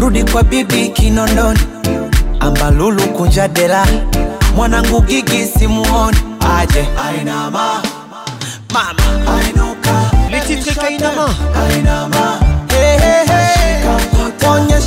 Rudi 0.00 0.24
kwa 0.24 0.42
bibi 0.42 0.88
Kinondoni. 0.88 1.60
Ambalulu 2.40 3.02
kunjadela 3.02 3.86
Mwanangu 4.56 5.00
gigi 5.00 5.46
simuoni. 5.46 6.16
Aje. 6.58 6.86
Ainama. 7.08 7.82
Mama. 8.72 9.02
Ainuka. 9.38 10.10
Lititika 10.30 10.90
inama 10.90 11.34
Ainama. 11.70 12.38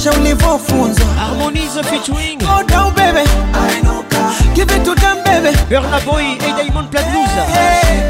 kuonyesha 0.07 0.11
ulivyofunzwa. 0.19 1.05
Harmonize 1.05 1.83
featuring 1.83 2.39
Godau 2.39 2.91
baby. 2.91 3.29
I 3.53 3.81
know 3.81 4.03
ka. 4.09 4.33
Give 4.55 4.71
it 4.75 4.83
to 4.85 4.95
them 4.95 5.23
baby. 5.23 5.57
Burna 5.69 5.99
Boy 6.05 6.37
Diamond 6.39 6.89
Platnumz. 6.89 7.29
Hey, 7.29 7.81
hey, 7.81 8.09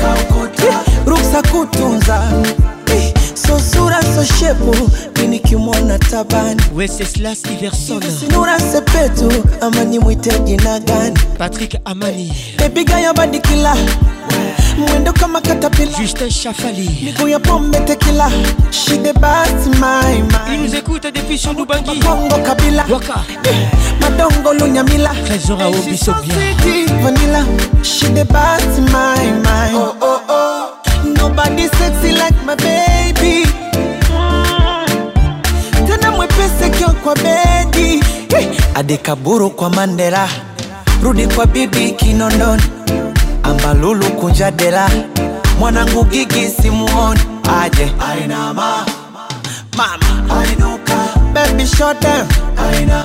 Ruksa 1.06 1.42
kutunza 1.52 2.22
so 3.38 3.60
sura 3.60 4.02
so 4.02 4.24
shepu 4.24 4.90
minikimwona 5.22 6.00
tabani. 6.00 6.62
Wenceslas 6.76 7.44
Iverson. 7.46 8.02
Sinura 8.20 8.60
sepetu 8.60 9.32
ama 9.62 9.84
nimwite 9.84 10.40
jina 10.40 10.80
gani? 10.80 11.20
Patrick 11.38 11.76
Amani. 11.86 12.34
Bebiga 12.58 13.00
ya 13.00 13.14
badikila 13.14 13.76
mwendo 14.78 15.14
kama 15.14 15.42
katapila 15.42 15.98
Justin 16.00 16.30
Chafali 16.30 16.90
miguu 17.04 17.28
ya 17.28 17.40
pombe 17.40 17.80
tekila 17.80 18.32
shide 18.72 19.14
basi 19.14 19.70
my 19.70 20.18
Il 20.54 20.62
nous 20.62 20.72
my 20.72 20.78
écoute 20.78 21.08
depuis 21.14 21.38
sur 21.38 21.54
Lubangi 21.54 22.00
Kongo 22.00 22.38
kabila. 22.46 22.86
Waka. 22.90 23.24
Eh, 23.44 23.68
madongo 24.02 24.54
lunyamila. 24.54 25.12
Trésor 25.26 25.58
bien 25.58 25.98
Sweetie 25.98 26.86
vanilla. 27.04 27.44
Shide 27.84 28.24
basi 28.26 28.82
my 28.82 29.32
my. 29.44 29.74
Oh 29.76 29.96
oh 30.02 30.22
oh 30.30 30.77
nobody 31.28 31.68
sexy 31.68 32.12
like 32.14 32.36
my 32.46 32.56
baby. 32.56 33.46
Tena 35.88 36.12
mwepese 36.12 36.70
kio 36.70 36.90
kwa 37.04 37.16
bedi. 37.16 38.04
Adikaburu 38.76 39.50
kwa 39.50 39.70
mandela. 39.70 40.30
Rudi 41.04 41.28
kwa 41.28 41.46
bibi 41.46 41.92
kinondoni. 41.92 42.62
Ambalulu 43.44 44.06
kunjadela 44.06 44.90
mwanangu 45.60 46.04
gigi 46.04 46.50
simuoni. 46.62 47.20
Aje. 47.62 47.92
Ainama 48.12 48.86
mama. 49.78 50.40
Ainuka. 50.42 50.98
Baby 51.34 51.66
shut 51.68 52.02
down 52.02 52.28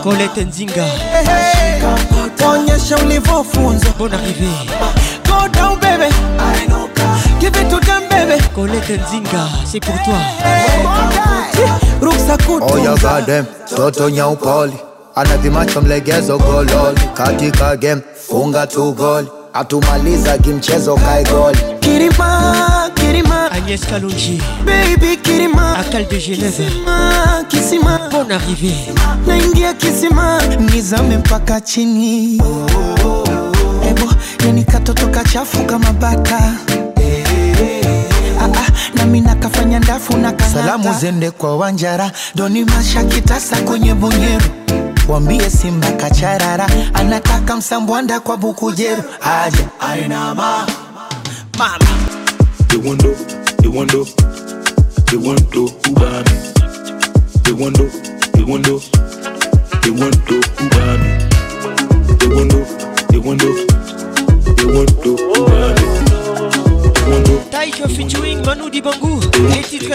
Colette 0.03 0.45
Nzinga. 0.45 0.85
Hey, 0.85 1.25
hey. 1.25 2.47
onyesha 2.49 2.97
ulivyofunzwa 2.97 3.93
Bonne 3.99 4.15
arrivée 4.17 4.55
go 5.33 5.49
down 5.49 5.81
baby. 5.81 6.09
I 6.39 6.67
ainuka 6.67 7.41
give 7.41 7.57
it 7.57 7.71
to 7.71 7.79
them 7.87 8.03
baby. 8.09 8.43
Colette 8.55 9.01
Nzinga 9.01 9.45
c'est 9.65 9.81
pour 9.81 9.95
toi. 10.03 10.19
Ruksa 12.01 12.37
Oh 12.61 12.77
ya 12.79 12.95
got 12.97 13.27
gadem, 13.27 13.47
toto 13.77 14.11
nyaupoli 14.11 14.73
anavimacho 15.15 15.81
mlegezo 15.81 16.39
gololi. 16.39 17.01
Katika 17.15 17.77
game 17.77 18.03
funga 18.29 18.67
tu 18.67 18.93
goli 18.93 19.29
atumaliza 19.55 20.39
kimchezo 20.39 20.95
kai 20.97 21.25
goli 21.25 21.59
kirima 21.81 22.91
kirima. 22.95 23.51
Agnès 23.53 23.87
Kalonji. 23.87 24.43
Baby 24.65 25.17
kirima. 25.17 25.77
Akal 25.79 26.05
de 26.09 26.19
Genève. 26.19 26.57
Kisima 26.57 27.45
kisima. 27.49 27.99
Bon 28.11 28.31
arrivée. 28.31 28.95
Naingia 29.27 29.75
kisima. 29.75 30.41
Nizame 30.73 31.17
mpaka 31.17 31.61
chini 31.61 32.39
kichapo, 34.07 34.15
yani 34.47 34.65
katoto 34.65 35.07
kachafu 35.09 35.65
kama 35.65 35.93
baka 35.93 36.37
ah, 38.41 38.45
ah, 38.45 38.67
nami 38.95 39.21
nakafanya 39.21 39.79
ndafu 39.79 40.17
na 40.17 40.33
kanata. 40.33 40.55
Salamu 40.61 40.95
zende 41.01 41.31
kwa 41.31 41.57
Wanjara, 41.57 42.11
Doni 42.35 42.65
Masha 42.65 43.05
kitasa 43.05 43.57
kwenye 43.57 43.95
Bunyeru, 43.95 44.45
wambie 45.09 45.51
Simba 45.51 45.91
kacharara, 45.93 46.67
anataka 46.95 47.57
msambwanda 47.57 48.21
kwa 48.21 48.37
Bukujeru, 48.37 49.03
aje 49.21 49.67
ainama 49.81 50.67
mama 51.59 51.79
Iwondo, 52.75 53.17
Iwondo, 53.65 54.07
Iwondo 55.13 55.65
ubami 55.91 56.31
Iwondo, 57.49 57.91
Iwondo, 58.39 58.83
Iwondo 59.87 60.35
ubami 60.61 61.09
Iwondo, 62.25 62.67
Iwondo, 63.13 63.47
Iwondo 63.47 63.82
they 67.51 67.71
featuring 67.89 68.43
Les 68.43 69.63
titres 69.63 69.95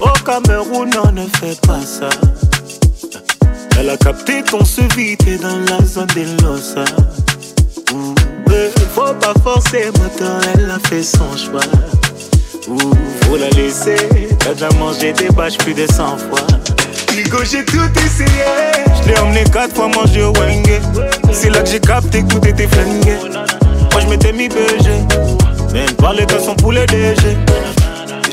Au 0.00 0.10
Cameroun, 0.24 0.90
on 1.04 1.12
ne 1.12 1.26
fait 1.26 1.60
pas 1.66 1.80
ça. 1.80 2.08
Elle 3.78 3.90
a 3.90 3.96
capté 3.96 4.42
se 4.64 4.80
vit 4.96 5.16
t'es 5.16 5.38
dans 5.38 5.58
la 5.68 5.84
zone 5.84 6.06
des 6.14 6.24
Losa. 6.42 6.84
Ouais, 8.46 8.70
Faut 8.94 9.14
pas 9.20 9.34
forcer, 9.42 9.86
moteur, 9.98 10.40
elle 10.54 10.70
a 10.70 10.78
fait 10.88 11.02
son 11.02 11.36
choix. 11.36 11.60
Ouh, 12.68 12.78
faut 13.22 13.36
la 13.36 13.48
laisser, 13.50 13.96
t'as 14.38 14.54
déjà 14.54 14.68
mangé 14.78 15.12
des 15.12 15.28
bâches 15.28 15.58
plus 15.58 15.74
de 15.74 15.86
100 15.86 16.18
fois. 16.18 16.46
J'ai 17.16 17.64
tout 17.64 17.78
essayé. 18.04 18.28
Je 19.02 19.08
l'ai 19.08 19.18
emmené 19.18 19.44
quatre 19.44 19.74
fois 19.74 19.88
manger 19.88 20.22
au 20.22 20.34
Wenge. 20.34 20.80
C'est 21.32 21.48
là 21.48 21.62
que 21.62 21.68
j'ai 21.68 21.80
capté 21.80 22.22
que 22.22 22.28
tout 22.28 22.46
était. 22.46 22.66
Moi, 22.66 24.00
je 24.02 24.06
m'étais 24.06 24.32
mis 24.32 24.48
BG. 24.48 24.90
Même 25.72 25.92
parler 25.92 26.26
de 26.26 26.38
son 26.38 26.54
poulet 26.56 26.84
DG. 26.86 27.38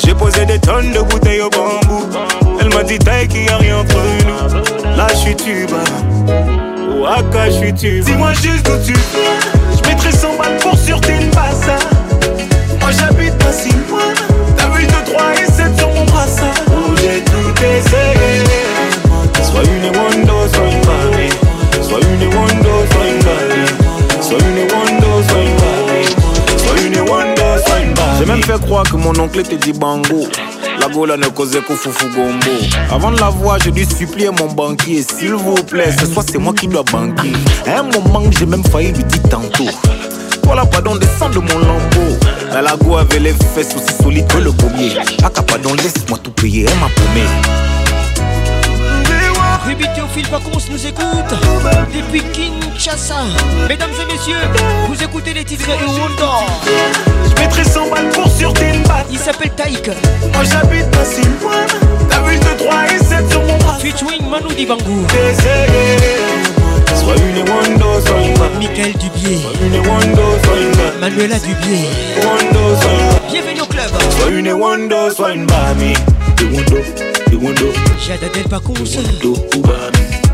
J'ai 0.03 0.13
posé 0.13 0.45
des 0.45 0.59
tonnes 0.59 0.91
de 0.91 0.99
bouteilles 0.99 1.41
au 1.41 1.49
bambou. 1.49 2.09
Elle 2.59 2.73
m'a 2.73 2.83
dit 2.83 2.99
taille 2.99 3.29
qu'il 3.29 3.45
y 3.45 3.49
a 3.49 3.55
rien 3.55 3.77
entre 3.77 3.95
nous. 4.25 4.97
Là, 4.97 5.07
je 5.11 5.15
suis 5.15 5.35
tuba. 5.35 5.83
Waka, 6.99 7.51
je 7.51 7.55
suis 7.55 7.73
tuba. 7.73 8.05
Dis-moi 8.05 8.33
juste 8.33 8.67
où 8.67 8.85
tu 8.85 8.91
viens. 8.91 9.81
Je 9.81 9.89
mettrai 9.89 10.11
100 10.11 10.35
balles 10.37 10.57
pour 10.61 10.77
sur 10.77 10.99
une 11.07 11.29
bassa. 11.29 11.77
Moi, 12.81 12.89
j'habite 12.91 13.37
pas 13.37 13.53
si 13.53 13.69
loin. 13.69 14.42
T'as 14.63 14.69
vu 14.69 14.87
2, 14.87 14.93
3 15.13 15.33
et 15.33 15.51
7 15.51 15.77
sur 15.77 15.89
mon 15.89 16.05
brassard. 16.05 16.53
Où 16.67 16.95
j'ai 16.95 17.21
tout 17.25 17.53
essayé. 17.61 18.43
Soit 19.43 19.63
une 19.63 19.85
Wando, 19.97 20.47
soit 20.53 20.67
une 20.69 20.81
Barbie. 20.85 21.33
Soit 21.81 21.99
une 21.99 22.33
Wando, 22.33 22.69
soit 22.91 23.07
une 23.09 23.23
Barbie. 23.23 23.69
Soit 24.21 24.39
une 24.39 24.61
Wando, 24.71 25.23
soit 25.27 25.41
une 25.41 25.55
Barbie. 25.55 26.07
Soit 26.57 26.79
une 26.81 26.99
Wando, 27.09 27.63
soit 27.65 27.79
une 27.81 27.93
Barbie. 27.93 28.19
J'ai 28.19 28.25
même 28.25 28.43
fait 28.43 28.61
croire 28.61 28.83
que 28.83 28.95
mon 28.95 29.19
oncle 29.19 29.39
était 29.39 29.57
dit 29.57 29.73
bango. 29.73 30.27
La 30.79 30.87
gola 30.87 31.17
ne 31.17 31.27
causait 31.27 31.61
qu'au 31.61 31.75
foufou 31.75 32.07
gombo. 32.15 32.51
Avant 32.89 33.11
de 33.11 33.19
la 33.19 33.29
voir, 33.29 33.59
j'ai 33.59 33.71
dû 33.71 33.83
supplier 33.83 34.29
mon 34.29 34.47
banquier. 34.47 35.03
S'il 35.03 35.33
vous 35.33 35.55
plaît, 35.55 35.91
ce 35.99 36.05
soir 36.05 36.23
c'est 36.25 36.37
moi 36.39 36.53
qui 36.53 36.67
dois 36.67 36.83
banquer. 36.83 37.33
À 37.67 37.79
un 37.79 37.83
moment, 37.83 38.23
j'ai 38.31 38.45
même 38.45 38.63
failli 38.63 38.93
lui 38.93 39.03
dire 39.03 39.23
tantôt. 39.29 39.67
Voilà, 40.43 40.65
pardon, 40.65 40.95
descends 40.95 41.29
de 41.29 41.39
mon 41.39 41.59
lambeau. 41.59 42.17
La 42.51 42.75
go 42.77 42.97
avait 42.97 43.19
les 43.19 43.33
fesses 43.33 43.75
aussi 43.75 43.93
solides 44.01 44.27
que 44.27 44.37
le 44.37 44.51
pommier. 44.51 44.93
Aka, 45.23 45.41
pardon, 45.41 45.73
laisse-moi 45.73 46.19
tout 46.21 46.31
payer, 46.31 46.65
elle 46.69 46.79
m'a 46.79 46.89
paumé. 46.89 47.25
Ruby 49.65 49.85
Théophile 49.95 50.27
Pacons 50.27 50.59
nous 50.69 50.85
écoute 50.85 51.05
depuis 51.95 52.21
Kinshasa. 52.33 53.15
Mesdames 53.69 53.91
et 54.01 54.11
messieurs, 54.11 54.35
vous 54.89 55.01
écoutez 55.01 55.33
les 55.33 55.45
titres 55.45 55.65
de 55.65 55.85
Wonder. 55.85 56.45
Je 57.29 57.41
mettrai 57.41 57.63
100 57.63 57.89
balles 57.89 58.09
pour 58.09 58.29
sur 58.29 58.53
tes 58.53 58.73
battes. 58.87 59.07
Il 59.09 59.17
s'appelle 59.17 59.51
Taïk. 59.51 59.89
Moi 60.33 60.43
j'habite 60.43 60.91
pas 60.91 61.05
si 61.05 61.21
loin. 61.41 61.65
T'as 62.09 62.21
vu 62.23 62.37
2, 62.37 62.65
3 62.65 62.83
et 62.93 63.03
7 63.03 63.31
sur 63.31 63.41
mon 63.43 63.57
bras. 63.57 63.77
Featuring 63.79 64.29
Manu 64.29 64.53
Dibango. 64.53 65.07
Soit 65.09 66.52
Michael 68.59 68.93
Dubier. 68.93 69.39
Manuela 70.99 71.37
Dubier. 71.39 71.89
Bienvenue 73.29 73.61
au 73.61 73.65
club. 73.65 73.91
Jada 78.07 78.29
Del 78.33 78.43
Pacons. 78.49 78.73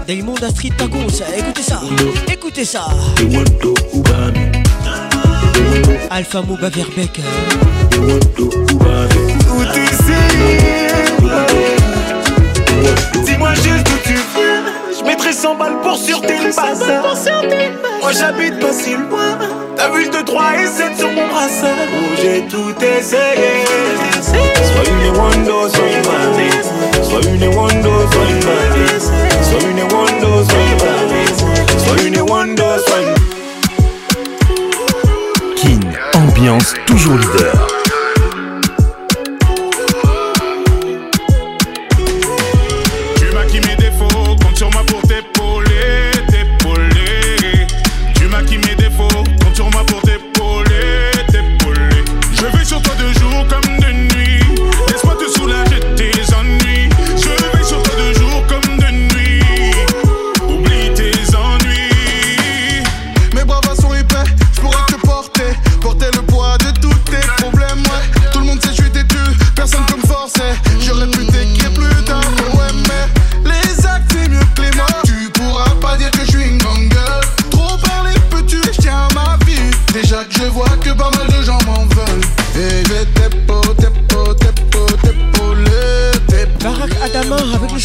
Diamond 0.07 0.35
Astrid 0.47 0.73
Pacons. 0.75 1.07
Écoutez 1.37 1.63
ça. 1.63 1.81
Écoutez 2.31 2.65
ça. 2.65 2.85
Alpha 6.11 6.41
Mouba 6.41 6.69
Verbeck. 6.69 7.19
Dis-moi 13.25 13.53
juste 13.55 13.87
où 13.87 14.07
tu 14.07 14.13
viens. 14.13 14.48
Je 14.99 15.05
mettrai 15.05 15.31
100 15.31 15.55
balles 15.55 15.79
pour 15.81 15.95
sur 15.95 16.19
tes 16.21 16.37
bases. 16.55 16.83
Moi 18.01 18.11
j'habite 18.11 18.59
pas 18.59 18.73
si 18.73 18.91
loin. 18.91 19.37
T'as 19.77 19.89
vu 19.91 20.09
2, 20.09 20.23
3 20.23 20.43
et 20.61 20.65
7 20.67 20.97
sur 20.97 21.09
mon 21.11 21.27
brassard. 21.27 21.69
Où 21.93 22.15
j'ai 22.21 22.41
tout 22.47 22.75
essayé. 22.83 23.63
Soit 24.21 24.87
une 24.89 25.17
Wando, 25.17 25.69
soit 25.69 25.87
une 25.87 26.01
Barbie. 26.01 26.59
Soit 27.01 27.23
une 27.31 27.47
Wando, 27.55 27.91
soit 28.11 28.27
une 28.29 28.43
Barbie. 28.43 28.99
Soit 29.41 29.63
une 29.69 29.83
Wando, 29.93 30.43
soit 30.43 30.63
une 30.67 30.77
Barbie. 30.83 31.31
Soit 31.77 32.01
une 32.05 32.19
Wando, 32.29 32.69
soit 32.85 33.01
une 33.01 33.15
Kin, 35.55 35.79
ambiance 36.13 36.73
toujours 36.85 37.17
leader. 37.17 37.68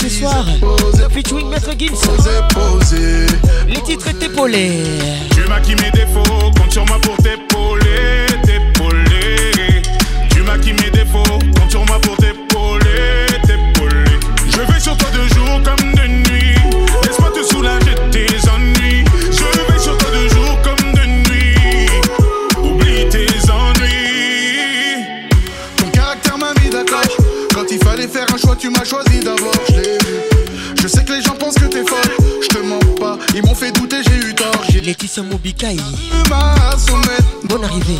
Ce 0.04 0.18
soir. 0.18 0.44
Featuring 1.10 1.48
Maître 1.48 1.70
Gims. 1.78 1.94
Les 3.66 3.80
titres 3.82 4.08
épaulés. 4.22 4.82
Tu 5.34 5.40
maquilles 5.48 5.76
mes 5.76 5.90
défauts, 5.90 6.22
compte 6.56 6.72
sur 6.72 6.84
moi 6.86 6.98
pour 7.00 7.16
t'épauler, 7.16 7.53
Sommet. 36.76 37.16
Bonne 37.48 37.64
arrivée. 37.64 37.98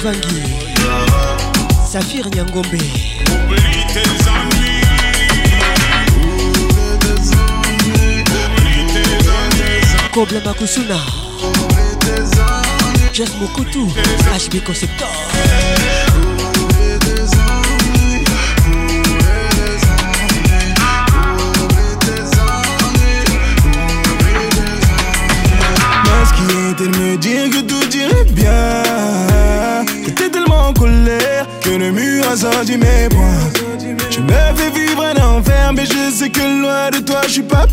Luvangi 0.00 0.42
Saphir 1.86 2.24
Nyangombe. 2.34 2.78
Kobla 10.10 10.40
Makusuna. 10.40 10.96
Jeff 13.12 13.34
Mokutu 13.40 13.86
HB 14.32 14.64
Conceptor 14.64 15.08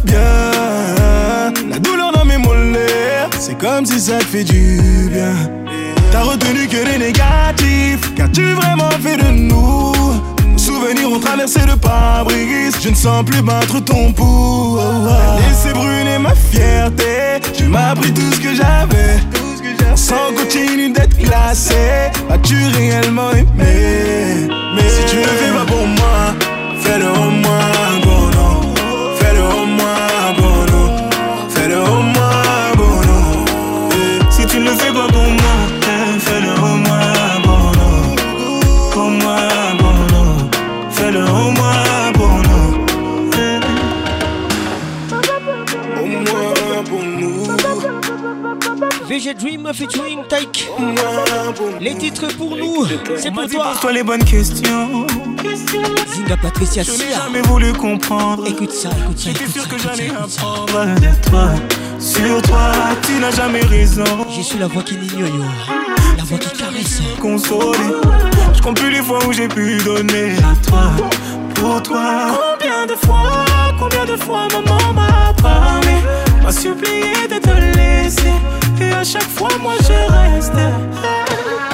bien. 0.03 1.53
La 1.69 1.79
douleur 1.79 2.11
dans 2.11 2.25
mes 2.25 2.37
molaires, 2.37 3.29
c'est 3.39 3.57
comme 3.57 3.85
si 3.85 3.99
ça 3.99 4.17
te 4.19 4.25
fait 4.25 4.43
du 4.43 5.09
bien. 5.11 5.33
T'as 6.11 6.23
retenu 6.23 6.67
que 6.67 6.77
les 6.77 6.97
négatifs, 6.97 8.13
qu'as-tu 8.15 8.53
vraiment 8.53 8.91
fait 9.01 9.17
de 9.17 9.29
nous 9.31 9.87
souvenirs 10.57 11.11
ont 11.11 11.19
traversé 11.19 11.59
le 11.65 11.75
pare-brise, 11.75 12.75
je 12.81 12.89
ne 12.89 12.95
sens 12.95 13.23
plus 13.23 13.41
battre 13.41 13.79
ton 13.79 14.11
pouls. 14.11 14.79
Laissez 15.39 15.73
brûler 15.73 16.17
ma 16.19 16.33
fierté, 16.35 17.39
tu 17.53 17.63
m'as 17.65 17.95
pris 17.95 18.13
tout 18.13 18.31
ce 18.31 18.39
que 18.39 18.53
j'avais. 18.53 19.17
Sans 19.95 20.33
continue 20.35 20.91
d'être 20.91 21.17
classé, 21.17 22.11
as-tu 22.29 22.57
réellement 22.77 23.31
aimé? 23.31 24.47
Mais 24.75 24.89
si 24.89 25.05
tu 25.09 25.17
le 25.17 25.23
fais 25.23 25.51
pas 25.57 25.65
pour 25.65 25.87
moi, 25.87 26.35
fais-le 26.81 27.07
au 27.07 27.31
moins 27.31 28.06
Dream 49.57 49.73
featuring 49.73 50.23
Tyke. 50.27 50.69
Les 51.81 51.95
titres 51.95 52.27
pour 52.37 52.55
nous, 52.55 52.85
c'est 53.17 53.31
pour 53.31 53.47
toi. 53.47 53.71
Pose-toi 53.71 53.91
les 53.91 54.03
bonnes 54.03 54.23
questions. 54.23 55.07
Zinga 56.15 56.37
Patricia 56.41 56.83
Je 56.83 56.91
n'ai 56.91 57.11
jamais 57.11 57.41
voulu 57.41 57.73
comprendre. 57.73 58.45
Écoute 58.47 58.71
ça, 58.71 58.89
écoute 58.89 59.17
ça. 59.17 59.29
J'étais 59.29 59.51
sûr 59.51 59.67
que 59.67 59.77
j'allais 59.79 60.09
apprendre 60.09 60.85
de 60.99 61.29
toi. 61.29 61.49
Sur 61.99 62.41
toi, 62.43 62.71
tu 63.01 63.13
n'as 63.13 63.31
jamais 63.31 63.61
raison. 63.61 64.03
Je 64.29 64.41
suis 64.41 64.59
la 64.59 64.67
voix 64.67 64.83
qui 64.83 64.95
n'ignore. 64.95 65.29
La 66.17 66.23
voix 66.23 66.37
qui 66.37 66.55
caresse. 66.55 67.01
Consolé. 67.19 67.79
Je 68.53 68.61
compte 68.61 68.79
plus 68.79 68.91
les 68.91 69.01
fois 69.01 69.25
où 69.25 69.33
j'ai 69.33 69.47
pu 69.47 69.77
donner 69.77 70.33
à 70.37 70.67
toi. 70.67 70.91
Pour 71.55 71.81
toi. 71.81 72.27
Combien 72.59 72.85
de 72.85 72.93
fois, 72.93 73.45
combien 73.79 74.05
de 74.05 74.17
fois 74.17 74.47
maman 74.53 74.93
m'a 74.93 75.33
parlé, 75.41 75.95
m'a 76.43 76.51
supplié 76.51 77.27
de 77.27 77.39
te 77.39 77.77
laisser. 77.77 78.33
À 78.99 79.03
chaque 79.03 79.29
fois, 79.29 79.49
moi 79.61 79.73
je 79.81 79.93
reste. 80.11 80.53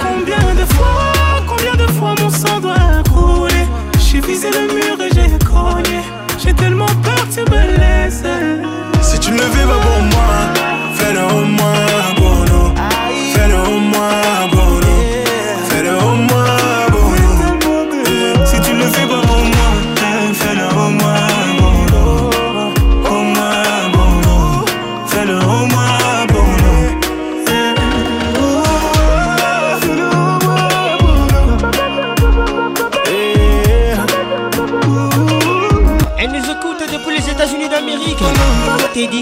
Combien 0.01 0.53
de 0.55 0.65
fois, 0.73 1.13
combien 1.47 1.73
de 1.73 1.89
fois 1.93 2.13
mon 2.21 2.29
sang 2.29 2.59
doit 2.59 2.75
couler? 3.13 3.65
J'ai 3.97 4.19
visé 4.19 4.49
le 4.51 4.73
mur 4.73 4.97
et 4.99 5.09
j'ai 5.15 5.29
cogné. 5.45 6.01
J'ai 6.37 6.53
tellement 6.53 6.93
peur 7.01 7.25
que 7.29 7.33
tu 7.33 7.49
me 7.49 7.77
laisses. 7.77 8.23
Si 9.01 9.17
tu 9.19 9.31
ne 9.31 9.37
fais 9.37 9.65
pas 9.65 9.79
pour 9.79 10.01
moi, 10.11 10.33
fais-le 10.95 11.21
au 11.21 11.45
moins 11.45 11.92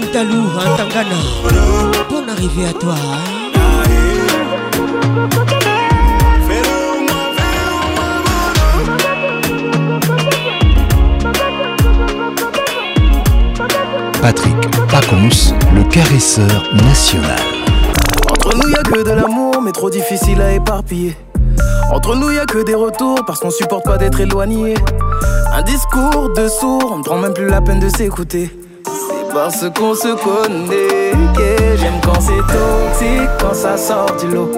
Talou, 0.00 0.44
en 0.56 0.76
Tangana. 0.76 1.16
Bonne 2.08 2.30
arrivée 2.30 2.66
à 2.66 2.72
toi. 2.72 2.94
hein. 2.94 4.32
Patrick 14.20 14.56
Pacons, 14.88 15.54
le 15.74 15.82
caresseur 15.90 16.62
national. 16.74 17.38
Entre 18.30 18.56
nous 18.56 18.68
y 18.70 18.74
a 18.74 18.82
que 18.82 19.02
de 19.02 19.10
l'amour, 19.10 19.60
mais 19.62 19.72
trop 19.72 19.90
difficile 19.90 20.40
à 20.40 20.52
éparpiller. 20.52 21.16
Entre 21.92 22.14
nous 22.16 22.30
y 22.30 22.38
a 22.38 22.46
que 22.46 22.62
des 22.64 22.74
retours, 22.74 23.18
parce 23.26 23.40
qu'on 23.40 23.50
supporte 23.50 23.84
pas 23.84 23.98
d'être 23.98 24.20
éloigné. 24.20 24.74
Un 25.52 25.62
discours 25.62 26.30
de 26.36 26.48
sourd, 26.48 26.90
on 26.92 26.98
ne 26.98 27.02
prend 27.02 27.18
même 27.18 27.34
plus 27.34 27.48
la 27.48 27.60
peine 27.60 27.80
de 27.80 27.88
s'écouter. 27.88 28.50
Parce 29.32 29.64
qu'on 29.70 29.94
se 29.94 30.14
connaît 30.22 31.12
j'aime 31.76 32.00
quand 32.04 32.20
c'est 32.20 32.36
toxique, 32.36 33.28
quand 33.40 33.54
ça 33.54 33.76
sort 33.76 34.14
du 34.20 34.28
lot. 34.28 34.50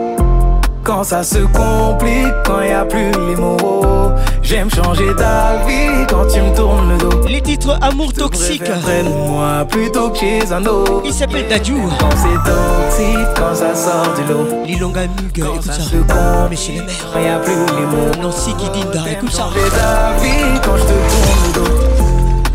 Quand 0.83 1.05
ça 1.05 1.23
se 1.23 1.39
complique, 1.39 2.35
quand 2.45 2.61
y 2.61 2.73
a 2.73 2.85
plus 2.85 3.11
les 3.13 3.37
mots. 3.37 4.13
J'aime 4.43 4.69
changer 4.71 5.15
d'avis 5.15 6.07
quand 6.09 6.27
tu 6.27 6.41
me 6.41 6.55
tournes 6.55 6.91
le 6.91 6.99
dos. 6.99 7.27
Les 7.29 7.41
titres 7.41 7.79
Amour 7.81 8.13
toxique. 8.13 8.65
Prenne-moi 8.65 9.65
plutôt 9.71 10.11
que 10.11 10.19
chez 10.19 10.53
un 10.53 10.65
autre. 10.67 11.03
Il 11.05 11.13
s'appelle 11.13 11.49
Dadju. 11.49 11.75
Quand 11.99 12.11
c'est 12.11 12.51
toxique, 12.51 13.29
quand 13.37 13.55
ça 13.55 13.75
sort 13.75 14.15
du 14.15 14.33
lot. 14.33 14.65
Lilonga 14.67 15.03
Mug, 15.03 15.39
écoute 15.39 15.63
ça. 15.63 15.73
se 15.73 15.97
complique, 15.97 16.51
Mais 16.51 16.57
chez 16.57 16.73
les 16.73 16.81
mères. 16.81 17.11
quand 17.13 17.21
y 17.21 17.29
a 17.29 17.39
plus 17.39 17.55
les 17.55 17.87
mots. 17.87 18.23
Nancy 18.23 18.53
Kidinda, 18.55 19.11
écoute 19.11 19.33
ça. 19.33 19.45
Changer 19.45 19.71
d'avis 19.71 20.61
quand 20.63 20.77
je 20.77 20.83
te 20.83 20.89
tourne 20.89 21.47
le 21.47 21.53
dos. 21.55 21.94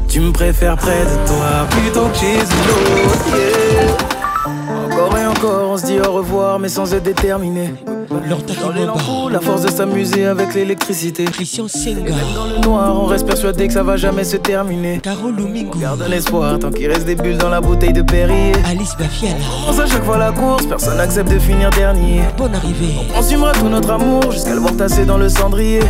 Tu 0.10 0.20
me 0.22 0.32
préfères 0.32 0.76
près 0.76 1.06
de 1.06 1.28
toi 1.28 1.68
plutôt 1.70 2.08
que 2.08 2.18
chez 2.18 2.34
une 2.34 3.06
autre. 3.06 3.26
yeah. 3.36 3.98
Encore 4.86 5.18
et 5.18 5.26
encore, 5.28 5.70
on 5.72 5.78
se 5.78 5.86
dit 5.86 6.00
au 6.00 6.12
revoir, 6.14 6.58
mais 6.58 6.70
sans 6.70 6.92
être 6.94 7.04
déterminé. 7.04 7.74
Dans 8.10 8.72
les 8.72 8.86
lampes, 8.86 9.32
la 9.32 9.40
force 9.40 9.62
de 9.62 9.70
s'amuser 9.70 10.26
avec 10.26 10.56
l'électricité. 10.56 11.26
Christian 11.26 11.68
Senga. 11.68 12.14
Dans 12.34 12.46
le 12.46 12.58
noir, 12.66 13.00
on 13.00 13.06
reste 13.06 13.28
persuadé 13.28 13.68
que 13.68 13.74
ça 13.74 13.84
va 13.84 13.98
jamais 13.98 14.24
se 14.24 14.38
terminer. 14.38 15.00
Carole 15.00 15.36
Domingo. 15.36 15.78
Garde 15.80 16.02
un 16.02 16.12
espoir 16.12 16.58
tant 16.58 16.72
qu'il 16.72 16.90
reste 16.92 17.06
des 17.06 17.16
bulles 17.16 17.38
dans 17.38 17.50
la 17.50 17.62
bouteille 17.62 17.94
de 17.94 18.02
Perrier. 18.02 18.54
Alice 18.68 18.96
Bafiala. 18.98 19.36
On 19.46 19.72
commence 19.72 19.80
à 19.80 19.86
chaque 19.86 20.04
fois 20.04 20.18
la 20.18 20.32
course, 20.32 20.66
personne 20.66 20.98
n'accepte 20.98 21.32
de 21.32 21.38
finir 21.38 21.70
dernier. 21.70 22.22
Bonne 22.38 22.56
arrivée. 22.56 22.96
On 23.00 23.14
consumera 23.14 23.52
tout 23.54 23.70
notre 23.70 23.92
amour 23.92 24.32
jusqu'à 24.32 24.54
le 24.56 24.60
voir 24.60 24.76
tasser 24.76 25.06
dans 25.06 25.18
le 25.18 25.30
cendrier. 25.30 25.82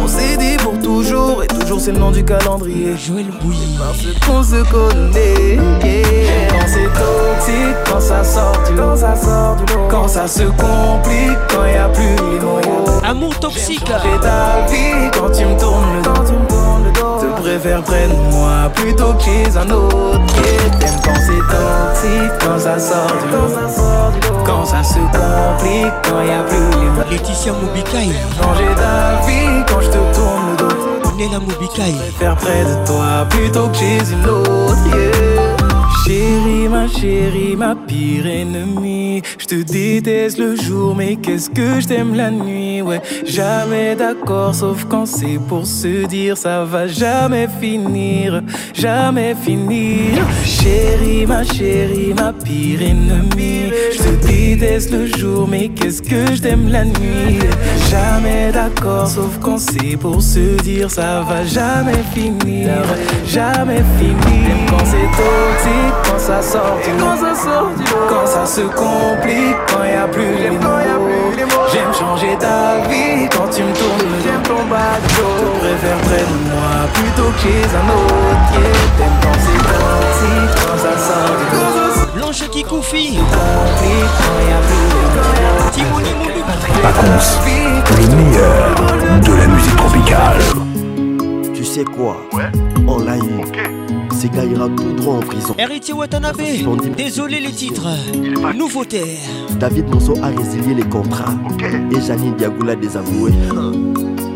On 0.00 0.06
s'est 0.06 0.36
dit 0.36 0.56
pour 0.58 0.78
toujours, 0.78 1.42
et 1.42 1.46
toujours 1.48 1.80
c'est 1.80 1.92
le 1.92 1.98
nom 1.98 2.12
du 2.12 2.24
calendrier. 2.24 2.96
Joël 2.96 3.26
Bouilly. 3.42 3.76
Parce 3.78 4.26
qu'on 4.26 4.42
se 4.42 4.62
connaît. 4.70 5.56
yeah. 5.84 6.48
Quand 6.50 6.66
c'est 6.66 6.84
toxique, 6.84 7.76
quand 7.90 8.00
ça 8.00 8.22
sort 8.24 8.62
du 8.68 8.76
lot. 8.76 8.94
Quand 9.90 10.08
ça 10.08 10.26
se 10.28 10.42
complique, 10.44 11.38
quand 11.48 11.66
y 11.66 11.76
a 11.76 11.88
plus 11.88 12.16
les 12.32 12.40
mots. 12.40 12.60
Amour 13.04 13.38
toxique. 13.40 13.80
Changer 13.86 14.18
d'avis 14.22 15.10
quand 15.12 15.30
tu 15.30 15.44
me 15.44 15.58
tournes 15.58 15.94
le 15.96 16.02
dos. 16.02 17.20
Te 17.20 17.40
préfère 17.42 17.82
près 17.82 18.06
de 18.06 18.14
moi 18.32 18.70
plutôt 18.74 19.14
que 19.14 19.22
chez 19.22 19.56
un 19.56 19.70
autre. 19.70 20.20
T'aimes 20.78 21.00
quand 21.04 21.20
c'est 21.26 21.44
toxique, 21.54 22.32
quand 22.40 22.58
ça 22.58 22.78
sort 22.78 23.12
du 23.22 23.30
lot. 23.32 24.44
Quand 24.44 24.64
ça 24.64 24.82
se 24.82 24.94
complique, 24.94 25.92
quand 26.04 26.22
y 26.22 26.30
a 26.30 26.42
plus 26.42 26.80
les 26.80 26.90
mots. 26.90 27.02
Laetitia 27.10 27.52
Moubikaï. 27.52 28.12
Changer 28.40 28.74
d'avis 28.76 29.64
quand 29.68 29.80
je 29.80 29.88
te 29.88 30.14
tourne 30.14 30.50
le 30.50 30.56
dos. 30.56 31.16
Nella 31.16 31.38
Moubikaï. 31.38 31.96
Faire 32.18 32.36
près 32.36 32.64
de 32.64 32.86
toi 32.86 33.26
plutôt 33.28 33.68
que 33.68 33.76
chez 33.76 33.98
une 34.12 34.28
autre. 34.28 34.76
yeah. 34.94 35.29
Chérie, 36.10 36.68
ma 36.68 36.88
chérie, 36.88 37.54
ma 37.56 37.76
pire 37.76 38.26
ennemie. 38.26 39.22
Je 39.38 39.46
te 39.46 39.62
déteste 39.62 40.38
le 40.38 40.56
jour, 40.56 40.96
mais 40.96 41.14
qu'est-ce 41.14 41.48
que 41.48 41.80
je 41.80 41.86
t'aime 41.86 42.16
la 42.16 42.32
nuit? 42.32 42.82
Ouais, 42.82 43.00
jamais 43.24 43.94
d'accord, 43.94 44.52
sauf 44.52 44.86
quand 44.88 45.06
c'est 45.06 45.38
pour 45.48 45.64
se 45.64 46.06
dire 46.08 46.36
ça 46.36 46.64
va 46.64 46.88
jamais 46.88 47.46
finir, 47.60 48.42
jamais 48.74 49.36
finir. 49.40 50.26
Chérie, 50.44 51.26
ma 51.26 51.44
chérie, 51.44 52.12
ma 52.12 52.32
pire 52.32 52.82
ennemie. 52.82 53.70
Je 53.92 53.98
te 53.98 54.26
déteste 54.26 54.90
le 54.90 55.06
jour, 55.06 55.46
mais 55.46 55.68
qu'est-ce 55.68 56.02
que 56.02 56.34
je 56.34 56.42
t'aime 56.42 56.70
la 56.70 56.86
nuit? 56.86 57.38
Jamais 57.88 58.50
d'accord, 58.52 59.06
sauf 59.06 59.38
quand 59.40 59.58
c'est 59.58 59.96
pour 59.96 60.20
se 60.20 60.60
dire 60.64 60.90
ça 60.90 61.20
va 61.20 61.44
jamais 61.44 62.02
finir, 62.12 62.82
jamais 63.28 63.84
finir. 63.96 64.56
C'est 64.84 65.99
quand 66.04 66.18
ça 66.18 66.42
sort 66.42 66.78
du 66.84 66.92
lot. 66.98 67.06
Quand 68.08 68.26
ça 68.26 68.46
se 68.46 68.62
complique, 68.62 69.56
quand 69.68 69.84
y 69.84 69.94
a 69.94 70.06
plus 70.08 70.34
les 70.36 70.50
mots. 70.50 70.80
J'aime 71.72 71.92
changer 71.92 72.36
ta 72.38 72.88
vie 72.88 73.28
quand 73.30 73.48
tu 73.48 73.62
me 73.62 73.72
tournes 73.72 73.98
dos. 73.98 74.54
ton 74.54 74.62
bateau. 74.68 75.30
Je 75.40 75.60
préfère 75.60 75.98
près 75.98 76.24
de 76.24 76.36
moi 76.50 76.72
plutôt 76.94 77.30
que 77.30 77.38
chez 77.40 77.64
un 77.76 77.86
autre. 77.90 78.52
Yeah, 78.52 78.70
t'aimes 78.98 79.18
quand 79.22 79.38
c'est 79.44 79.62
toxique, 79.70 80.52
quand 80.66 80.78
ça 80.78 80.94
sort 80.98 81.34
du 81.38 81.46
lot. 81.56 82.14
Blanche 82.14 82.50
Kikoufi. 82.50 83.18
Complique 83.18 84.14
quand 84.18 84.38
y 84.40 84.52
a 84.52 84.60
plus 84.66 84.86
les 84.94 85.08
mots. 85.16 85.70
Timoni 85.72 86.12
Moulou. 86.18 86.40
Pacons, 86.82 87.20
le 87.90 88.06
meilleur 88.16 88.74
de 89.20 89.32
la 89.34 89.46
musique 89.46 89.76
tropicale. 89.76 90.40
crois. 91.92 92.16
On 92.86 92.98
l'a 92.98 93.16
eu. 93.16 93.89
Ira 94.28 94.68
tout 94.76 94.92
droit 94.92 95.14
en 95.16 95.20
prison. 95.20 95.54
Héritier 95.58 95.94
Watanabe, 95.94 96.42
désolé 96.96 97.40
les 97.40 97.52
titres. 97.52 97.88
Nouveauté. 98.54 99.18
David 99.58 99.88
Monceau 99.88 100.14
a 100.22 100.28
résilié 100.28 100.74
les 100.74 100.88
contrats. 100.88 101.34
Et 101.90 102.00
Janine 102.00 102.34
Diagoula 102.36 102.76
désavoué. 102.76 103.32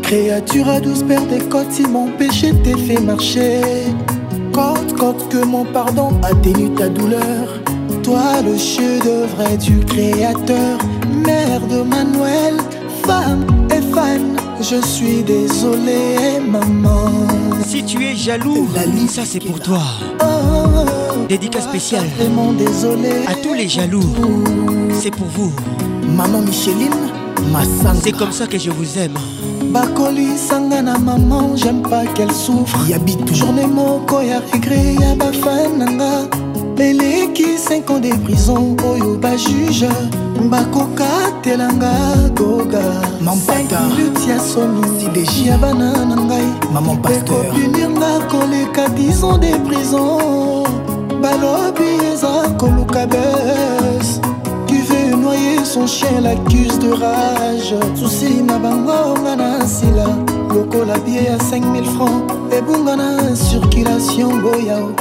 Créature 0.01 0.69
à 0.69 0.79
douce 0.79 1.03
paire 1.03 1.25
des 1.27 1.39
côtes, 1.39 1.71
si 1.71 1.83
mon 1.83 2.09
péché 2.11 2.53
t'est 2.63 2.77
fait 2.77 2.99
marcher. 3.01 3.61
Côte, 4.53 4.95
côte, 4.97 5.29
que 5.29 5.43
mon 5.45 5.65
pardon 5.65 6.09
atténue 6.23 6.73
ta 6.75 6.89
douleur. 6.89 7.61
Toi, 8.03 8.41
le 8.45 8.57
chef-d'œuvre 8.57 9.57
du 9.57 9.79
créateur. 9.79 10.77
Mère 11.25 11.61
de 11.67 11.81
Manuel, 11.81 12.57
femme 13.05 13.45
et 13.71 13.81
fan. 13.93 14.35
Je 14.61 14.81
suis 14.85 15.23
désolé, 15.23 16.39
maman. 16.47 17.11
Si 17.67 17.83
tu 17.83 18.03
es 18.05 18.15
jaloux, 18.15 18.67
ça 19.09 19.23
c'est 19.25 19.39
pour 19.39 19.59
toi. 19.59 19.81
Dédicace 21.29 21.65
spéciale. 21.65 22.05
Vraiment 22.17 22.53
désolé. 22.53 23.25
À 23.27 23.35
tous 23.35 23.53
les 23.53 23.67
jaloux, 23.67 24.13
c'est 24.99 25.11
pour 25.11 25.27
vous. 25.27 25.53
Maman 26.15 26.41
Micheline, 26.41 26.95
ma 27.51 27.63
sang. 27.63 27.99
C'est 28.01 28.11
comme 28.11 28.31
ça 28.31 28.47
que 28.47 28.57
je 28.57 28.71
vous 28.71 28.97
aime. 28.97 29.17
bakoli 29.75 30.37
sanga 30.37 30.81
na 30.81 30.97
maman 30.97 31.55
j'aime 31.57 31.81
pas 31.81 32.05
qu'elle 32.15 32.31
souffre 32.31 32.77
yabitu 32.87 33.35
journée 33.35 33.65
moko 33.67 34.21
ya 34.21 34.39
regret 34.53 34.95
ya 35.01 35.15
bafan 35.15 35.79
nanga 35.79 36.29
eleki 36.79 37.57
5 37.57 37.89
ans 37.91 37.99
de 37.99 38.13
prison 38.23 38.77
oyo 38.89 39.17
bajuge 39.17 39.89
bakokatelanga 40.49 41.93
goga 42.35 42.83
minute 43.21 44.29
ya 44.29 44.39
somi 44.39 45.09
ya 45.45 45.57
bana 45.57 46.05
na 46.05 46.15
ngai 46.15 46.49
ekopunirnga 47.15 48.19
koleka 48.29 48.87
10 48.95 49.23
ans 49.23 49.37
de 49.37 49.51
prison 49.65 50.63
balobi 51.21 51.89
eza 52.13 52.49
koluka 52.57 53.05
bes 53.07 54.19
Tu 54.67 54.77
veux 54.81 55.15
noyer 55.15 55.63
son 55.63 55.87
chien, 55.87 56.21
l'accuse 56.21 56.79
de 56.79 56.91
rage. 56.91 57.75
Souci 57.95 58.41
na 58.43 58.57
bango 58.57 59.15
nga 59.21 59.35
na 59.35 59.65
sila. 59.65 60.07
Lokola 60.53 60.97
bie 61.05 61.27
à 61.27 61.39
5000 61.39 61.85
francs. 61.85 62.23
Ebunga 62.51 62.95
na 62.95 63.35
circulation 63.35 64.37
boyao. 64.37 64.91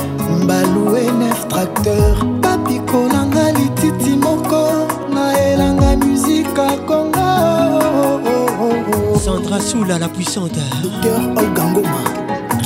Mbaloué 0.43 1.11
neuf 1.19 1.49
tracteur. 1.49 2.34
Papi 2.55 2.79
kolanga 2.87 3.51
lititi 3.51 4.17
moko. 4.17 4.87
Na 5.13 5.33
elanga 5.33 5.97
musique 5.97 6.57
à 6.57 6.77
Congo. 6.87 7.19
Sandra 9.19 9.59
Soula, 9.59 9.99
la 9.99 10.09
puissante. 10.09 10.61
Docteur 10.81 11.21
Olga 11.37 11.65
Ngoma. 11.65 12.03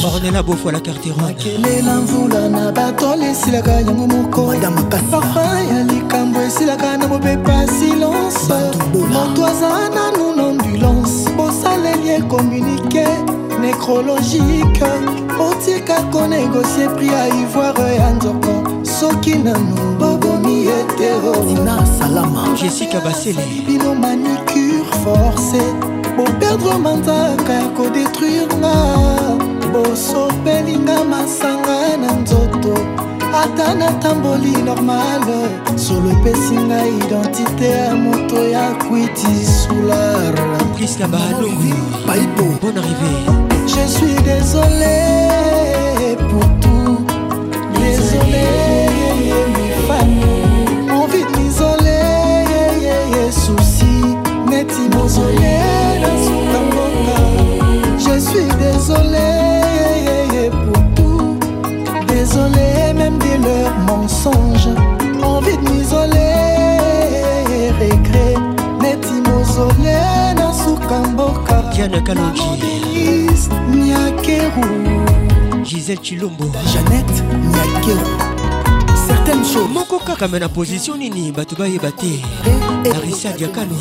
Ornella 0.04 0.42
Beaufoy, 0.42 0.72
la 0.72 0.80
carte 0.80 1.06
ronde. 1.06 1.32
makelela 1.32 1.94
mvula 2.00 2.48
na 2.48 2.70
batole 2.70 3.30
esilaka 3.30 3.80
yango 3.80 4.06
moko 4.06 4.54
parfum 4.90 5.22
ya 5.70 5.84
likambo 5.84 6.40
esilaka 6.40 6.96
na 6.98 7.08
mopepa 7.08 7.66
silence 7.66 8.48
moto 8.92 9.46
aza 9.46 9.88
nanu 9.94 10.36
na 10.36 10.48
ambulance 10.50 11.30
bosaleli 11.36 12.10
ekommunike 12.10 13.06
nécrologique 13.60 14.84
otika 15.40 16.02
konégocie 16.12 16.88
pri 16.96 17.06
ya 17.06 17.28
ivoire 17.28 17.96
ya 17.96 18.10
nzoko 18.10 18.57
soki 19.00 19.34
nanu 19.34 19.76
bobomi 20.00 20.66
eterorina 20.78 21.86
salama 21.98 22.42
jessica 22.58 23.00
basele 23.00 23.44
bino 23.66 23.94
manicure 23.94 24.84
forcé. 25.02 25.62
Boperdre 26.16 26.78
manzaka 26.84 27.52
ya 27.52 27.68
kodétruire 27.76 28.54
nga. 28.58 28.74
Bosopelinga 29.72 31.04
masanga 31.04 31.96
na 32.02 32.12
nzoto. 32.22 32.74
Ata 33.42 33.74
natamboli 33.74 34.54
normal. 34.66 35.26
Solo 35.76 36.10
epesi 36.10 36.54
ngai 36.54 36.92
identité 36.98 37.70
ya 37.70 37.94
moto 37.94 38.48
ya 38.48 38.74
kwiti 38.88 39.34
sular 39.46 40.34
priska 40.74 41.06
bahalongu 41.08 41.74
paipo 42.06 42.44
bon 42.60 42.76
arrivé 42.80 43.14
je 43.66 43.84
suis 43.94 44.18
désolé 44.24 45.27
neti 55.08 55.20
mozole 55.20 56.00
na 56.00 56.10
suka 56.24 56.60
mboka 56.68 57.18
je 57.98 58.20
suis 58.20 58.48
désolé 58.58 60.50
pour 60.50 60.82
tout 60.94 61.38
désolé 62.06 62.92
même 62.94 63.18
de 63.18 63.44
leurs 63.44 63.78
mensonges 63.86 64.68
envie 65.22 65.56
de 65.56 65.70
m'isoler 65.70 66.34
regret 67.80 68.36
neti 68.82 69.14
mozole 69.28 69.98
na 70.36 70.52
suka 70.52 70.98
mboka 71.08 71.62
diana 71.74 72.00
kalonji 72.00 72.42
nyakeru 73.70 74.68
gisèle 75.64 75.98
chilombo 76.02 76.44
janette 76.72 77.22
nyakeru 77.52 78.16
certaines 79.06 79.44
choses 79.44 79.68
moko 79.72 79.98
kaka 79.98 80.28
me 80.28 80.38
na 80.38 80.48
position 80.48 80.98
nini 80.98 81.32
bato 81.32 81.56
bayeba 81.56 81.90
te 81.92 82.22
larisa 82.84 83.32
diakano 83.32 83.76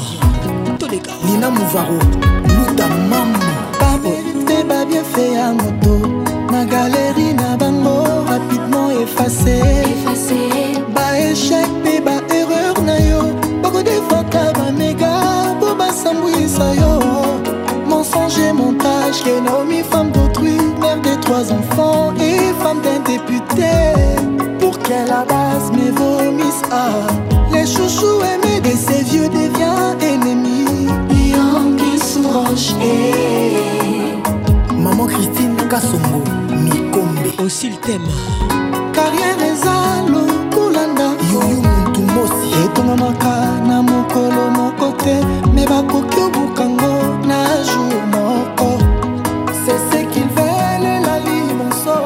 toleka. 0.77 1.11
Lina 1.25 1.49
muvaro 1.49 1.99
luta 2.47 2.87
mamu 3.09 3.39
bamérite 3.79 4.63
babiefe 4.69 5.33
ya 5.33 5.53
moto. 5.53 6.07
Na 6.51 6.65
galeri 6.65 7.33
na 7.33 7.57
bango 7.57 8.23
rapidement 8.29 8.91
efface 8.91 9.61
baéchec 10.95 11.67
mpe 11.81 12.01
baerreur 12.05 12.81
na 12.85 12.97
yo 12.99 13.21
bakodefaka 13.61 14.53
bamega 14.57 15.11
mpo 15.57 15.75
basambwisa 15.75 16.73
yo. 16.75 17.01
Mensonge 17.87 18.39
et 18.39 18.53
montage 18.53 19.23
que 19.23 19.39
Naomi 19.39 19.81
femme 19.83 20.11
d'autrui. 20.11 20.57
Mère 20.81 21.01
de 21.01 21.15
trois 21.21 21.51
enfants 21.51 22.13
et 22.19 22.53
femme 22.61 22.81
d'un 22.81 22.99
député. 22.99 23.71
Pour 24.59 24.77
qu'elle 24.79 25.07
la 25.07 25.23
base 25.25 25.71
me 25.71 25.91
vomisse 25.91 26.61
ah. 26.71 27.07
Les 27.51 27.65
chouchous 27.65 28.21
aimés 28.21 28.36
Et 28.69 28.75
ces 28.75 29.03
vieux 29.03 29.29
devient 29.29 29.95
ennemi 30.01 30.65
maman 34.77 35.07
christine 35.07 35.55
kasongo 35.69 36.21
mikombe. 36.51 37.29
Osil 37.45 37.77
tema 37.79 38.07
karriere 38.91 39.47
eza 39.53 39.75
lokula 40.07 40.87
ndako 40.87 41.23
yoyo 41.33 41.61
motu 41.61 42.01
mosi. 42.01 42.47
Etongamaka 42.65 43.33
na 43.67 43.81
mokolo 43.81 44.51
moko. 44.57 44.91
Te 45.03 45.15
me 45.53 45.65
bakoki 45.65 46.19
obukango 46.19 46.91
na 47.27 47.37
jour 47.69 48.01
moko 48.13 48.69
sesekil 49.65 50.27
velelali 50.35 51.39
moso 51.57 51.97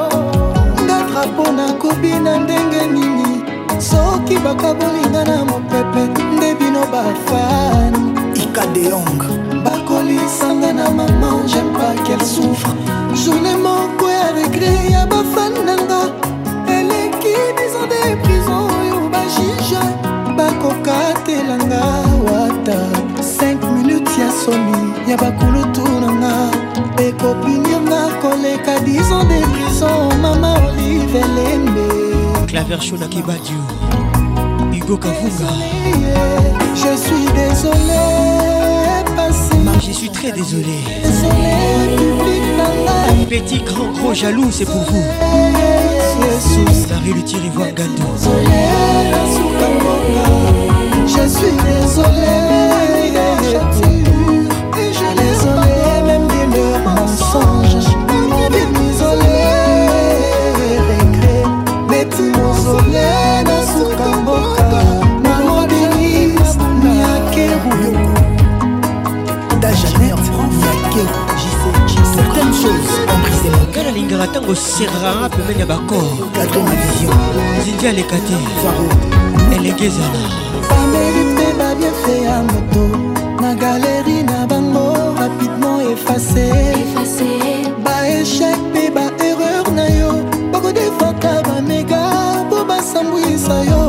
nga 0.84 0.98
drapo 1.08 1.52
nakobina 1.52 2.38
ndenge 2.38 2.86
nini. 2.94 3.42
Soki 3.78 4.36
bakabolinga 4.38 5.24
na 5.24 5.44
mopepe. 5.44 6.31
Bino 6.72 6.86
bafan 6.88 7.92
ikadeong 8.32 9.20
bakolisanga 9.64 10.72
na 10.72 10.88
maman 10.88 11.44
j'aime 11.46 11.72
pas 11.76 11.92
qu'elle 12.04 12.24
souffre. 12.24 12.72
Journée 13.12 13.56
moko 13.60 14.08
ya 14.08 14.32
regret 14.32 14.90
ya 14.90 15.04
bafan 15.04 15.52
nanga. 15.66 16.08
Eleki 16.66 17.36
biso 17.56 17.84
de 17.92 18.16
prison 18.22 18.72
oyo 18.80 19.10
bajuge 19.12 19.84
bakokatelanga 20.36 21.84
wata. 22.24 22.80
5 23.20 23.76
minutes 23.76 24.16
ya 24.18 24.32
soni 24.32 25.10
ya 25.10 25.16
bakulutu 25.16 25.84
nanga. 26.00 26.48
Ekopinirnga 26.96 28.02
koleka 28.22 28.80
10 28.80 29.12
ans 29.12 29.24
de 29.28 29.40
prison 29.52 30.08
mama 30.22 30.56
olive 30.68 31.20
lembe 31.36 32.46
claver 32.48 32.80
shona 32.80 33.08
kibadio 33.08 33.60
hugo 34.92 34.98
kavunga 34.98 35.48
je 36.74 36.96
suis 36.96 37.26
désolé 37.34 38.02
passé. 39.16 39.54
Je 39.86 39.92
suis 39.92 40.10
très 40.10 40.32
désolé. 40.32 40.80
Désolé 41.02 41.96
public 41.96 42.42
nanga 42.56 43.26
petit 43.28 43.62
grand 43.62 43.92
gros 43.92 44.14
jaloux 44.14 44.50
c'est 44.50 44.64
pour 44.64 44.82
vous. 44.90 45.04
Sarri 46.88 47.12
le 47.14 47.22
tir 47.22 47.44
ivoire 47.44 47.72
gâteau. 47.72 48.02
Je 51.06 51.28
suis 51.28 51.52
désolé 51.64 52.42
choses 72.62 72.94
ont 73.12 73.18
brisé 73.24 73.48
mon 73.56 73.66
cœur 73.72 73.86
elaka 73.90 74.26
ntango 74.26 74.54
serrara 74.54 75.28
pembeni 75.34 75.60
ya 75.60 75.66
bakor 75.66 76.04
zinzi 77.64 77.86
aleka 77.90 78.18
te 78.26 78.36
elenge 79.54 79.86
ezala 79.90 80.22
bameli 80.68 81.22
mpe 81.32 81.46
babiefe 81.58 82.14
ya 82.26 82.36
moto. 82.48 82.84
Na 83.42 83.54
galeri 83.54 84.22
na 84.22 84.46
bango 84.50 84.86
rapidement 85.18 85.80
efase 85.92 86.46
baéchec 87.84 88.58
mpe 88.70 88.82
baerreur 88.96 89.66
na 89.78 89.86
yo. 89.98 90.12
Bakodefaka 90.52 91.32
bamega 91.46 92.02
mpo 92.46 92.58
basambwisa 92.68 93.58
yo. 93.70 93.82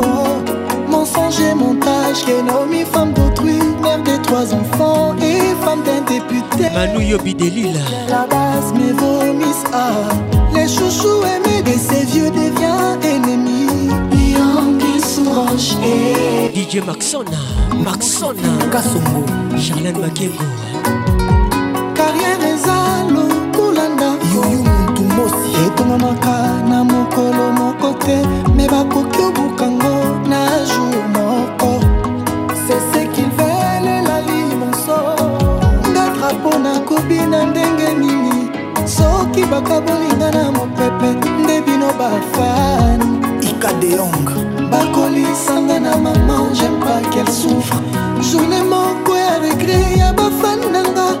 Mensonge 0.90 1.48
montage 1.60 2.24
Kenomi, 2.26 2.84
femme 2.92 3.12
d'autrui 3.12 3.58
mère 3.82 4.02
de 4.02 4.16
trois 4.24 4.52
enfants 4.52 5.14
femme 5.74 5.82
d'un 5.82 6.00
député. 6.02 6.70
Manu 6.74 7.04
yobi 7.04 7.34
delila. 7.34 7.80
La 8.08 8.26
base 8.26 8.72
me 8.72 8.92
vomissent 8.92 9.64
ah 9.72 10.08
les 10.54 10.68
chouchous 10.68 11.22
aimés 11.24 11.62
de 11.62 11.78
ces 11.78 12.04
vieux 12.06 12.30
devient 12.30 12.98
ennemis. 13.02 13.90
Dj 16.54 16.80
maxona. 16.86 17.38
Maxona 17.84 18.50
kasongo. 18.70 19.24
Charlane 19.58 19.98
makengo. 19.98 20.44
Carrière 21.94 22.44
eza 22.52 22.78
lokulanda. 23.14 24.10
Yuyu 24.32 24.58
muntu 24.58 25.02
mosi 25.16 25.50
etongamaka 25.66 26.36
na 26.68 26.84
mokolo 26.84 27.52
moko 27.58 27.94
te. 28.04 28.16
Me 28.56 28.66
bakoki 28.66 29.22
obukango 29.22 29.53
soki 39.54 39.70
bakabolinga 39.70 40.30
na 40.30 40.50
mopepe 40.52 41.28
nde 41.42 41.60
bino 41.60 41.86
bafan 41.98 43.00
ikadeong 43.40 44.28
bakolisanga 44.70 45.80
na 45.80 45.96
maman 45.96 46.52
j'aime 46.54 46.80
pas 46.80 47.00
qu'elle 47.10 47.28
souffre. 47.28 47.80
Journée 48.20 48.62
moko 48.62 49.16
ya 49.16 49.38
regret 49.38 49.96
ya 49.96 50.12
bafan 50.12 50.60
nanga. 50.72 51.18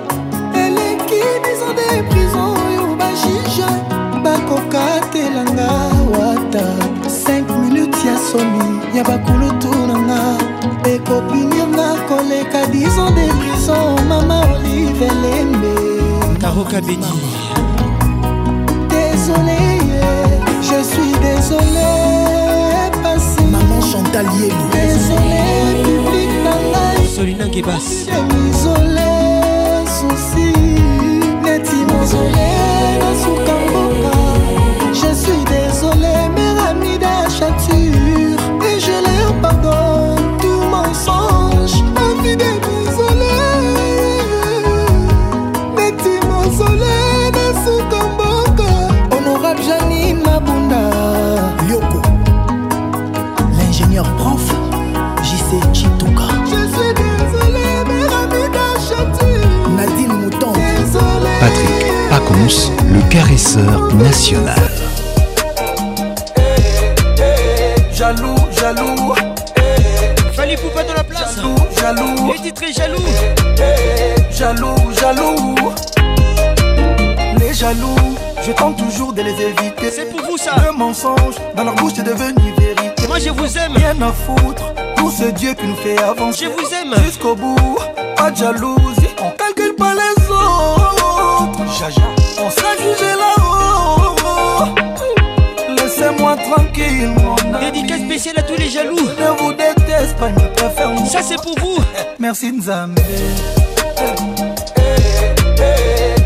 Eleki 0.54 1.22
biso 1.42 1.72
de 1.74 2.02
prison 2.10 2.54
oyo 2.66 2.96
bajuge 2.96 3.68
bakokatelanga 4.24 5.68
wata. 6.10 6.64
5 7.08 7.58
minutes 7.62 8.04
ya 8.04 8.16
soni 8.18 8.80
ya 8.94 9.04
bakulutu 9.04 9.70
nanga. 9.86 10.38
Ekopinirnga 10.84 11.94
koleka 12.08 12.66
10 12.72 12.98
ans 12.98 13.10
de 13.10 13.26
prison 13.38 13.96
mama 14.08 14.40
olive 14.54 15.08
lembe 15.22 15.74
karoka 16.40 16.80
beni 16.80 17.06
anthony 27.24 27.34
nangebas 27.34 28.83
Patrick 61.44 61.84
Pacons, 62.08 62.72
le 62.90 63.06
caresseur 63.10 63.94
national. 63.96 64.56
jaloux, 67.92 68.34
jaloux. 68.50 69.12
Fallait 70.32 70.56
Poupa 70.56 70.84
dans 70.84 70.94
la 70.94 71.04
place. 71.04 71.36
Jaloux, 71.36 71.54
jaloux. 71.78 72.32
Les 72.32 72.40
titres 72.40 72.64
jaloux. 72.74 73.02
Jaloux, 74.30 74.74
jaloux. 74.98 75.54
Les 77.38 77.52
jaloux, 77.52 78.16
je 78.42 78.52
tente 78.52 78.78
toujours 78.78 79.12
de 79.12 79.20
les 79.20 79.32
éviter. 79.32 79.90
C'est 79.94 80.10
pour 80.10 80.22
vous 80.22 80.38
ça. 80.38 80.52
Le 80.64 80.72
mensonge 80.72 81.34
dans 81.54 81.64
leur 81.64 81.74
bouche 81.74 81.98
est 81.98 82.04
devenu 82.04 82.54
vérité. 82.56 83.06
Moi 83.06 83.18
je 83.18 83.28
vous 83.28 83.58
aime. 83.58 83.76
Rien 83.76 84.00
à 84.00 84.12
foutre. 84.12 84.72
Tout 84.96 85.10
ce 85.10 85.24
Dieu 85.24 85.52
qui 85.52 85.66
nous 85.66 85.76
fait 85.76 85.98
avancer. 85.98 86.46
Je 86.46 86.48
vous 86.48 86.74
aime. 86.74 87.04
Jusqu'au 87.04 87.34
bout. 87.34 87.76
Pas 88.16 88.30
de 88.30 88.36
jalousie. 88.38 89.03
Jaja. 91.78 92.02
On 92.38 92.50
sera 92.50 92.76
jugé 92.76 93.14
là-haut. 93.18 94.14
Laissez-moi 95.76 96.36
tranquille, 96.36 97.10
mon 97.16 97.54
ami. 97.54 97.72
Dédicace 97.72 98.00
spéciale 98.00 98.38
à 98.38 98.42
tous 98.42 98.56
les 98.56 98.68
jaloux. 98.70 98.96
Je 98.96 99.22
ne 99.22 99.30
vous 99.38 99.52
déteste 99.52 100.16
pas, 100.16 100.28
je 100.28 100.46
préfère. 100.54 100.90
Ça 101.10 101.20
c'est 101.22 101.40
pour 101.42 101.58
vous. 101.58 101.78
Merci 102.18 102.52
Nzambe. 102.52 102.98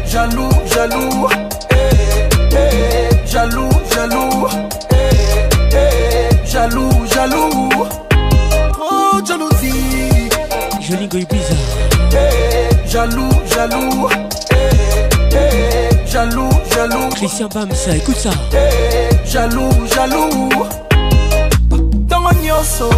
Jaloux, 0.06 0.50
jaloux. 0.66 1.28
Jaloux, 3.26 3.70
jaloux. 3.94 4.46
Jaloux, 6.44 6.90
jaloux. 7.14 7.70
Trop 8.72 9.20
de 9.20 9.26
jalousie. 9.26 10.28
Jolingo 10.80 11.18
Ibiza. 11.18 11.54
Jaloux, 12.86 13.28
jaloux. 13.46 14.08
Jaloux, 16.18 16.50
jaloux. 16.74 17.08
Christian 17.10 17.46
Bamsa, 17.46 17.94
écoute 17.94 18.16
ça. 18.16 18.30
Jaloux, 19.24 19.70
jaloux. 19.94 20.48
Tango 22.08 22.30
nyonso. 22.42 22.90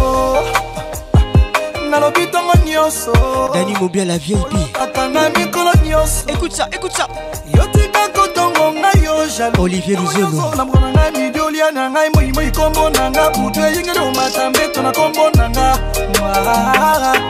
nalobi 1.91 2.21
ntongo 2.21 2.53
nyonso 2.65 3.11
dani 3.53 3.75
mobia 3.79 4.05
la 4.05 4.17
vieille 4.17 4.41
atanga 4.81 5.29
mikolo 5.37 5.71
nyonso 5.85 6.23
écoute 6.29 6.53
ça 6.53 6.67
écoute 6.71 6.93
ça 6.93 7.05
yotika 7.53 8.07
kotongo 8.15 8.71
ngai 8.71 9.03
yo 9.03 9.27
jalo 9.37 9.63
olivier 9.63 9.97
luzolo 9.97 10.55
na 10.55 10.65
mwana 10.65 10.87
ngai 10.91 11.11
midiolia 11.11 11.71
na 11.71 11.89
ngai 11.89 12.09
moimoi 12.15 12.51
kombo 12.51 12.89
na 12.89 13.09
nga 13.11 13.29
butu 13.29 13.59
eyingeli 13.59 13.99
omata 13.99 14.49
mbeto 14.49 14.81
na 14.81 14.91
kombo 14.91 15.29
na 15.35 15.49
nga 15.49 15.77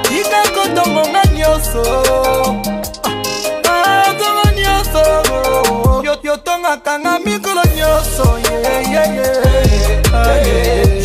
tika 0.03 0.41
kotongo 0.55 1.01
ngai 1.09 1.37
nyonso 1.37 2.70
yotongaka 6.71 6.99
nga 6.99 7.19
mikolo 7.19 7.61
nyonso 7.75 8.39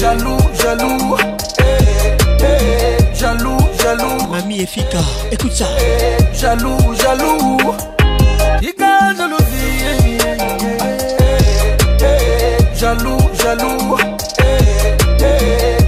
jalou 0.00 0.38
jalou 0.62 1.16
jaloux, 3.14 3.58
jaloux. 3.82 4.28
Mamie 4.30 4.62
Efika, 4.62 4.98
écoute 5.32 5.52
ça. 5.52 5.66
Jaloux, 6.32 6.78
jaloux. 7.02 7.58
Ika 8.62 9.14
jalousie. 9.16 10.18
Jaloux, 12.74 13.18
jaloux. 13.42 13.96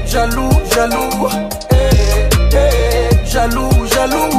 Jaloux, 0.06 0.50
jaloux. 0.74 1.28
Jaloux, 3.26 3.86
jaloux. 3.94 4.37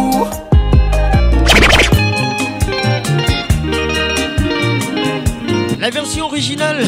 La 5.91 6.01
version 6.01 6.25
originale, 6.25 6.85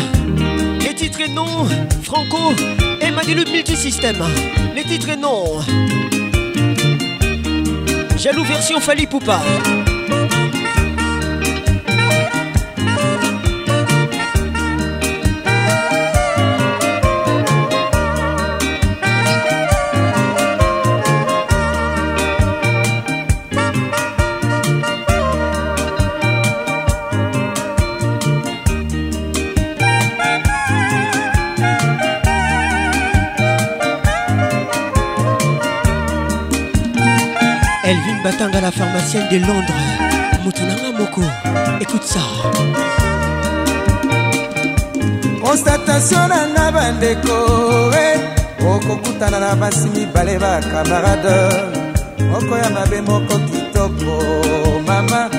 les 0.79 0.93
titres 0.93 1.21
et 1.21 1.27
non, 1.27 1.65
Franco 2.03 2.53
et 3.01 3.09
Manilu 3.09 3.45
Multisystème. 3.51 4.23
Les 4.75 4.83
titres 4.83 5.09
et 5.09 5.15
non. 5.17 5.59
Jaloux 8.15 8.43
version 8.43 8.79
Fali 8.79 9.07
Poupa. 9.07 9.41
Elvin 38.21 38.23
Batanga, 38.23 38.61
la 38.61 38.71
pharmacienne 38.71 39.27
de 39.29 39.37
Londres. 39.37 39.73
Mutunanga 40.43 40.91
Moko, 40.97 41.21
écoute 41.79 42.03
ça. 42.03 42.19
konstatation 45.41 46.27
na 46.29 46.47
nga 46.47 46.71
bandeko 46.71 47.91
eh, 47.93 48.19
okokutana 48.63 49.39
na 49.39 49.55
basi 49.55 49.89
mibale 49.89 50.39
bakamarade 50.39 51.35
moko 52.31 52.57
ya 52.57 52.69
mabe 52.69 53.01
moko 53.01 53.37
kitoko 53.49 54.81
mama. 54.87 55.29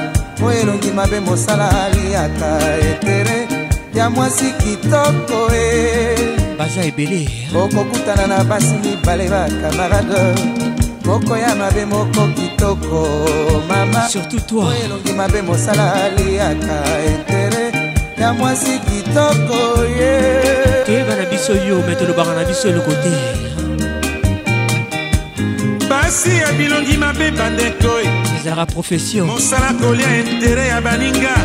Oyo 0.44 0.60
elongi 0.60 0.90
mabe 0.90 1.20
mosala 1.20 1.68
aliaka 1.84 2.59
etere. 2.78 3.48
Ya 3.94 4.10
mwasi 4.10 4.52
kitoko 4.60 5.54
e 5.54 6.16
baza 6.59 6.84
ebele 6.84 7.28
okokutana 7.54 8.26
na 8.26 8.44
basi 8.44 8.74
mibale 8.84 9.28
bakamarade 9.28 10.34
moko 11.04 11.36
ya 11.36 11.54
mabe 11.54 11.84
moko 11.84 12.26
kitoko 12.62 13.62
mama. 13.68 14.09
Surtout 14.09 14.40
toi. 14.47 14.64
Oyo 14.64 14.84
elongi 14.84 15.12
mabe 15.12 15.43
mosala 15.43 15.94
aliaka 15.94 16.82
etere 17.06 17.72
ya 18.18 18.32
mwasi 18.32 18.78
kitoko 18.78 19.84
ye. 19.98 20.84
Toyeba 20.86 21.16
na 21.16 21.26
biso 21.26 21.52
yo 21.52 21.82
me 21.82 21.94
tolobaka 21.94 22.34
na 22.34 22.44
biso 22.44 22.68
eloko 22.68 22.93
te. 23.02 23.12
Basi 25.89 26.30
ya 26.30 26.52
bilongi 26.52 26.97
mabe 26.97 27.30
bandeko 27.30 28.01
ezalaka 28.39 28.66
profession. 28.66 29.26
Mosala 29.26 29.72
kolia 29.80 30.18
intere 30.18 30.66
ya 30.68 30.80
baninga. 30.80 31.36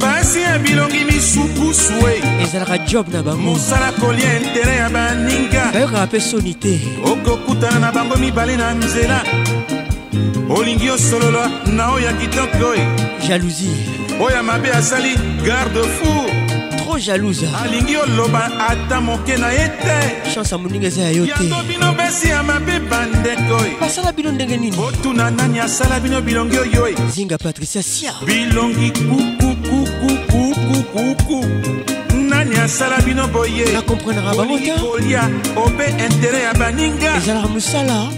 Basi 0.00 0.42
ya 0.42 0.58
bilongi 0.58 1.04
misupusu 1.04 1.92
e 2.08 2.42
ezalaka 2.42 2.78
job 2.78 3.08
na 3.08 3.22
bango. 3.22 3.42
Mosala 3.42 3.92
kolia 3.92 4.36
intere 4.36 4.76
ya 4.76 4.90
baninga. 4.90 5.72
Bayokaka 5.72 6.06
mpe 6.06 6.20
soni 6.20 6.54
te. 6.54 6.80
Okokutana 7.04 7.80
na 7.80 7.92
bango 7.92 8.16
mibale 8.16 8.56
na 8.56 8.74
nzela 8.74 9.22
olingi 10.56 10.90
osolola 10.90 11.50
na 11.66 11.92
oyo 11.92 12.06
ya 12.06 12.12
kitoko 12.12 12.74
e 12.74 12.86
jalousie. 13.28 13.70
Oyo 14.20 14.42
mabe 14.42 14.70
asali 14.70 15.16
garde 15.44 15.82
fou 15.82 16.26
trop 16.76 16.98
jalouse. 16.98 17.46
Alingi 17.64 17.96
oloba 17.96 18.50
ata 18.68 19.00
moke 19.00 19.36
na 19.36 19.52
ye 19.52 19.68
te. 19.68 20.32
Chance 20.34 20.56
moninga 20.56 20.86
eza 20.86 21.02
ya 21.02 21.10
yo 21.10 21.26
te. 21.26 21.30
Yango 21.30 21.62
bino 21.68 21.92
basi 21.94 22.28
ya 22.28 22.42
mabe 22.42 22.80
bandeko 22.90 23.64
e 23.66 23.76
basala 23.80 24.12
bino 24.12 24.32
ndenge 24.32 24.56
nini? 24.56 24.76
Otuna 24.78 25.30
nani 25.30 25.60
asala 25.60 26.00
bino 26.00 26.20
bilongi 26.20 26.58
oyo 26.58 26.88
e 26.88 26.94
zinga 27.10 27.38
patricia 27.38 27.82
sia. 27.82 28.12
Bilongi 28.26 28.90
kukukukukukuku 28.90 31.46
nani 32.28 32.56
asala 32.56 33.00
bino 33.00 33.28
boye? 33.28 33.72
Nakomprenaka 33.72 34.34
bango 34.36 34.58
te 34.58 34.72
kolia 34.80 35.30
obe 35.56 35.90
intere 35.90 36.42
ya 36.42 36.54
baninga. 36.54 37.16
Ezalaka 37.16 37.48
mosala 37.48 38.08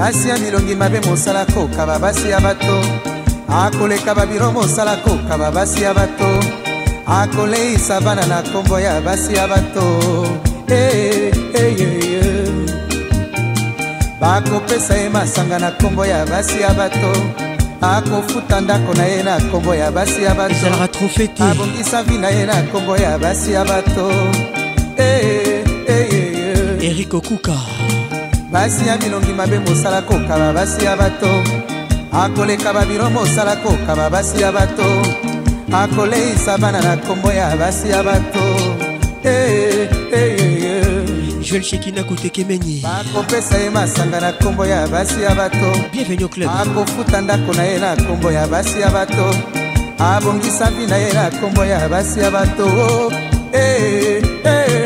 basi 0.00 0.28
ya 0.28 0.38
milongi 0.38 0.74
mabe 0.74 1.00
mosala 1.00 1.44
kokaba 1.44 1.98
basi 1.98 2.30
ya 2.30 2.40
bato. 2.40 2.80
Akoleka 3.48 4.14
babiro 4.14 4.52
mosala 4.52 4.96
kokaba 4.96 5.50
basi 5.50 5.82
ya 5.82 5.94
bato. 5.94 6.30
Akoleisa 7.06 8.00
bana 8.00 8.26
na 8.26 8.40
nkombo 8.40 8.80
ya 8.80 9.00
basi 9.00 9.34
ya 9.34 9.46
bato. 9.48 10.00
Eh, 10.68 11.32
eh, 11.54 11.80
eh, 11.80 12.14
eh. 12.24 12.48
bakopesa 14.20 14.96
ye 14.96 15.08
masanga 15.08 15.58
na 15.58 15.70
nkombo 15.70 16.06
ya 16.06 16.26
basi 16.26 16.60
ya 16.60 16.74
bato. 16.74 17.12
Akofuta 17.80 18.60
ndako 18.60 18.94
na 18.94 19.04
ye 19.04 19.22
na 19.22 19.38
nkombo 19.38 19.74
ya 19.74 19.90
basi 19.90 20.22
ya 20.22 20.34
bato. 20.34 20.54
Ezalaka 20.54 20.88
trofe 20.88 21.28
te 21.28 21.42
abongisa 21.42 22.02
vi 22.02 22.18
na 22.18 22.28
ye 22.28 22.46
na 22.46 22.62
nkombo 22.62 22.96
ya 22.96 23.18
basi 23.18 23.52
ya 23.52 23.64
bato. 23.64 24.08
Erik 26.80 27.14
okuka 27.14 27.79
basi 28.52 28.86
ya 28.86 28.96
bilongi 28.98 29.32
mabe 29.32 29.58
mosala 29.58 30.02
kokaba 30.02 30.52
basi 30.52 30.84
ya 30.84 30.96
bato. 30.96 31.42
Akoleka 32.12 32.72
babiro 32.72 33.10
mosala 33.10 33.56
kokaba 33.56 34.10
basi 34.10 34.40
ya 34.42 34.52
bato. 34.52 34.84
Akoleisa 35.72 36.58
bana 36.58 36.80
na 36.80 36.96
nkombo 36.96 37.32
ya 37.32 37.56
basi 37.56 37.88
ya 37.90 38.02
bato. 38.02 38.40
Eh, 39.24 39.88
eh, 40.12 40.12
eh, 40.12 40.64
eh. 40.64 41.40
joel 41.40 41.62
shekina 41.62 42.04
kutekemeni 42.04 42.80
bakopesa 42.82 43.58
ye 43.58 43.70
masanga 43.70 44.20
na 44.20 44.30
nkombo 44.30 44.66
ya 44.66 44.88
basi 44.88 45.22
ya 45.22 45.34
bato. 45.34 45.70
Bienvenu 45.92 46.22
au 46.24 46.28
club. 46.28 46.50
Akofuta 46.50 47.20
ndako 47.20 47.52
na 47.54 47.62
ye 47.62 47.78
na 47.78 47.94
nkombo 47.94 48.32
ya 48.32 48.46
basi 48.48 48.80
ya 48.80 48.90
bato. 48.90 49.34
Abongisa 49.98 50.70
vi 50.70 50.86
na 50.86 50.96
ye 50.96 51.12
na 51.12 51.28
nkombo 51.30 51.64
ya 51.64 51.88
basi 51.88 52.20
ya 52.20 52.30
bato. 52.30 52.66
Eh, 53.52 54.22
eh. 54.44 54.70
Aigle. 54.70 54.79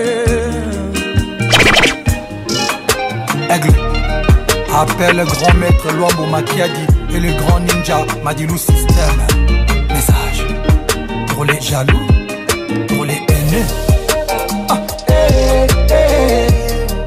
Appelle 4.77 5.17
le 5.17 5.25
grand 5.25 5.55
maître 5.55 5.93
Luambo 5.93 6.27
Makiadi 6.27 6.87
et 7.15 7.21
le 7.21 7.33
grand 7.41 7.61
ninja 7.61 8.05
Madilou 8.25 8.57
System. 8.57 9.23
Message 9.89 10.45
pour 11.29 11.45
les 11.45 11.61
jaloux, 11.61 12.07
pour 12.89 13.05
les 13.05 13.15
haineux. 13.29 13.67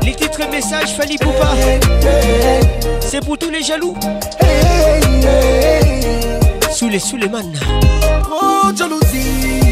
les 0.04 0.16
titres 0.16 0.50
messages 0.50 0.96
Fanny 0.96 1.18
Poupa 1.18 1.48
c'est 3.02 3.24
pour 3.24 3.38
tous 3.38 3.50
les 3.50 3.64
jaloux? 3.64 3.96
Sous 6.72 6.90
les 6.90 7.00
sous 7.00 7.18
les 7.18 7.30
man 7.30 7.46
Oh, 8.30 8.70
jalousie. 8.76 9.67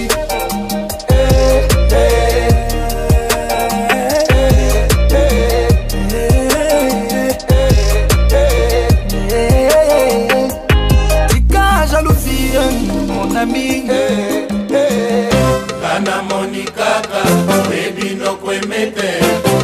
Kaka 16.77 17.21
oyebi 17.69 18.15
noko 18.15 18.53
emete 18.53 19.09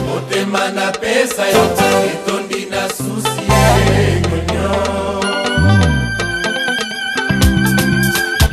motema 0.08 0.70
na 0.70 0.92
pesa 0.92 1.48
yo 1.48 1.66
etondi 2.12 2.66
na 2.72 2.88
susi 2.90 3.42
nyonyo 4.30 4.72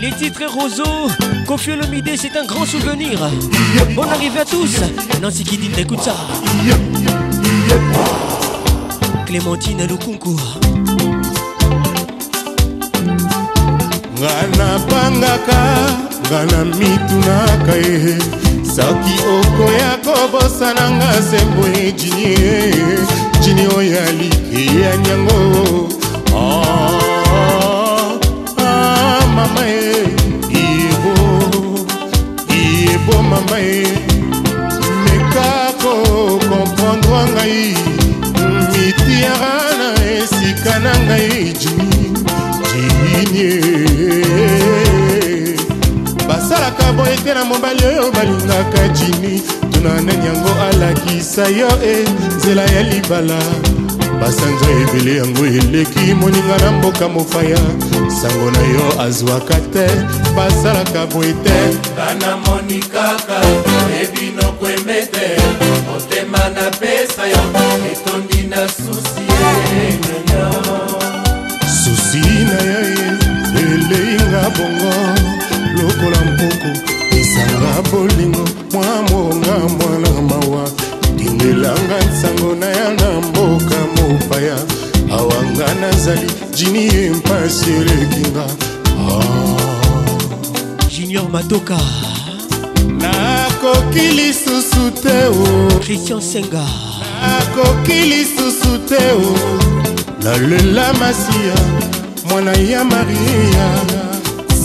Les 0.00 0.12
titres 0.12 0.46
Roseau, 0.46 1.10
Kofi 1.46 1.72
Olomide, 1.72 2.10
c'est 2.16 2.36
un 2.36 2.44
grand 2.44 2.64
souvenir. 2.64 3.18
Bonne 3.96 4.08
arrivée 4.10 4.40
à 4.40 4.44
tous. 4.44 4.80
Nancy 5.20 5.44
Kidin, 5.44 5.76
écoute 5.76 6.02
ça. 6.02 6.14
Clémentine 9.26 9.86
Lukunku. 9.86 10.36
nga 14.18 14.34
napangaka 14.58 15.60
nga 16.26 16.40
na 16.50 16.60
mitunaka 16.64 17.74
ye 17.86 18.18
soki 18.78 19.14
okoya 19.38 19.90
kobosana 20.04 20.90
nga 20.90 21.22
sembwe 21.22 21.92
jini 21.92 22.36
jini 23.42 23.66
oyo 23.78 23.98
alike 24.08 24.80
ya 24.80 24.96
nyango 24.96 25.88
te 47.28 47.34
na 47.34 47.44
mobali 47.44 47.84
oyo 47.84 48.10
balingaka 48.12 48.88
jini 48.88 49.42
tuna 49.72 50.00
nani 50.00 50.26
yango 50.26 50.52
alakisa 50.68 51.48
yo 51.48 51.68
e 51.84 52.08
nzela 52.36 52.62
ya 52.62 52.82
libala. 52.82 53.38
Basanza 54.20 54.66
ebele 54.82 55.16
yango 55.16 55.46
eleki 55.46 56.14
moninga 56.14 56.58
na 56.58 56.72
mboka 56.72 57.08
mopaya 57.08 57.58
sango 58.20 58.50
na 58.50 58.58
yo 58.58 59.02
azwaka 59.02 59.54
te 59.72 59.86
basalaka 60.36 61.06
boye 61.06 61.32
te. 61.44 61.58
Kana 61.96 62.36
moni 62.36 62.80
kaka 62.80 63.40
oyebi 63.84 64.32
noko 64.36 64.68
emete 64.68 65.28
motema 65.86 66.38
na 66.54 66.70
pesa 66.80 67.26
yo 67.26 67.42
esanga 77.78 77.82
bolingo 77.90 78.44
mwa 78.72 79.02
monga 79.10 79.58
mwana 79.68 80.22
mawa. 80.22 80.70
Tingelanga 81.16 81.98
nsango 82.12 82.54
na 82.54 82.66
ya 82.66 82.90
na 82.90 83.20
mboka 83.20 83.76
mopaya. 83.96 84.56
Awanga 85.12 85.74
nazali 85.80 86.30
jini 86.54 86.86
ye 86.86 87.10
mpasi 87.10 87.70
elekinga 87.70 88.46
Junior 90.90 91.28
Matoka. 91.30 91.78
nakoki 92.98 94.00
lisusu 94.00 94.90
te 95.02 95.26
o. 95.28 95.80
Christian 95.80 96.20
Senga. 96.20 96.64
nakoki 97.22 97.92
lisusu 97.92 98.78
te 98.88 99.12
o. 99.12 99.38
Nalela 100.22 100.92
masiya 100.92 101.54
mwana 102.30 102.52
ya 102.52 102.84
maria. 102.84 103.68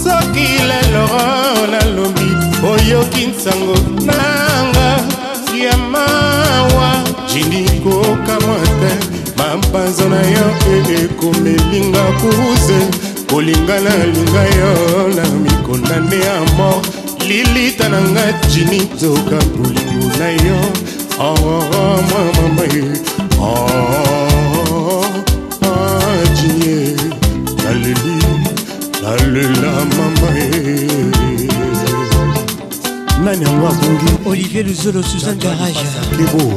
Soki 0.03 0.47
lelo 0.67 1.07
nalobi 1.71 2.22
oyoki 2.71 3.25
nsango 3.27 3.75
nanga 4.05 4.89
ya 5.63 5.77
mawa 5.77 7.03
jindikokamwa 7.33 8.59
te. 8.79 8.91
Bampanzo 9.37 10.09
na 10.09 10.21
yo 10.21 10.47
ekomelinga 11.03 12.03
kuze 12.19 12.79
kolinga 13.29 13.79
nalinga 13.79 14.43
yo 14.57 14.73
na 15.15 15.23
mikondane 15.43 16.15
ya 16.19 16.41
mort. 16.57 16.87
Lilita 17.27 17.89
na 17.89 18.01
nga 18.01 18.33
jini 18.49 18.87
zoka 18.97 19.37
bolingo 19.55 20.17
na 20.19 20.29
yo. 20.29 20.59
Oh, 21.19 21.35
mwa 22.09 22.21
mama 22.33 22.63
ye. 22.73 22.83
Oh, 23.39 25.05
ah, 25.61 26.25
jini 26.35 26.95
naleli 27.63 28.15
nalela 29.03 29.71
mama 29.95 30.29
ye 30.39 31.52
nani 33.23 33.45
yango 33.45 33.67
abongi 33.67 34.05
Olivier 34.25 34.63
Luzolo, 34.63 35.01
Suzanne 35.01 35.37
Garage. 35.37 35.75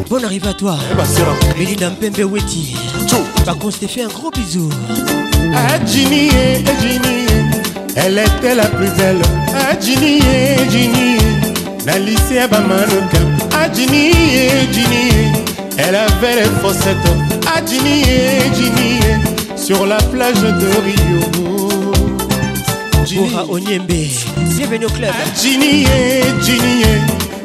Bonne 0.09 0.25
arrivée 0.25 0.49
à 0.49 0.55
toi. 0.55 0.77
Melinda 1.59 1.91
Mpembe 1.91 2.33
Weti. 2.33 2.75
Pacon, 3.45 3.71
je 3.71 3.77
t'ai 3.77 3.89
fait 3.89 4.03
un 4.03 4.09
gros 4.09 4.31
bisou. 4.31 4.69
Adjini, 5.55 6.31
Adjini, 6.31 7.27
elle 7.95 8.19
était 8.19 8.55
la 8.55 8.67
plus 8.67 8.91
belle. 8.97 9.23
Adjini, 9.71 10.21
Adjini, 10.61 11.19
la 11.87 11.99
lycée 11.99 12.39
à 12.41 12.49
Bamanoka. 12.49 13.19
Adjini, 13.63 14.11
Adjini, 14.11 15.11
elle 15.79 15.95
avait 15.95 16.37
les 16.37 16.51
fossettes. 16.61 16.97
Adjini, 17.57 18.03
Adjini, 18.47 19.01
sur 19.57 19.87
la 19.87 19.99
plage 19.99 20.41
de 20.41 20.67
Rio. 20.85 21.21
Bora 23.15 23.45
Onyembe. 23.49 23.93
Bienvenue 24.57 24.87
au 24.87 24.91
club. 24.91 25.11
Adjini, 25.27 25.85
Adjini, 25.87 26.83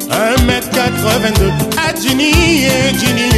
1m82. 0.08 1.52
Adjini, 1.88 2.66
Adjini, 2.88 3.30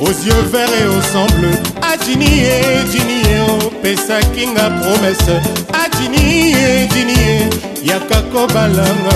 aux 0.00 0.08
yeux 0.08 0.42
verts 0.52 0.68
et 0.80 0.86
au 0.86 1.00
sang 1.12 1.26
bleu. 1.38 1.50
Adjini, 1.82 2.42
Adjini, 2.80 3.22
opesaki 3.66 4.46
nga 4.48 4.70
promese. 4.70 5.40
Adjini, 5.72 6.54
Adjini, 6.54 7.50
yaka 7.84 8.20
kobalanga. 8.32 9.14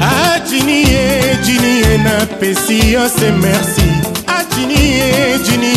Adjini, 0.00 0.84
Adjini, 1.32 1.98
napesi 2.04 2.92
yo 2.92 3.08
se 3.08 3.30
merci. 3.32 3.88
Adjini, 4.26 5.00
Adjini, 5.34 5.74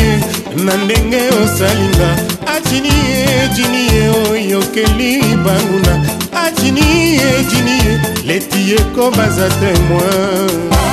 na 0.66 0.74
ndenge 0.78 1.22
osalinga. 1.44 2.33
atinie 2.66 3.26
etinie 3.44 4.12
oyo 4.32 4.60
okeli 4.60 5.22
banguna. 5.22 5.94
Atinie 6.34 7.22
etinie 7.40 8.00
leti 8.26 8.74
ekobaza 8.74 9.50
temoin 9.50 10.93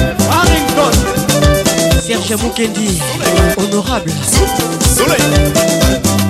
Serge 2.21 2.43
Mukendi. 2.43 2.99
Honorable. 3.57 4.11
Elle 4.99 6.20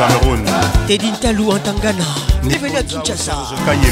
Cameroun, 0.00 0.42
Teddy 0.86 1.12
Talou 1.20 1.52
en 1.52 1.58
Tangana. 1.58 2.02
Bienvenue 2.42 2.78
à 2.78 2.82
Kinshasa. 2.82 3.34
Kayembe. 3.66 3.84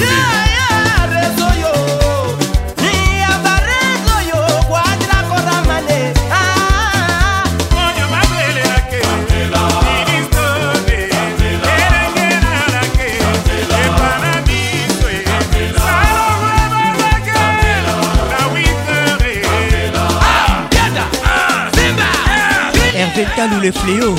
Hervé 22.97 23.27
Talou 23.37 23.61
les 23.61 23.73
fléaux. 23.73 24.17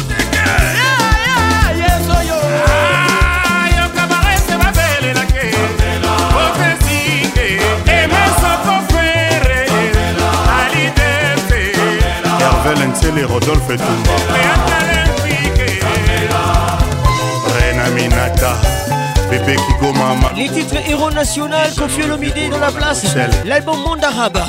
Lentele, 12.75 13.25
Rodolphe 13.25 13.75
Tumba. 13.77 14.11
Rena 17.47 17.89
Minata, 17.95 18.53
Bébé 19.29 19.55
Kigoma, 19.55 20.13
Ma- 20.21 20.31
Les 20.35 20.49
titres 20.49 20.77
héros 20.87 21.11
national, 21.11 21.73
Kofi 21.75 22.03
Olomide 22.03 22.49
dans 22.51 22.59
la 22.59 22.71
place. 22.71 23.03
L'album 23.45 23.79
Monde 23.81 24.03
Arabe. 24.03 24.39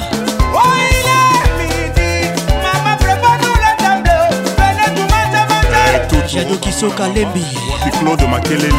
Jado 6.29 6.57
Kisoka 6.59 7.09
Lembi. 7.09 7.45
Puis 7.83 7.91
Claude 7.99 8.23
Makelele. 8.29 8.71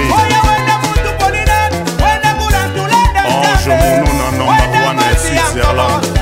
Ange 3.27 3.67
Mono, 3.67 4.13
number 4.31 4.45
one, 4.87 4.99
Switzerland. 5.17 6.20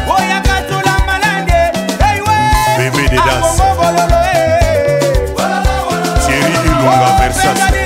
Bébé 3.26 3.32
Dedas. 3.32 3.58
Thierry 6.26 6.54
Ilunga 6.66 7.18
Versace. 7.20 7.79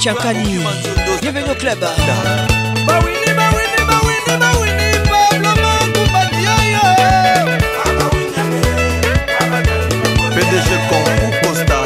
René 0.00 0.14
Tchakani. 0.14 0.58
Bienvenue 1.20 1.50
au 1.50 1.54
club. 1.54 1.78
PDG 10.34 10.70
Concours 10.88 11.40
Costa, 11.42 11.78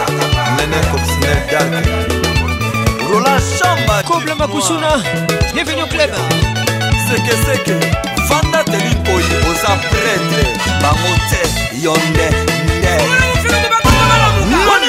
Nene 0.58 0.80
Coccinelle 0.92 1.44
Dark, 1.50 1.72
Roland 3.10 3.40
Chamba, 3.58 4.02
Koble 4.06 4.34
Makusuna, 4.38 5.02
bienvenue 5.52 5.82
au 5.82 5.86
club. 5.86 6.10
Seke 7.08 7.34
Seke, 7.46 7.76
Vanda 8.28 8.62
Telipoi, 8.64 9.22
Oza 9.50 9.76
Prêtre, 9.90 10.42
Bango 10.80 11.14
Te, 11.30 11.76
Yonde, 11.80 12.28
Nde. 12.80 13.83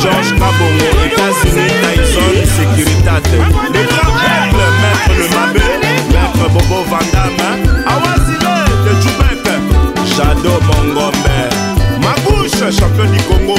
Georges 0.00 0.32
Kabongo, 0.38 0.88
États-Unis, 1.06 1.72
Tyson, 1.82 2.32
Sécuritate. 2.56 3.32
Le 3.32 3.82
grand 3.88 4.16
aigle, 4.34 4.64
Maître 4.82 5.14
Le 5.18 5.26
Mabé. 5.34 5.66
Maître 6.12 6.48
Bobo 6.52 6.82
Vandame. 6.90 7.50
Awazile 7.86 8.54
de 8.84 8.92
Djoubek. 9.00 9.44
Jado 10.16 10.54
Mongombe. 10.66 11.38
Mabouche, 12.00 12.60
champion 12.78 13.10
du 13.10 13.22
Congo. 13.24 13.58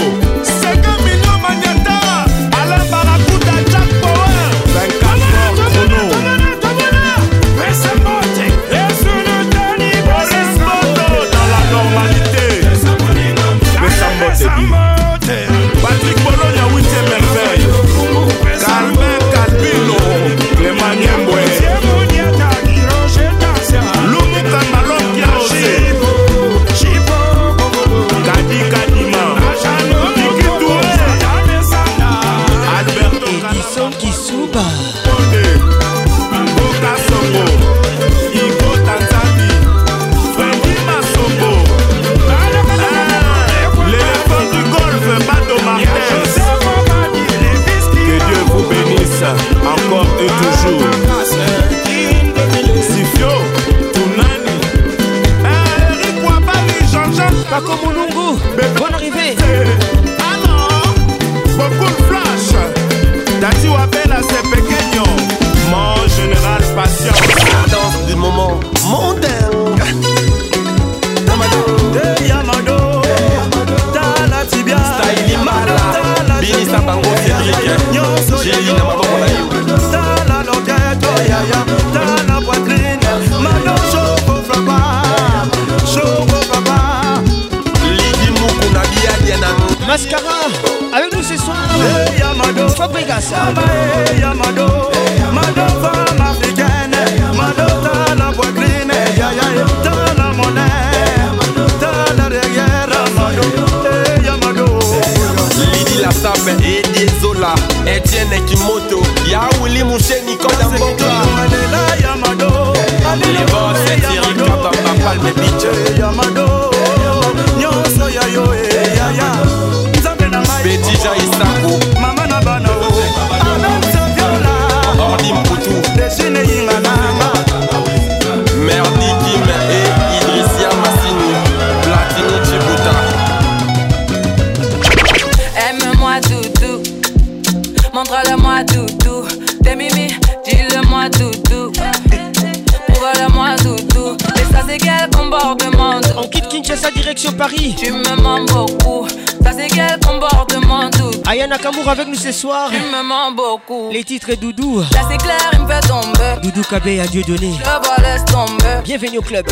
Nakamura 151.68 151.92
avec 151.92 152.08
nous 152.08 152.16
ce 152.16 152.32
soir. 152.32 152.70
Tu 152.72 152.78
me 152.80 153.04
mens 153.04 153.32
beaucoup 153.34 153.90
Les 153.92 154.04
titres 154.06 154.34
Doudou. 154.36 154.80
Là 154.80 155.02
c'est 155.10 155.18
clair, 155.18 155.38
il 155.52 155.60
me 155.60 155.68
fait 155.68 155.82
tomber 155.82 156.42
Doudou 156.42 156.62
Kabé 156.62 157.02
à 157.02 157.08
Dieu 157.08 157.24
donné. 157.24 157.56
Je 157.60 157.64
vois 157.64 157.98
laisse 157.98 158.24
tomber 158.24 158.82
Bienvenue 158.86 159.18
au 159.18 159.22
club. 159.22 159.46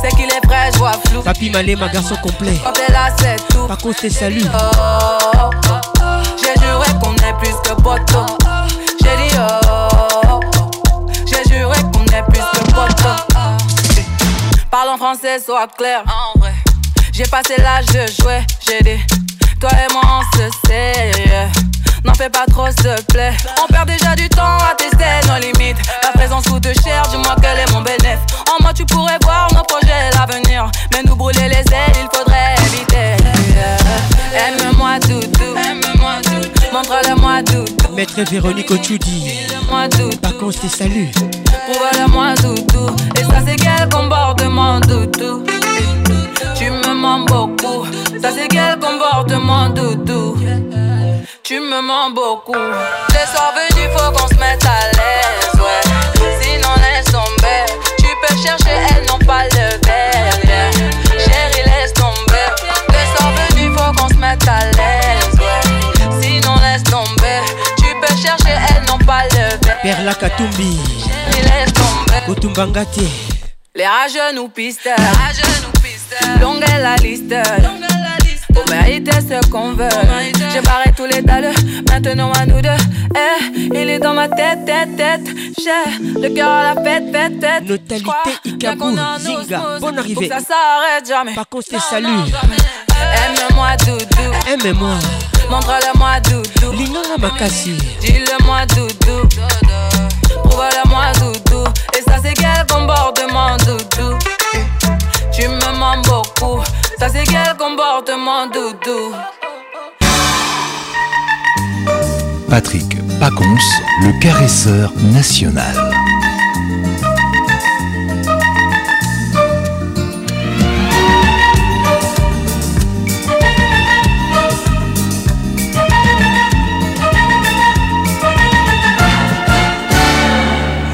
C'est 0.00 0.08
qu'il 0.16 0.24
est 0.24 0.46
frais, 0.46 0.70
je 0.72 0.78
vois 0.78 0.92
flou 1.08 1.20
Papi 1.20 1.50
Malé, 1.50 1.76
ma 1.76 1.88
garçon 1.88 2.16
complet. 2.22 2.58
Quand 2.64 2.72
t'es 2.72 2.90
là 2.90 3.10
c'est 3.18 3.36
tout 3.50 3.66
Par 3.66 3.76
contre, 3.76 4.00
tes 4.00 4.08
salut. 4.08 4.44
Oh, 4.46 4.58
oh, 4.78 5.50
oh. 5.68 6.04
J'ai 6.38 6.58
juré 6.58 6.86
qu'on 7.02 7.14
est 7.16 7.38
plus 7.38 7.54
que 7.62 7.74
poteau. 7.82 8.24
J'ai 9.02 9.28
dit 9.28 9.36
oh, 9.36 9.88
oh, 10.30 10.40
oh. 10.54 11.06
J'ai 11.26 11.54
juré 11.54 11.76
qu'on 11.92 12.04
est 12.04 12.22
plus 12.30 12.40
que 12.40 12.72
poteau. 12.72 13.44
Parle 14.70 14.88
en 14.88 14.96
français, 14.96 15.38
sois 15.38 15.66
clair. 15.76 16.02
En 16.06 16.38
vrai. 16.38 16.54
J'ai 17.12 17.24
passé 17.24 17.56
l'âge 17.58 17.86
de 17.86 18.22
jouer. 18.22 18.40
J'ai 18.66 18.80
dit, 18.82 19.00
toi 19.58 19.70
et 19.72 19.92
moi 19.92 20.02
on 20.06 20.36
se 20.36 20.50
sait. 20.66 21.10
yeah. 21.26 21.48
N'en 22.04 22.14
fais 22.14 22.30
pas 22.30 22.46
trop, 22.48 22.66
s'il 22.66 22.94
te 22.94 23.12
plaît. 23.12 23.32
On 23.62 23.66
perd 23.72 23.88
déjà 23.88 24.14
du 24.14 24.28
temps 24.28 24.56
à 24.58 24.74
tester 24.76 25.04
nos 25.26 25.38
limites. 25.38 25.78
Ta 26.00 26.12
présence 26.12 26.44
coûte 26.44 26.68
cher, 26.84 27.02
dis-moi 27.10 27.34
quel 27.42 27.58
est 27.58 27.72
mon 27.72 27.80
bénéfice. 27.80 28.20
En 28.48 28.62
moi, 28.62 28.72
tu 28.72 28.84
pourrais 28.86 29.18
voir 29.22 29.48
nos 29.54 29.64
projets, 29.64 30.10
l'avenir. 30.14 30.70
Mais 30.92 31.02
nous 31.04 31.16
brûler 31.16 31.48
les 31.48 31.56
ailes, 31.56 31.96
il 31.96 32.08
faudrait 32.16 32.54
éviter. 32.66 33.16
Yeah. 33.52 34.46
Aime-moi, 34.48 35.00
doudou. 35.00 35.54
Montre-le-moi, 36.72 37.42
doudou. 37.42 37.94
Maître 37.96 38.22
Véronique 38.30 38.70
Ochudi. 38.70 39.32
Moi. 39.68 39.88
Par 40.22 40.36
contre, 40.38 40.60
tes 40.60 40.68
salut. 40.68 41.10
Prouve-le-moi, 41.10 42.34
doudou. 42.36 42.94
Et 43.16 43.24
ça, 43.24 43.42
c'est 43.44 43.56
quel 43.56 43.88
comportement, 43.88 44.78
doudou. 44.80 45.44
Tu 46.56 46.70
me 46.70 46.94
mens 46.94 47.20
beaucoup. 47.20 47.86
Ça, 48.20 48.30
c'est 48.34 48.48
quel 48.48 48.78
comportement, 48.78 49.68
doudou? 49.70 50.36
Tu 51.42 51.60
me 51.60 51.80
mens 51.80 52.10
beaucoup. 52.10 52.52
Les 52.52 53.26
soirs 53.32 53.52
venus, 53.54 53.88
faut 53.96 54.10
qu'on 54.12 54.28
se 54.28 54.34
mette 54.34 54.64
à 54.64 54.90
l'aise, 54.92 55.60
ouais. 55.60 55.82
Sinon, 56.42 56.74
laisse 56.76 57.06
tomber. 57.06 57.64
Tu 57.98 58.06
peux 58.22 58.36
chercher, 58.42 58.76
elles 58.90 59.06
n'ont 59.06 59.24
pas 59.26 59.44
le 59.44 59.86
verre, 59.86 60.38
yeah. 60.44 60.70
Chérie, 61.18 61.64
laisse 61.64 61.94
tomber. 61.94 62.48
Les 62.88 63.16
soirs 63.16 63.32
venus, 63.32 63.76
faut 63.76 63.92
qu'on 63.92 64.08
se 64.08 64.14
mette 64.14 64.46
à 64.46 64.64
l'aise, 64.76 65.38
ouais. 65.38 66.20
Sinon, 66.20 66.56
laisse 66.56 66.82
tomber. 66.84 67.40
Tu 67.78 67.94
peux 68.00 68.14
chercher, 68.20 68.54
elles 68.70 68.84
n'ont 68.86 68.98
pas 68.98 69.08
pas 69.08 69.24
lever. 69.34 69.74
Perla 69.82 70.14
Katumbi. 70.14 70.78
Chérie, 71.02 71.42
laisse 71.44 71.72
tomber. 71.72 72.20
Kotumbangate. 72.26 73.08
Les 73.74 73.86
rageux 73.86 74.34
nous 74.34 74.48
pistent. 74.48 74.90
Longue 76.40 76.62
est 76.62 76.82
la 76.82 76.96
liste. 76.96 77.34
Pour 78.54 78.68
mériter 78.70 79.12
ce 79.12 79.48
qu'on 79.50 79.72
veut. 79.72 79.88
J'ai 80.52 80.60
barré 80.62 80.92
tous 80.96 81.06
les 81.06 81.22
dalles. 81.22 81.52
Maintenant 81.90 82.32
à 82.32 82.46
nous 82.46 82.60
deux. 82.60 82.68
Eh, 83.14 83.68
il 83.74 83.88
est 83.88 83.98
dans 83.98 84.14
ma 84.14 84.28
tête, 84.28 84.64
tête, 84.64 84.96
tête. 84.96 85.28
J'ai 85.58 86.20
le 86.20 86.28
cœur 86.34 86.50
à 86.50 86.74
la 86.74 86.82
fête, 86.82 87.04
fête, 87.12 87.40
tête. 87.40 87.64
Notalité 87.64 88.10
Ikabou, 88.44 88.96
Zinga, 89.18 89.60
bonne 89.80 89.98
arrivée. 89.98 90.28
Ça 90.28 90.38
s'arrête 90.38 91.06
jamais. 91.06 91.34
Par 91.34 91.48
contre, 91.48 91.66
c'est 91.70 91.80
salut. 91.80 92.06
Aime-moi, 92.08 93.76
doudou. 93.86 94.32
Aime-moi. 94.46 94.96
Montre-le-moi, 95.50 96.20
doudou. 96.20 96.72
Linganga 96.72 97.16
Makasi. 97.18 97.72
Dis-le-moi, 98.00 98.66
doudou. 98.66 99.28
Prouve-le-moi, 100.44 101.12
doudou. 101.20 101.64
Et 101.98 102.02
ça, 102.02 102.16
c'est 102.22 102.34
quel 102.34 102.66
Ça, 106.98 107.08
c'est 107.08 107.22
quel 107.22 107.56
comportement, 107.56 108.48
doudou? 108.48 109.14
Patrick 112.50 112.96
Pacons, 113.20 113.44
le 114.02 114.20
caresseur 114.20 114.92
national. 115.12 115.76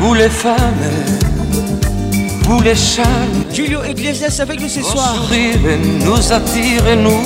Vous 0.00 0.12
les 0.12 0.28
femmes, 0.28 0.56
vous 2.42 2.60
les 2.60 2.74
charmes. 2.74 3.33
Julio 3.54 3.84
Iglesias 3.84 4.40
avec 4.40 4.60
nous 4.60 4.68
ce 4.68 4.82
soir. 4.82 5.14
sourire 5.14 5.58
nous 6.04 6.32
attire 6.32 6.88
et 6.88 6.96
nous 6.96 7.22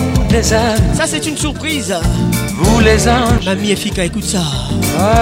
âmes. 0.52 0.94
Ça, 0.94 1.06
c'est 1.06 1.24
une 1.26 1.38
surprise. 1.38 1.94
Vous 2.54 2.80
les 2.80 3.08
anges, 3.08 3.46
Mamie 3.46 3.70
Efika, 3.70 4.04
écoute 4.04 4.24
ça. 4.24 4.42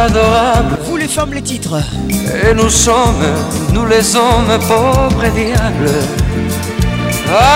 adorables. 0.04 0.76
Vous 0.84 0.96
les 0.96 1.06
femmes, 1.06 1.32
les 1.32 1.42
titres. 1.42 1.80
Et 2.10 2.52
nous 2.54 2.68
sommes, 2.68 3.24
nous 3.72 3.86
les 3.86 4.16
hommes 4.16 4.58
pauvres 4.66 5.24
et 5.24 5.30
diables. 5.30 5.92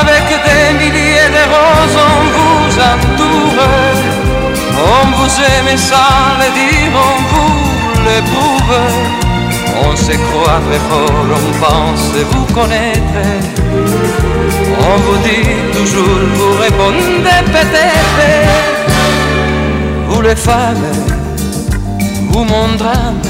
Avec 0.00 0.26
des 0.46 0.78
milliers 0.78 1.30
de 1.36 1.44
roses, 1.50 1.98
on 2.08 2.20
vous 2.36 2.78
entoure. 2.92 3.64
On 4.78 5.06
vous 5.16 5.32
aime 5.40 5.76
sans 5.76 6.38
le 6.38 6.48
dire, 6.54 6.92
on 6.94 7.22
vous 7.32 8.00
l'éprouve. 8.04 9.29
On 9.82 9.96
se 9.96 10.12
croit 10.12 10.60
très 10.68 10.80
fort, 10.88 11.26
on 11.38 11.52
pense 11.64 12.12
vous 12.32 12.46
connaître. 12.54 13.22
On 14.78 14.96
vous 15.04 15.18
dit 15.18 15.48
toujours, 15.72 16.20
vous 16.34 16.54
répondez 16.60 17.40
peut-être. 17.46 18.22
Vous 20.08 20.22
les 20.22 20.36
femmes, 20.36 20.86
vous 22.30 22.44
mon 22.44 22.68
drame, 22.76 23.22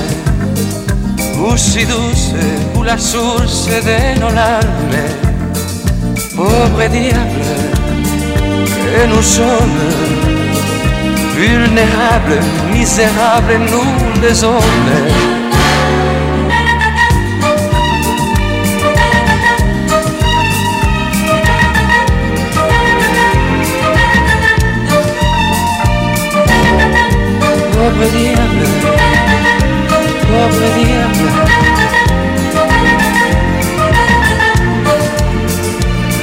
vous 1.35 1.57
si 1.57 1.85
douce, 1.85 2.33
vous 2.75 2.83
la 2.83 2.99
source 2.99 3.69
de 3.69 4.21
nos 4.21 4.31
larmes. 4.31 5.05
Pauvre 6.37 6.89
diable, 6.91 7.51
que 8.93 9.07
nous 9.15 9.23
sommes 9.23 9.89
vulnérables, 11.37 12.41
misérables, 12.73 13.59
nous 13.71 14.21
les 14.23 14.45
hommes. 14.45 15.40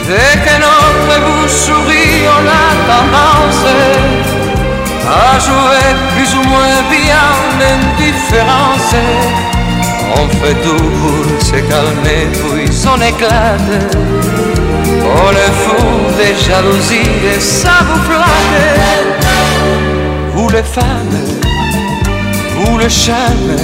Dès 0.08 0.38
que 0.40 0.54
notre 0.60 1.16
bouche 1.26 1.52
sourit, 1.52 2.24
on 2.26 2.48
a 2.48 2.68
à 5.10 5.40
jouer 5.40 5.96
plus 6.16 6.36
ou 6.36 6.44
moins 6.44 6.82
bien 6.90 7.28
l'indifférence. 7.60 8.96
On 10.16 10.28
fait 10.40 10.56
tout 10.64 10.90
pour 11.02 11.42
se 11.46 11.60
calmer, 11.70 12.28
puis 12.32 12.70
on 12.88 13.02
éclate. 13.02 13.96
On 15.04 15.32
est 15.32 15.56
fou 15.64 15.82
des 16.18 16.36
jalousies 16.36 17.12
et 17.36 17.40
ça 17.40 17.76
vous 17.88 18.02
flatte. 18.04 19.28
Vous 20.34 20.50
les 20.50 20.64
femmes, 20.64 21.18
vous 22.58 22.78
le 22.78 22.90
charme, 22.90 23.56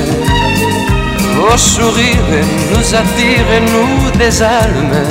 vos 1.36 1.58
sourires 1.58 2.46
nous 2.72 2.96
attirent 2.96 3.52
et 3.58 3.62
nous 3.74 4.12
désalment. 4.18 5.08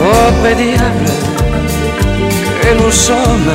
Oh 0.00 0.30
diable, 0.56 1.10
que 2.62 2.82
nous 2.82 2.92
sommes 2.92 3.52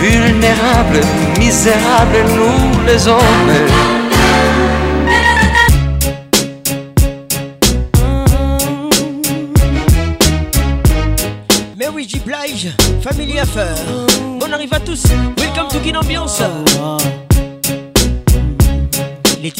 vulnérables, 0.00 1.04
misérables, 1.38 2.24
nous 2.36 2.86
les 2.86 3.06
hommes. 3.06 3.98
Family 13.02 13.38
Affair. 13.38 13.74
Bonne 14.40 14.52
arrive 14.52 14.74
à 14.74 14.80
tous. 14.80 15.04
Welcome 15.36 15.68
to 15.68 15.78
Kin 15.80 15.96
Ambiance. 15.96 16.42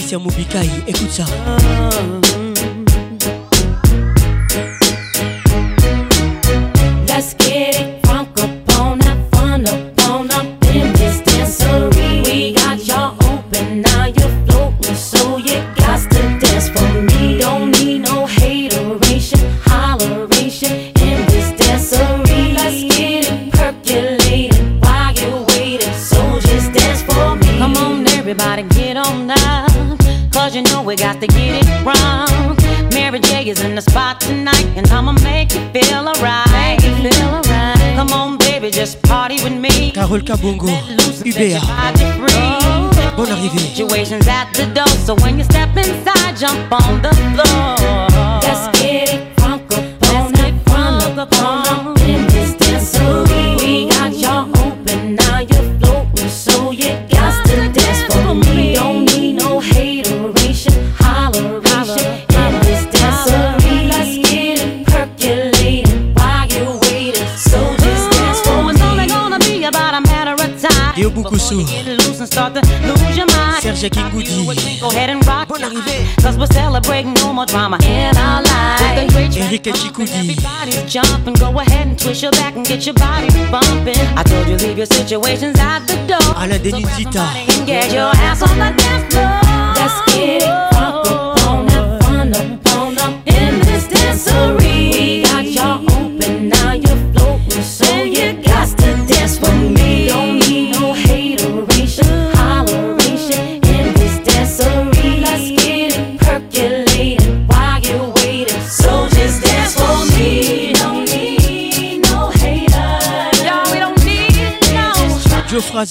Christian 0.09 0.20
Moubikaï, 0.20 0.70
écoute 0.86 1.10
ça. 1.10 1.26
Ah. 1.47 2.27
More 77.39 77.47
drama 77.47 77.78
in 77.85 78.16
our 78.16 78.43
lives. 78.43 78.82
With 78.82 78.97
the 78.98 79.12
great 79.15 79.31
track 79.32 79.62
bumping, 79.62 80.09
Everybody's 80.12 80.93
jumping. 80.93 81.35
Go 81.35 81.56
ahead 81.60 81.86
and 81.86 81.97
twist 81.97 82.20
your 82.20 82.32
back 82.32 82.56
and 82.56 82.66
get 82.66 82.85
your 82.85 82.97
body 82.97 83.28
bumping. 83.48 83.94
I 84.19 84.24
told 84.24 84.48
you 84.48 84.56
leave 84.56 84.77
your 84.77 84.86
situations 84.86 85.56
out 85.60 85.86
the 85.86 85.94
door. 86.10 86.35
Alain 86.35 86.86
Tita. 86.97 87.20
And 87.52 87.65
get 87.65 87.93
your 87.93 88.10
ass 88.27 88.43
on 88.43 88.59
the 88.59 88.70
dance 88.82 89.15
floor. 89.15 89.39
Let's 89.78 90.12
get 90.12 90.43
it 90.43 90.97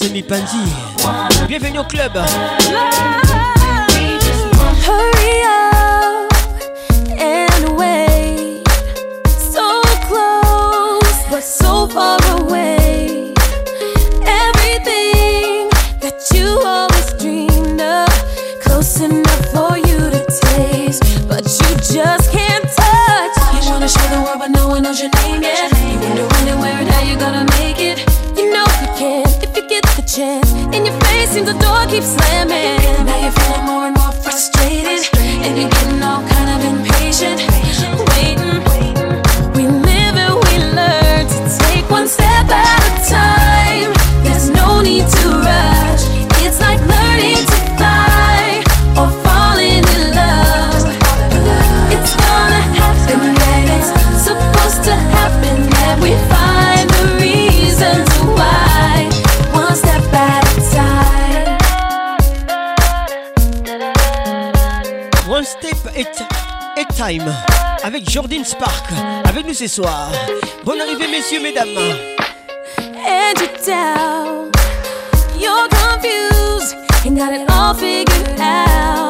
Zemi 0.00 0.22
Panzi. 0.22 0.56
Bienvenue 1.48 1.80
au 1.80 1.84
club. 1.84 2.12
ce 69.58 69.66
soir. 69.66 70.12
Bonne 70.64 70.80
arrivée, 70.80 71.08
messieurs, 71.08 71.40
mesdames. 71.40 71.76
And 72.78 73.40
you 73.40 73.48
tell 73.64 74.48
you're 75.36 75.68
confused 75.68 76.76
and 77.04 77.16
got 77.16 77.32
it 77.32 77.50
all 77.50 77.74
figured 77.74 78.38
out. 78.38 79.07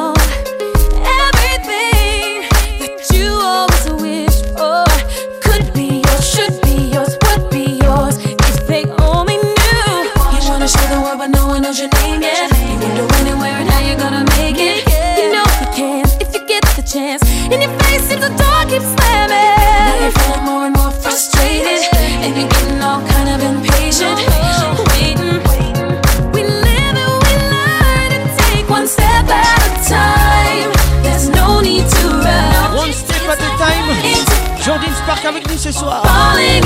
embarque 35.19 35.25
avec 35.25 35.49
nous 35.51 35.57
ce 35.57 35.71
soir. 35.71 36.03
Arrive 36.05 36.63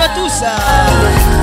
à 0.00 0.08
tous. 0.14 0.42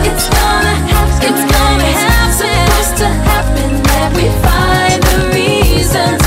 It's 0.05 0.29
gonna 0.29 0.73
happen. 0.91 1.29
It's 1.29 1.41
gonna 1.41 1.83
happen. 1.83 2.25
It's 2.25 2.37
supposed 2.37 2.97
to 2.97 3.05
happen 3.05 3.81
that 3.83 4.13
we 4.15 4.29
find 4.41 5.01
the 5.03 5.17
reasons. 5.33 6.22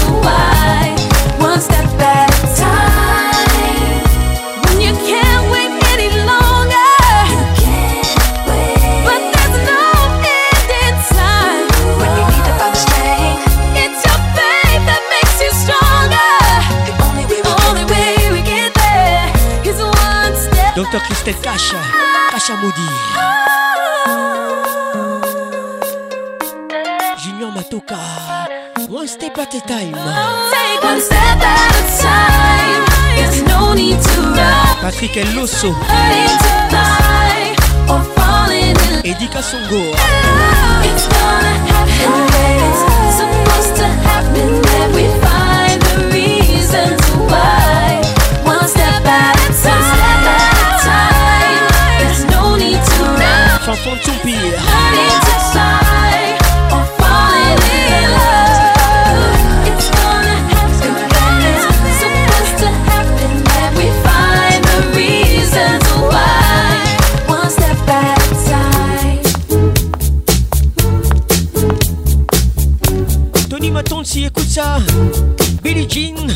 Docteur 20.96 21.08
Christelle 21.08 21.40
Cash, 21.42 21.74
Cash 22.30 22.50
Moody. 22.62 22.88
Junior 27.22 27.50
Matoka, 27.50 27.98
one 28.88 29.06
step 29.06 29.36
at 29.36 29.54
a 29.54 29.60
time. 29.60 29.92
Take 29.92 30.82
one 30.82 31.00
step 31.02 31.18
at 31.20 31.74
a 31.76 32.02
time. 32.02 32.84
There's 33.14 33.42
no 33.42 33.74
need 33.74 34.00
to 34.00 34.20
rush. 34.22 34.80
Patrick 34.80 35.16
Eloso. 35.16 35.74
Eddie 39.04 39.28
Kassongo. 39.28 39.92
It's 40.82 41.06
gonna 41.08 41.56
happen, 41.68 42.12
babe. 42.32 42.72
It's 43.04 43.16
supposed 43.18 43.76
to 43.76 43.86
happen, 44.08 44.50
and 44.64 44.94
we 44.94 45.04
find 45.20 45.78
the 45.82 45.96
reasons 46.10 47.02
why. 47.30 47.65
chanson 53.76 53.96
de 53.96 54.00
Toupir. 54.00 54.36
Tony 73.48 74.24
écoute 74.24 74.48
ça. 74.48 74.78
Billie 75.62 75.88
Jean. 75.88 76.26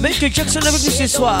Michael 0.00 0.32
Jackson 0.32 0.60
avec 0.60 0.82
nous 0.84 0.90
ce 0.90 1.06
soir. 1.06 1.40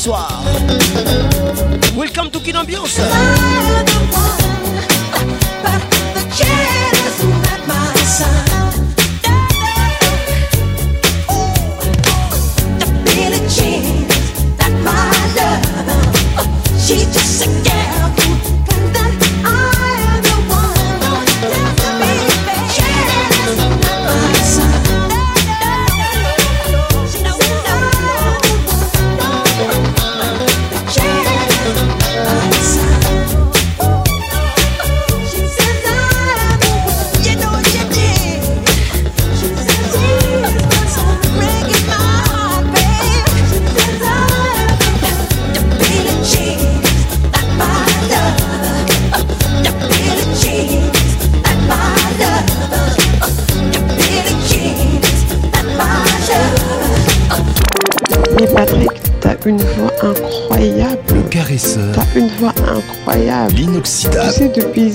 soir. 0.00 0.29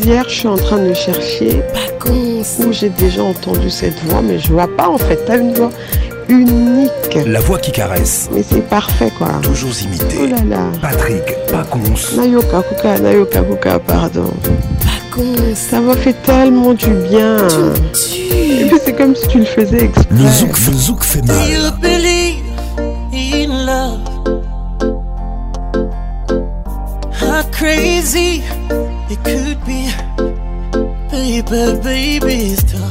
hier, 0.06 0.24
je 0.30 0.36
suis 0.36 0.48
en 0.48 0.58
train 0.58 0.78
de 0.78 0.94
chercher 0.94 1.62
où 2.60 2.72
j'ai 2.72 2.90
déjà 2.90 3.24
entendu 3.24 3.70
cette 3.70 4.00
voix, 4.06 4.22
mais 4.22 4.38
je 4.38 4.52
vois 4.52 4.68
pas 4.68 4.88
en 4.88 4.98
fait. 5.00 5.20
T'as 5.26 5.38
une 5.40 5.54
voix 5.54 5.72
unique. 6.30 7.18
La 7.26 7.40
voix 7.40 7.58
qui 7.58 7.72
caresse. 7.72 8.30
Mais 8.32 8.44
c'est 8.48 8.68
parfait 8.70 9.12
quoi. 9.18 9.30
Toujours 9.42 9.72
imité. 9.82 10.18
Oh 10.22 10.28
là 10.28 10.44
là. 10.48 10.64
Patrick 10.82 11.24
Pacons. 11.52 11.80
Nayoka 12.16 12.62
Kuka, 12.62 13.00
Nayoka 13.00 13.80
pardon. 13.80 14.32
Ça 15.56 15.80
m'a 15.80 15.96
fait 15.96 16.16
tellement 16.24 16.74
du 16.74 16.90
bien. 17.10 17.38
C'est 18.84 18.96
comme 18.96 19.16
si 19.16 19.28
tu 19.28 19.40
le 19.40 19.46
faisais 19.46 19.86
exprès. 19.86 20.06
Le 20.12 20.30
zouk, 20.30 20.58
le 20.68 20.74
zouk 20.74 21.04
fait 21.04 21.26
mal. 21.26 21.38
but 31.46 31.84
baby, 31.84 32.54
it's 32.54 32.64
time. 32.72 32.85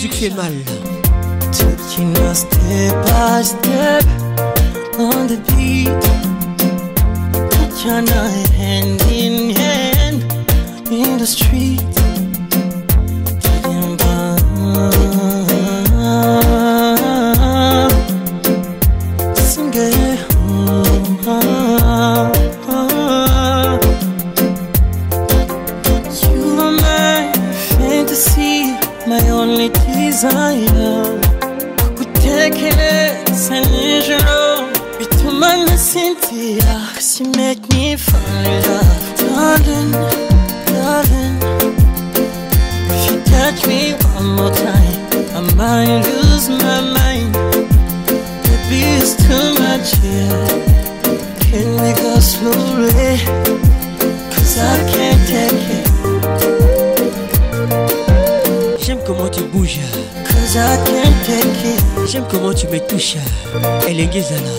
du 0.00 0.08
Kemal. 0.08 0.54
Taking 1.52 2.16
us 2.28 2.40
step 2.40 2.94
by 3.04 3.42
step 3.42 4.04
on 4.98 5.26
the 5.26 5.38
beat. 5.48 5.88
Put 7.50 7.84
your 7.84 8.00
hand 8.56 9.02
in 9.10 9.54
hand 9.54 10.22
in 10.90 11.18
the 11.18 11.26
street. 11.26 11.89
ndenge 64.10 64.18
ezala 64.18 64.50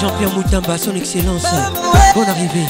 jean-pierre 0.00 0.34
moutamba 0.34 0.76
son 0.78 0.96
excellence. 0.96 1.46
Bonne 2.14 2.28
arrivée. 2.28 2.66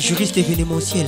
juriste 0.00 0.38
événementiel. 0.38 1.06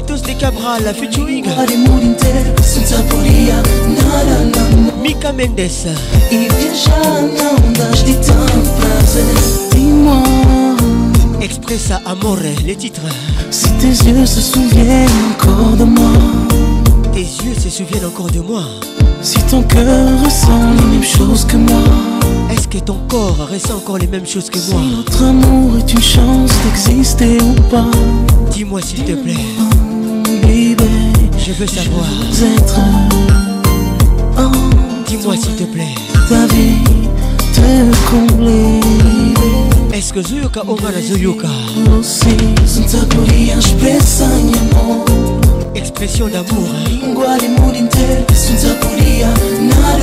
Nitos 0.00 0.22
de 0.22 0.32
Cabral, 0.32 0.82
la 0.82 0.94
featuring. 0.94 1.44
Mika 5.02 5.30
Mendes. 5.30 5.94
Expressa 11.42 12.00
Amore, 12.06 12.38
les 12.64 12.76
titres. 12.76 13.02
Si 13.50 13.68
tes 13.72 13.88
yeux 13.88 14.24
se 14.24 14.40
souviennent 14.40 15.06
encore 15.34 15.76
de 15.76 15.84
moi 15.84 16.12
Tes 17.12 17.20
yeux 17.20 17.54
se 17.58 17.68
souviennent 17.68 18.06
encore 18.06 18.30
de 18.30 18.40
moi. 18.40 18.62
Si 19.20 19.38
ton 19.50 19.62
cœur 19.64 20.24
ressent 20.24 20.72
les 20.78 20.96
mêmes 20.96 21.04
choses 21.04 21.44
que 21.44 21.58
moi 21.58 21.82
Est-ce 22.50 22.68
que 22.68 22.78
ton 22.78 22.96
corps 23.06 23.48
ressent 23.50 23.76
encore 23.76 23.98
les 23.98 24.06
mêmes 24.06 24.26
choses 24.26 24.48
que 24.48 24.58
moi? 24.70 24.80
Si 24.80 24.96
notre 24.96 25.24
amour 25.24 25.76
est 25.76 25.92
une 25.92 26.00
chance 26.00 26.50
d'exister 26.64 27.38
ou 27.42 27.60
pas 27.68 27.90
Dis-moi 28.50 28.80
s'il 28.82 29.04
te 29.04 29.12
plaît. 29.12 29.36
Je 31.50 31.54
veux 31.56 31.66
savoir. 31.66 32.06
Être 32.54 32.80
Dis-moi 35.08 35.34
s'il 35.36 35.56
te 35.56 35.64
plaît. 35.64 35.94
ta 36.28 36.46
vie 36.46 36.76
te 37.52 37.60
combler 38.08 38.80
Est-ce 39.92 40.12
que 40.12 40.20
Omana 40.68 41.00
expressa 43.58 44.26
em 44.26 44.52
amor 44.60 45.04
Expression 45.74 46.28
d'amour. 46.28 46.68
hein. 46.72 47.00
Na 49.60 49.98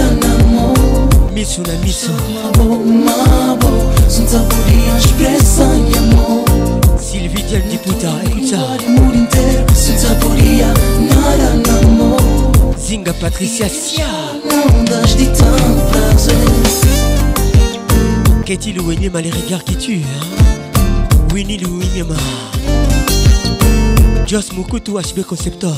Sylvie 7.00 7.44
Diane 7.44 7.62
Diputa, 7.70 8.12
écoute 8.26 8.48
ça. 8.50 8.58
Zinga 12.78 13.14
Patricia 13.14 13.68
Sia. 13.68 14.06
Qu'est-il 18.46 18.78
Louenyema, 18.78 19.22
les 19.22 19.32
regards 19.32 19.64
qui 19.64 19.76
tuent 19.76 20.02
hein? 20.04 20.26
Winnie 21.34 21.58
Louenyema. 21.58 22.16
Joss 24.26 24.54
Mukutu 24.54 24.92
HB 24.94 25.24
Conceptor. 25.24 25.76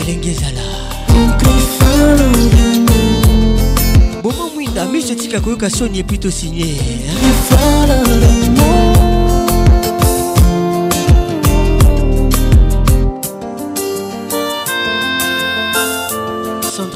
Elengezala. 0.00 0.60
Bomo 4.22 4.50
Mwinda, 4.54 4.84
Miss 4.86 5.06
Tika 5.16 5.40
Koyoka 5.40 5.70
Sony 5.70 6.00
est 6.00 6.04
plutôt 6.04 6.30
signé. 6.30 6.64
hein? 6.64 6.72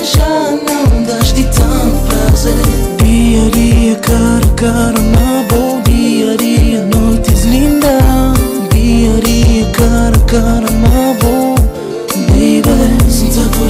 Žanam 0.00 1.04
daždi 1.06 1.44
tam 1.56 1.90
praze 2.08 2.54
Diarija 2.98 3.94
kar 4.00 4.44
kar 4.56 4.94
nabo 5.12 5.82
Diarija 5.84 6.84
non 6.92 7.22
ti 7.22 7.36
zlinda 7.36 7.98
Diarija 8.72 9.66
kar 9.72 10.14
kar 10.30 10.64
nabo 10.82 11.54
Baby, 12.28 13.10
sunt 13.10 13.36
acolo 13.44 13.69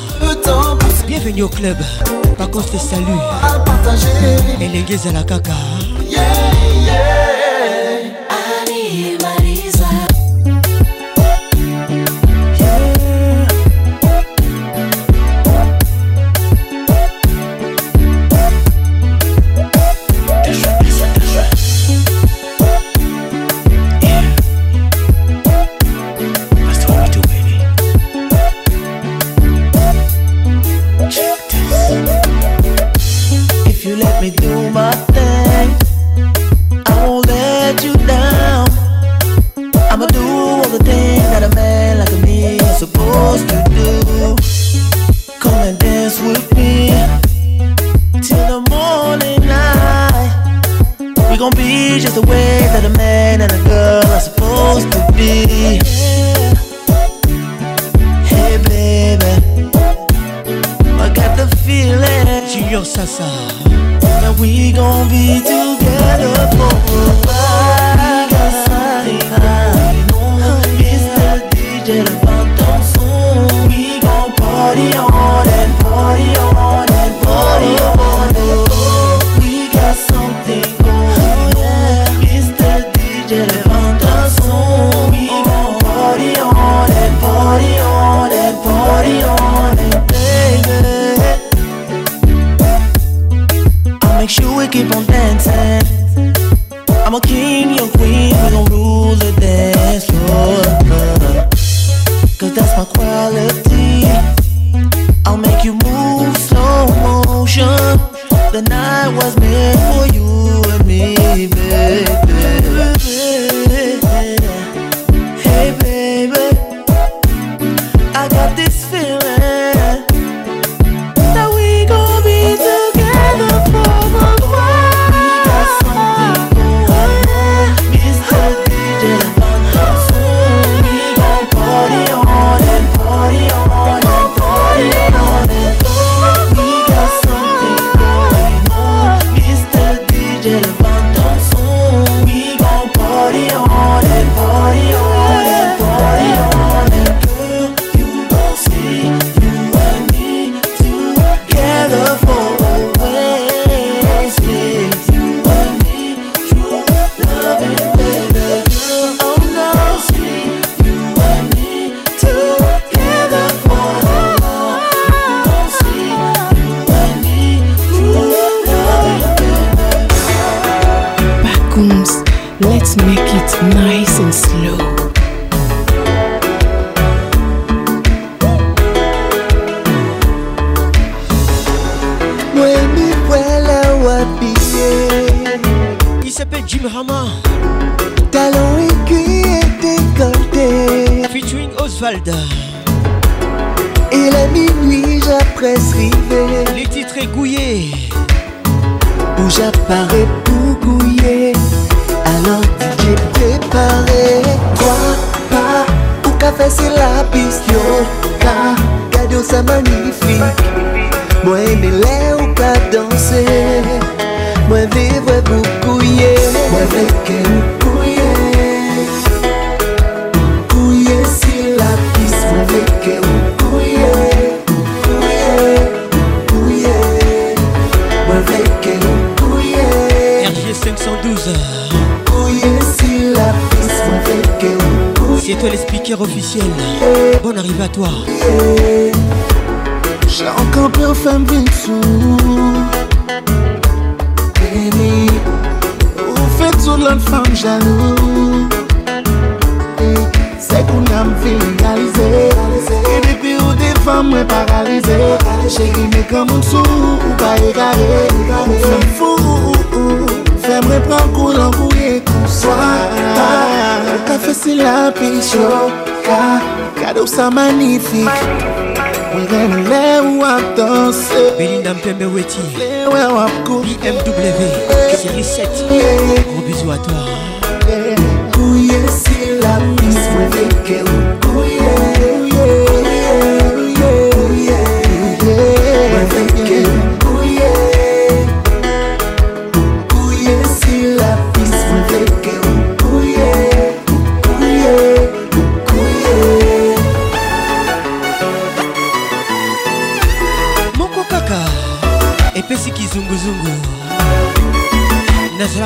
Bienvenue 1.11 1.41
au 1.41 1.49
club. 1.49 1.75
Par 2.37 2.49
contre, 2.49 2.79
salut. 2.79 3.05
Elle 4.61 4.73
est 4.77 5.07
à 5.07 5.11
la 5.11 5.23
caca. 5.23 5.51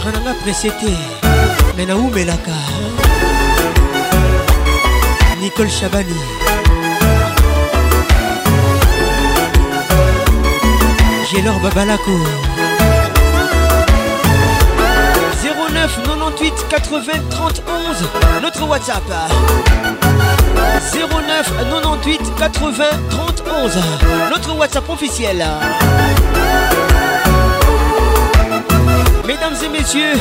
Nazalaka 0.06 0.12
nanga 0.12 0.34
prese 0.44 0.70
te 0.80 0.92
me 1.78 1.86
nicole 5.40 5.70
chabani. 5.70 6.16
Gelor 11.32 11.60
babalako. 11.62 12.12
09 15.42 15.90
98 16.06 16.66
80 16.70 17.30
30 17.30 17.64
11 17.68 18.42
notre 18.42 18.64
whatsapp. 18.64 19.04
09 20.94 21.52
98 21.70 22.22
80 22.38 23.00
30 23.10 23.44
11 23.48 23.82
notre 24.30 24.54
whatsapp 24.56 24.90
officiel 24.90 25.44
Mesdames 29.28 29.56
et 29.64 29.70
messieurs, 29.70 30.14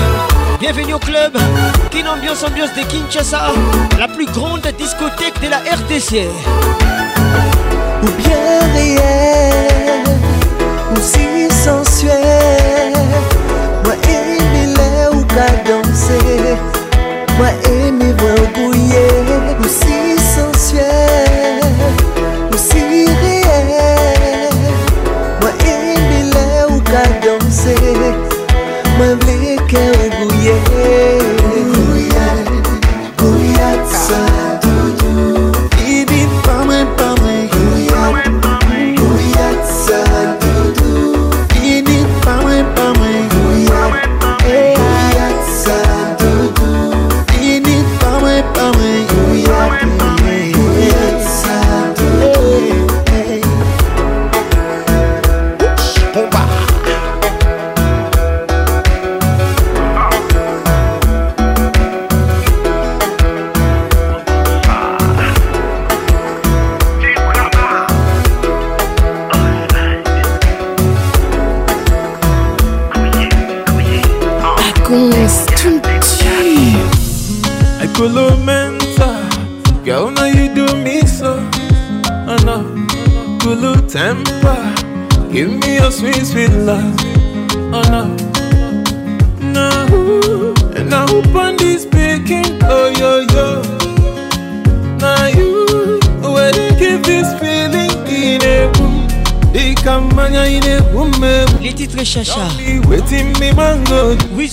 bienvenue 0.61 0.95
au 0.95 0.99
club 0.99 1.37
Kin 1.91 2.07
Ambiance 2.07 2.43
Ambiance 2.43 2.73
de 2.75 2.83
Kinshasa, 2.83 3.53
la 3.99 4.09
plus 4.09 4.25
grande 4.25 4.67
discothèque 4.79 5.39
de 5.43 5.49
la 5.49 5.59
RDC. 5.59 6.27
Ou 8.03 8.07
bien 8.23 8.61
réel 8.73 10.05
Ou 10.93 10.97
si 11.01 11.51
sensuel 11.51 12.95
Moi 13.85 13.95
aimer 14.09 14.67
les 14.75 15.17
ou 15.17 15.25
ka 15.27 15.49
danser 15.67 16.57
Moi 17.37 17.49
aimer 17.67 17.74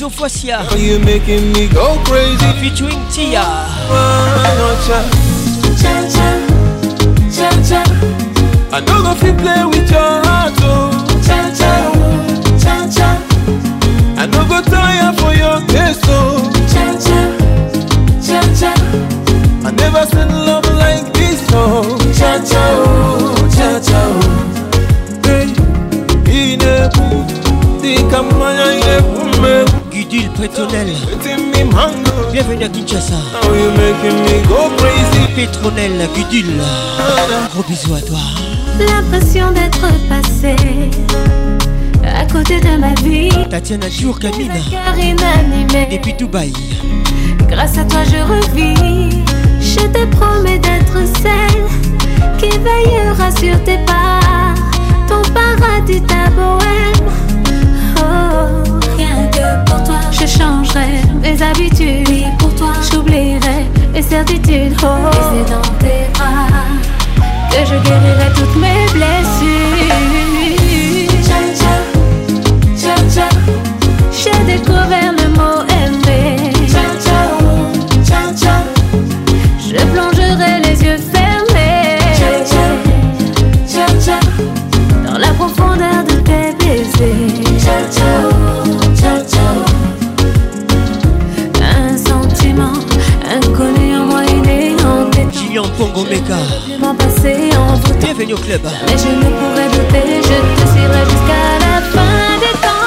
Wizo 0.02 0.10
Fosia. 0.10 0.68
Are 0.72 0.78
you 0.78 0.98
making 1.00 1.54
me 1.54 1.68
go 1.68 2.02
crazy? 2.06 2.52
Featuring 2.60 2.98
Tia. 3.12 3.44
Cha 5.78 5.94
cha, 6.10 6.28
cha 7.30 7.50
cha. 7.62 7.84
I 8.74 8.82
don't 8.82 9.04
go 9.04 9.14
fit 9.14 9.38
play 9.38 9.64
with 9.66 9.92
your 9.92 10.24
heart, 10.26 10.54
oh. 10.62 10.90
Cha 11.24 11.54
cha, 11.54 11.72
cha 12.58 12.88
cha. 12.90 13.10
I 14.18 14.26
no 14.26 14.42
go 14.50 14.62
tire 14.62 15.14
for 15.22 15.34
your 15.36 15.60
taste, 15.68 16.02
oh. 16.08 16.50
Cha 16.72 16.98
cha, 16.98 17.22
cha 18.26 18.42
cha. 18.60 18.74
I 19.64 19.72
never 19.72 20.04
seen 20.08 20.30
love 20.48 20.66
like 20.80 21.14
this, 21.14 21.42
oh. 21.54 21.98
Cha 22.18 22.40
cha, 22.44 22.64
oh, 22.74 23.36
cha 23.56 23.80
cha, 23.80 24.02
oh. 24.10 24.42
Hey, 25.28 25.46
ine 26.26 26.90
boom, 26.96 27.28
di 27.82 27.98
kamanya 28.10 28.74
ine 28.74 29.02
boom, 29.04 29.41
me 30.11 31.64
mango. 31.72 32.11
Bienvenue 32.31 32.65
à 32.65 32.69
Kinshasa. 32.69 33.15
Pétronel, 35.35 36.09
Gudule. 36.15 36.61
Gros 37.53 37.64
bisous 37.64 37.93
à 37.95 38.01
toi. 38.01 38.19
L'impression 38.80 39.51
d'être 39.51 39.88
passé 40.09 40.56
à 42.03 42.25
côté 42.25 42.59
de 42.59 42.77
ma 42.77 42.93
vie. 43.01 43.31
Tatiana 43.49 43.88
Diour 43.88 44.19
Camina. 44.19 44.56
Depuis 45.91 46.14
Dubaï. 46.14 46.53
Grâce 47.48 47.77
à 47.77 47.85
toi, 47.85 48.03
je 48.03 48.17
revis. 48.17 49.23
Je 49.61 49.85
te 49.88 50.06
promets 50.15 50.59
d'être 50.59 50.98
celle 51.22 51.64
qui 52.38 52.49
veillera 52.57 53.31
sur 53.31 53.64
tes 53.64 53.77
pas. 53.85 54.19
Ton 55.07 55.22
paradis, 55.33 56.01
ta 56.01 56.30
bohème. 56.31 57.09
Oh, 57.98 58.48
rien 58.98 59.27
que 59.31 59.69
pour 59.69 59.80
toi, 59.81 59.81
je 60.22 60.27
changerai 60.27 61.01
mes 61.19 61.41
habitudes. 61.41 62.27
Pour 62.38 62.53
toi, 62.53 62.74
j'oublierai 62.91 63.66
les 63.91 64.03
certitudes. 64.03 64.75
Oh. 64.83 64.85
oh. 64.85 65.09
Et 65.09 65.45
c'est 65.45 65.51
dans 65.51 65.61
tes 65.80 66.11
bras 66.14 66.48
que 67.50 67.66
je 67.66 67.75
guérirai 67.83 68.30
toutes 68.35 68.56
mes 68.58 68.85
blessures. 68.93 69.95
Cha 71.25 71.40
cha, 71.59 71.75
cha 72.77 72.95
cha. 73.16 73.30
J'ai 74.11 74.40
découvert 74.45 75.14
le 75.14 75.27
mot 75.30 75.64
aimer. 75.82 76.53
Cha 76.67 76.85
cha, 77.03 77.19
cha 78.08 78.22
cha. 78.40 78.56
Je 79.59 79.83
plonge 79.91 80.10
Bienvenue 97.99 98.33
au 98.33 98.38
club. 98.38 98.61
Mais 98.88 98.98
je 98.98 99.07
ne 99.07 99.22
douter, 99.22 100.22
je 100.23 100.61
te 100.61 100.67
suivrai 100.72 101.03
jusqu'à 101.06 101.59
la 101.59 101.81
fin 101.81 102.40
des 102.40 102.53
temps. 102.61 102.81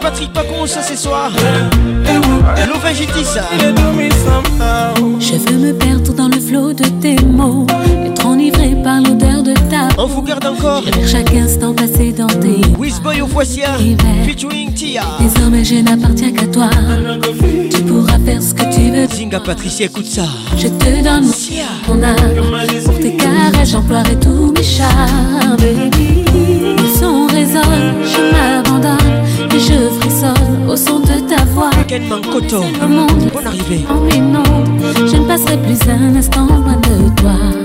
Patrick 0.00 0.32
ça 0.66 0.82
ce 0.82 0.96
soir. 0.96 1.30
L'Ovin 2.66 2.92
Justice. 2.92 3.38
On 9.96 10.06
vous 10.06 10.22
garde 10.22 10.44
encore. 10.46 10.82
Vers 10.82 11.08
chaque 11.08 11.32
instant 11.34 11.72
passé 11.72 12.12
dans 12.12 12.26
tes 12.26 12.60
Wizboy 12.78 13.20
au 13.22 13.26
Foissia. 13.26 13.76
Featuring 14.24 14.72
Tia. 14.74 15.02
Désormais 15.20 15.64
je 15.64 15.76
n'appartiens 15.76 16.32
qu'à 16.32 16.46
toi. 16.46 16.70
Tu 17.70 17.82
pourras 17.82 18.18
faire 18.24 18.42
ce 18.42 18.54
que 18.54 18.74
tu 18.74 18.90
veux. 18.90 19.06
Zinga 19.08 19.40
Patricia, 19.40 19.86
écoute 19.86 20.06
ça. 20.06 20.24
Je 20.56 20.68
te 20.68 21.02
donne 21.02 21.30
mon 21.88 22.02
âme. 22.02 22.16
Pour 22.84 22.98
tes 22.98 23.16
caresses, 23.16 23.70
j'emploierai 23.70 24.18
tous 24.18 24.52
mes 24.56 24.62
charmes. 24.62 25.56
Le 25.62 26.98
son 26.98 27.26
résonne, 27.26 27.94
je 28.02 28.32
m'abandonne 28.32 28.98
et 29.54 29.60
je 29.60 30.00
frissonne 30.00 30.68
au 30.68 30.76
son 30.76 31.00
de 31.00 31.20
ta 31.28 31.44
voix. 31.44 31.70
Ken 31.86 32.02
Mankoto. 32.08 32.64
Le 32.80 32.88
monde 32.88 33.30
Bonne 33.32 33.46
arrivée. 33.46 33.84
en. 33.88 35.06
Je 35.06 35.16
ne 35.16 35.26
passerai 35.26 35.56
plus 35.58 35.78
un 35.88 36.16
instant 36.16 36.46
loin 36.46 36.76
de 36.76 37.20
toi. 37.20 37.63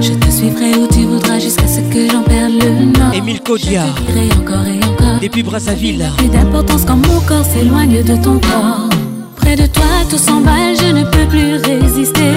Je 0.00 0.14
te 0.14 0.30
suivrai 0.30 0.74
où 0.76 0.86
tu 0.88 1.04
voudras 1.04 1.38
jusqu'à 1.38 1.66
ce 1.66 1.80
que 1.80 2.10
j'en 2.10 2.22
perde 2.22 2.52
le 2.52 2.98
nord. 2.98 3.14
Émile 3.14 3.40
Kodia. 3.40 3.84
Je 4.08 4.38
encore 4.38 4.66
et 4.66 4.84
encore. 4.84 5.20
Depuis 5.20 5.42
Brazzaville. 5.42 6.04
Plus 6.16 6.28
d'importance 6.28 6.84
quand 6.86 6.96
mon 6.96 7.20
corps 7.20 7.44
s'éloigne 7.44 8.02
de 8.02 8.16
ton 8.16 8.38
corps. 8.38 8.88
Près 9.36 9.56
de 9.56 9.66
toi, 9.66 9.84
tout 10.08 10.18
s'emballe, 10.18 10.76
je 10.80 10.92
ne 10.92 11.04
peux 11.04 11.26
plus 11.28 11.56
résister. 11.56 12.32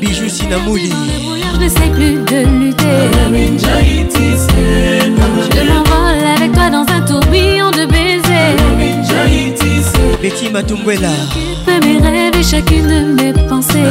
Bijou 0.00 0.28
Sinamouli. 0.28 0.92
Je 1.52 1.64
ne 1.64 1.68
sais 1.68 1.90
plus 1.90 2.14
de 2.14 2.46
lutter. 2.58 3.10
Je 5.54 5.72
m'envole 5.72 6.24
avec 6.36 6.52
toi 6.52 6.70
dans 6.70 6.86
un 6.92 7.00
tourbillon 7.00 7.70
de 7.70 7.86
baisers. 7.86 8.56
Betty 10.22 10.50
Matumbwela. 10.50 11.08
Fais 11.64 11.80
mes 11.80 11.98
rêves 11.98 12.36
et 12.38 12.42
chacune 12.42 12.86
de 12.86 13.22
mes 13.22 13.32
pensées. 13.48 13.84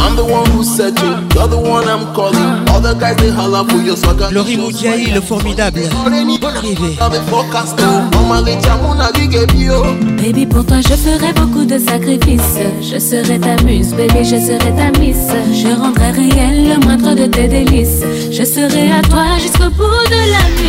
I'm 0.00 0.16
the 0.16 0.24
one 0.24 0.46
who 0.52 0.62
said 0.62 0.98
you, 1.00 1.16
you're 1.34 1.48
the 1.48 1.58
one 1.58 1.84
I'm 1.88 2.14
calling. 2.14 2.68
All 2.68 2.80
the 2.80 2.94
guys 2.94 3.16
they 3.16 3.30
holla 3.30 3.64
for 3.68 3.80
your 3.82 3.96
swagger. 3.96 4.28
Laurie 4.30 4.56
le 4.56 5.20
formidable. 5.20 5.82
Bonne 6.04 6.14
arrivée. 6.56 6.96
Baby, 10.22 10.46
pour 10.46 10.64
toi, 10.64 10.80
je 10.80 10.94
ferai 10.94 11.32
beaucoup 11.32 11.64
de 11.64 11.78
sacrifices. 11.78 12.58
Je 12.80 12.98
serai 12.98 13.38
ta 13.38 13.56
muse, 13.64 13.94
baby, 13.94 14.24
je 14.24 14.36
serai 14.36 14.72
ta 14.76 14.90
miss. 14.98 15.16
Je 15.52 15.68
rendrai 15.74 16.10
réel 16.10 16.68
le 16.68 16.84
moindre 16.84 17.14
de 17.14 17.26
tes 17.26 17.48
délices. 17.48 18.02
Je 18.30 18.44
serai 18.44 18.90
à 18.92 19.02
toi 19.02 19.38
jusqu'au 19.40 19.70
bout 19.70 20.04
de 20.10 20.30
la 20.30 20.42
nuit. 20.60 20.68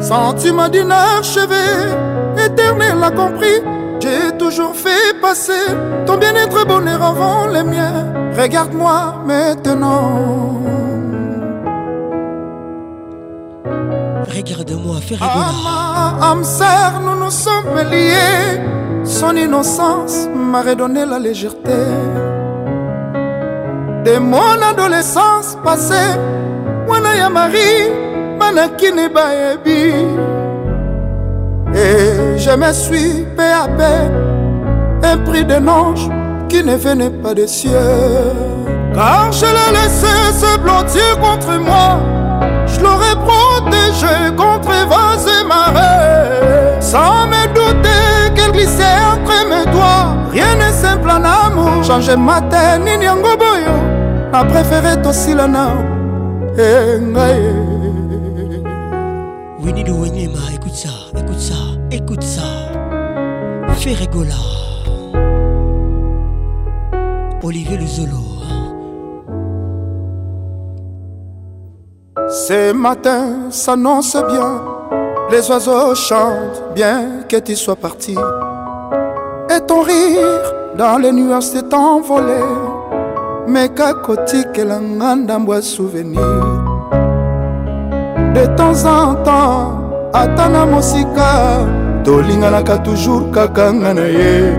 Sentiment 0.00 0.70
d'une 0.70 0.90
archevée, 0.90 1.54
éternel 2.42 3.02
a 3.02 3.10
compris. 3.10 3.60
J'ai 4.00 4.34
toujours 4.38 4.74
fait 4.74 5.20
passer 5.20 5.66
ton 6.06 6.16
bien-être 6.16 6.66
bonheur 6.66 7.02
avant 7.02 7.46
les 7.46 7.62
miens. 7.62 8.06
Regarde-moi 8.34 9.22
maintenant. 9.26 10.62
Regarde-moi, 14.34 14.96
fais 15.06 15.16
rigoler. 15.16 15.56
Ma 15.62 16.30
âme 16.30 16.44
sœur, 16.44 17.00
nous 17.04 17.22
nous 17.22 17.30
sommes 17.30 17.76
liés. 17.90 18.62
Son 19.04 19.36
innocence 19.36 20.26
m'a 20.34 20.62
redonné 20.62 21.04
la 21.04 21.18
légèreté. 21.18 21.82
De 24.06 24.16
mon 24.18 24.62
adolescence 24.70 25.58
passée, 25.62 26.16
mwana 26.86 27.14
ya 27.14 27.28
Marie, 27.28 27.97
Et 31.74 32.38
je 32.38 32.50
me 32.50 32.72
suis 32.72 33.26
peu 33.36 33.42
à 33.42 33.68
peu 33.68 35.06
épris 35.06 35.44
d'un 35.44 35.68
ange 35.68 36.08
qui 36.48 36.62
ne 36.64 36.76
venait 36.76 37.10
pas 37.10 37.34
des 37.34 37.46
cieux. 37.46 37.70
Car 38.94 39.30
je 39.32 39.44
l'ai 39.44 39.72
laissé 39.78 40.14
se 40.32 40.58
blottir 40.58 41.18
contre 41.20 41.58
moi. 41.60 42.00
Je 42.66 42.80
l'aurais 42.80 43.16
protégé 43.26 44.34
contre 44.36 44.72
vents 44.88 45.26
et 45.26 45.44
marées. 45.46 46.80
Sans 46.80 47.26
me 47.26 47.46
douter 47.54 48.32
qu'elle 48.34 48.52
glissait 48.52 48.98
entre 49.12 49.46
mes 49.48 49.70
doigts. 49.70 50.16
Rien 50.32 50.54
n'est 50.56 50.72
simple 50.72 51.10
en 51.10 51.22
amour. 51.22 51.84
Changer 51.84 52.16
matin, 52.16 52.78
nini 52.78 53.04
yango 53.04 53.36
boyo. 53.36 53.76
Na 54.32 54.44
préféré 54.44 55.00
tosila 55.02 55.46
na. 55.46 55.68
Eh, 56.56 56.98
ngai. 56.98 57.67
Rigoler. 63.94 64.32
Olivier 67.42 67.76
Luzolo. 67.76 68.16
Ce 72.28 72.72
matin 72.72 73.50
s'annonce 73.50 74.16
bien, 74.28 74.62
les 75.30 75.50
oiseaux 75.50 75.94
chantent 75.94 76.74
bien 76.74 77.22
que 77.28 77.36
tu 77.36 77.56
sois 77.56 77.76
parti. 77.76 78.16
Et 79.50 79.60
ton 79.66 79.82
rire 79.82 80.52
dans 80.76 80.98
les 80.98 81.12
nuages 81.12 81.44
s'est 81.44 81.74
envolé. 81.74 82.42
Mais 83.46 83.70
kakoti 83.70 84.44
que 84.52 84.62
l'angandambois 84.62 85.62
souvenir. 85.62 86.20
De 88.34 88.44
temps 88.56 88.84
en 88.84 89.14
temps, 89.24 89.72
atana 90.12 90.66
mosika, 90.66 91.66
tolinganaka 92.04 92.78
toujours 92.78 93.30
kakanga 93.30 93.94
na 93.94 94.06
ye. 94.06 94.54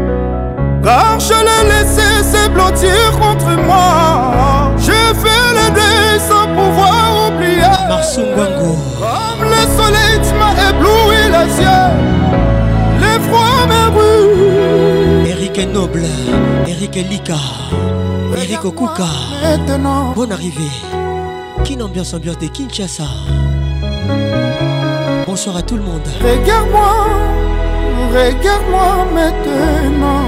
Car 0.84 1.20
je 1.20 1.34
l'ai 1.48 1.64
laissé 1.72 2.10
se 2.24 2.50
blottir 2.50 3.12
contre 3.20 3.52
moi. 3.66 4.72
J'ai 4.78 5.14
fait 5.22 5.48
le 5.60 5.68
deuil 5.76 6.20
sans 6.30 6.48
pouvoir 6.48 7.28
oublier. 7.28 7.78
Marsungwango. 7.90 8.78
Comme 9.00 9.44
le 9.54 9.64
soleil 9.78 10.16
tu 10.24 10.34
m'as 10.40 10.56
ébloui 10.70 11.22
les 11.36 11.52
yeux. 11.64 11.90
L'effroi 13.02 13.50
me 13.72 13.82
brûle. 13.92 15.28
Eric 15.28 15.74
Noble, 15.74 16.08
Eric 16.68 16.96
Lika, 17.10 17.40
Eric 18.38 18.64
Okuka. 18.64 19.10
Bonne 20.16 20.32
arrivée. 20.32 20.76
Kin 21.66 21.82
ambiance 21.82 22.14
ambiance 22.14 22.38
de 22.38 22.48
Kinshasa. 22.48 23.04
Bonsoir 25.30 25.58
à 25.58 25.62
tout 25.62 25.76
le 25.76 25.84
monde. 25.84 26.02
Regarde-moi, 26.24 27.06
regarde-moi 28.12 29.06
maintenant. 29.14 30.26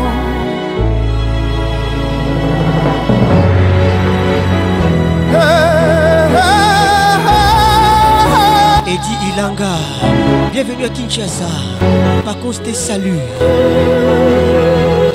Eddie 8.86 9.34
Ilanga, 9.34 9.66
bienvenue 10.54 10.86
à 10.86 10.90
Kinshasa. 10.90 11.46
Par 12.24 12.38
contre, 12.38 12.62
tes. 12.62 12.76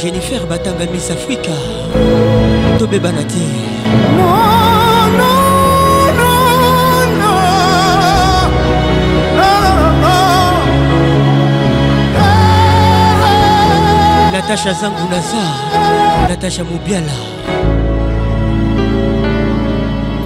Jennifer 0.01 0.45
Batanga 0.49 0.87
Miss 0.93 1.13
Africa. 1.13 1.53
Tobé 2.81 2.99
Banate. 2.99 3.37
Natacha 14.49 14.73
Zangunaza, 14.75 15.43
Natacha 16.29 16.63
Moubiala. 16.63 17.19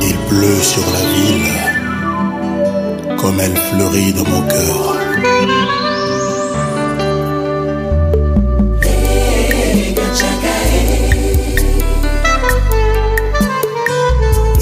Il 0.03 0.17
pleut 0.29 0.63
sur 0.63 0.85
la 0.93 1.03
ville 1.15 1.57
comme 3.17 3.41
elle 3.41 3.57
fleurit 3.57 4.13
dans 4.13 4.29
mon 4.29 4.43
cœur. 4.43 4.97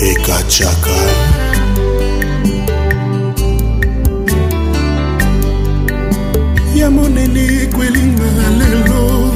Ekachaka 0.01 0.99
ya 6.77 6.91
monene 6.91 7.45
ekwelinga 7.62 8.31
lelo 8.59 9.27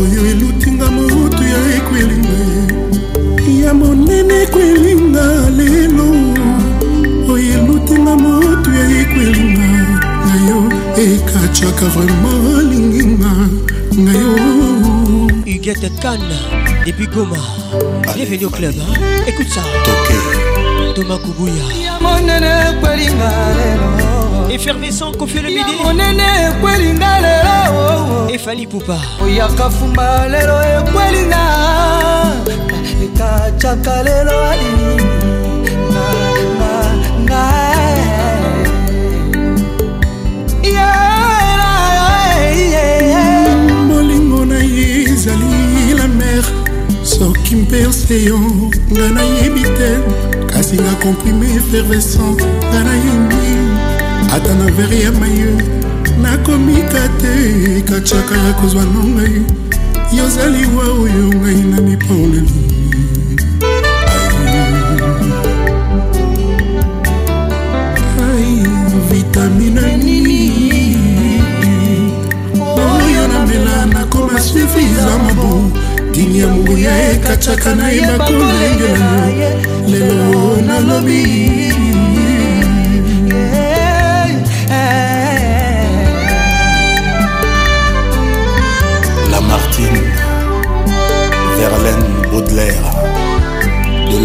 oyo 0.00 0.20
elutinga 0.30 0.86
motu 0.90 1.42
ya 1.52 1.60
ekwelinga 1.76 2.38
ya 3.64 3.74
monene 3.74 4.34
ekwelinga 4.42 5.24
lelo 5.58 6.08
oyo 7.32 7.52
elutinga 7.58 8.16
motu 8.24 8.70
ya 8.78 8.84
ekwelinga 9.02 9.68
ngayo 10.26 10.58
ekachaka 11.04 11.86
vraimen 11.94 12.56
alinginga 12.58 13.32
ngayo 13.98 14.36
Huguette 15.46 15.90
Cannes, 16.02 16.42
depuis 16.84 17.06
Goma. 17.08 17.36
Bienvenue 18.14 18.44
au 18.46 18.50
club. 18.50 18.74
hein. 18.78 19.24
Écoute 19.26 19.48
ça. 19.48 19.62
Thomas 20.94 21.18
Kubuya. 21.18 21.64
monene 22.00 22.50
ekwelinga 22.70 23.30
lelo 23.58 23.88
Effervescent, 24.50 25.12
Kofi 25.18 25.38
le 25.42 25.48
midi. 25.48 25.74
monene 25.82 26.26
ekwelinga 26.48 27.12
lelo 27.24 28.28
Et 28.32 28.38
Fanny 28.38 28.66
Poupa. 28.66 28.96
oyaka 29.22 29.70
fumba 29.70 30.28
lelo 30.28 30.56
ekwelinga. 30.76 31.42
Ekacaka 33.04 34.02
lelo 34.02 34.36
alini 34.50 35.02
molingo 43.88 44.44
na 44.44 44.58
ye 44.58 45.02
ezali 45.02 45.94
la 45.98 46.06
mer. 46.08 46.44
Soki 47.02 47.54
mperse 47.56 48.24
yo 48.24 48.38
nga 48.92 49.08
nayebi 49.16 49.62
te. 49.78 49.90
Kasi 50.52 50.76
nga 50.76 50.94
komprime 51.02 51.46
effervescent 51.58 52.40
nga 52.70 52.80
nayebi 52.86 53.44
ata 54.34 54.54
na 54.54 54.66
vere 54.76 55.00
ya 55.00 55.12
maye 55.12 55.46
nakomika 56.22 57.08
te 57.20 57.34
kacaka 57.88 58.34
ya 58.36 58.52
kozwa 58.52 58.84
no 58.84 59.02
ngai. 59.04 59.42
Yozali 60.16 60.66
wa 60.76 60.84
oyo 61.02 61.24
ngai 61.34 61.60
na 61.70 61.80
mipoleli 61.80 62.50
Ai, 68.26 68.66
vitamine 69.10 69.96
nini 69.96 70.96
oyo 72.76 73.28
namela 73.32 73.86
nakoma 73.86 74.40
sufisama 74.40 75.32
bo 75.34 75.70
dini 76.12 76.38
ya 76.38 76.46
monguya 76.48 77.12
ekacaka 77.12 77.74
nayeba 77.74 78.24
kolengela 78.24 79.10
yo. 79.40 79.50
Lelo 79.88 80.56
nalobi 80.66 81.22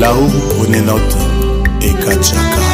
Là-haut, 0.01 0.29
prenez 0.49 0.81
note. 0.81 1.15
Ekachaka. 1.81 2.67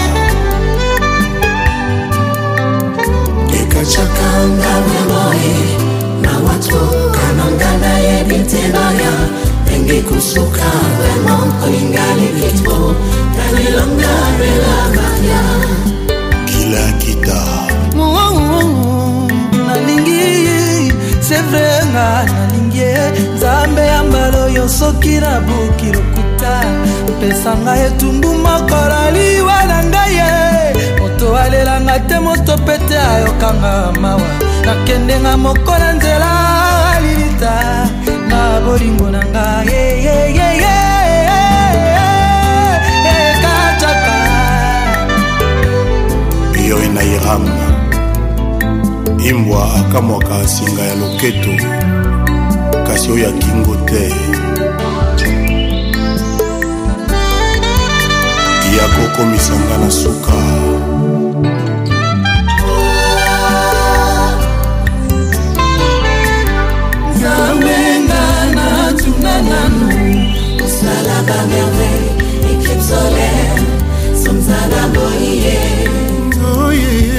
Ekachaka 3.60 4.30
ngane 4.58 5.00
moye 5.10 5.56
na 6.22 6.32
watu 6.46 6.80
kananga 7.12 7.78
na 7.82 7.98
yebitelaya 8.00 9.12
enge 9.76 10.02
kusuka 10.02 10.70
wema 11.02 11.38
kolingali 11.62 12.28
longa 12.42 12.96
talilonga 13.36 14.14
belabaya 14.40 15.42
kila 16.46 16.92
kitaa 16.92 17.68
sevre 21.28 21.68
nga 21.92 22.24
nalingi 22.24 22.88
nzambe 23.36 23.84
ya 23.92 24.04
mbala 24.04 24.40
oyo 24.48 24.66
soki 24.70 25.20
nabuki 25.24 25.88
lokuta 25.96 26.54
mpesa 27.12 27.52
ngai 27.58 27.82
etumbu 27.88 28.30
moko 28.44 28.80
na 28.92 29.02
liwa 29.16 29.58
na 29.70 29.78
ngai 29.90 30.14
ye 30.20 30.32
moto 31.00 31.28
alelanga 31.44 32.00
te 32.08 32.18
moto 32.26 32.56
pete 32.66 32.98
ayokanga 33.12 33.74
mawa 34.02 34.30
nakendenga 34.66 35.34
moko 35.44 35.74
na 35.82 35.90
nzela 35.98 36.32
lilita 37.04 37.56
na 38.30 38.40
bolingo 38.64 39.08
na 39.16 39.22
ngai 39.32 39.68
yeyeyeye 39.76 40.78
ekacaka 43.16 44.18
yo 46.68 46.78
na 46.96 47.02
iram 47.16 47.67
imbwa 49.30 49.76
akamwaka 49.76 50.48
singa 50.48 50.84
ya 50.84 50.96
loketo 50.96 51.54
kasi 52.88 53.12
oyo 53.12 53.30
akingo 53.30 53.76
te. 53.88 54.04
Ya 58.78 58.86
kokomisa 58.94 59.54
nga 59.54 59.78
na 59.78 59.90
suka. 59.92 60.38
Nzambenga 67.16 68.24
natuna 68.56 69.36
nanu 69.50 69.90
kosala 70.60 71.16
bamerveille 71.28 72.12
équipe 72.52 72.82
solaire 72.90 73.66
somzala 74.24 74.82
boye 74.96 75.58
oyeye 76.64 77.17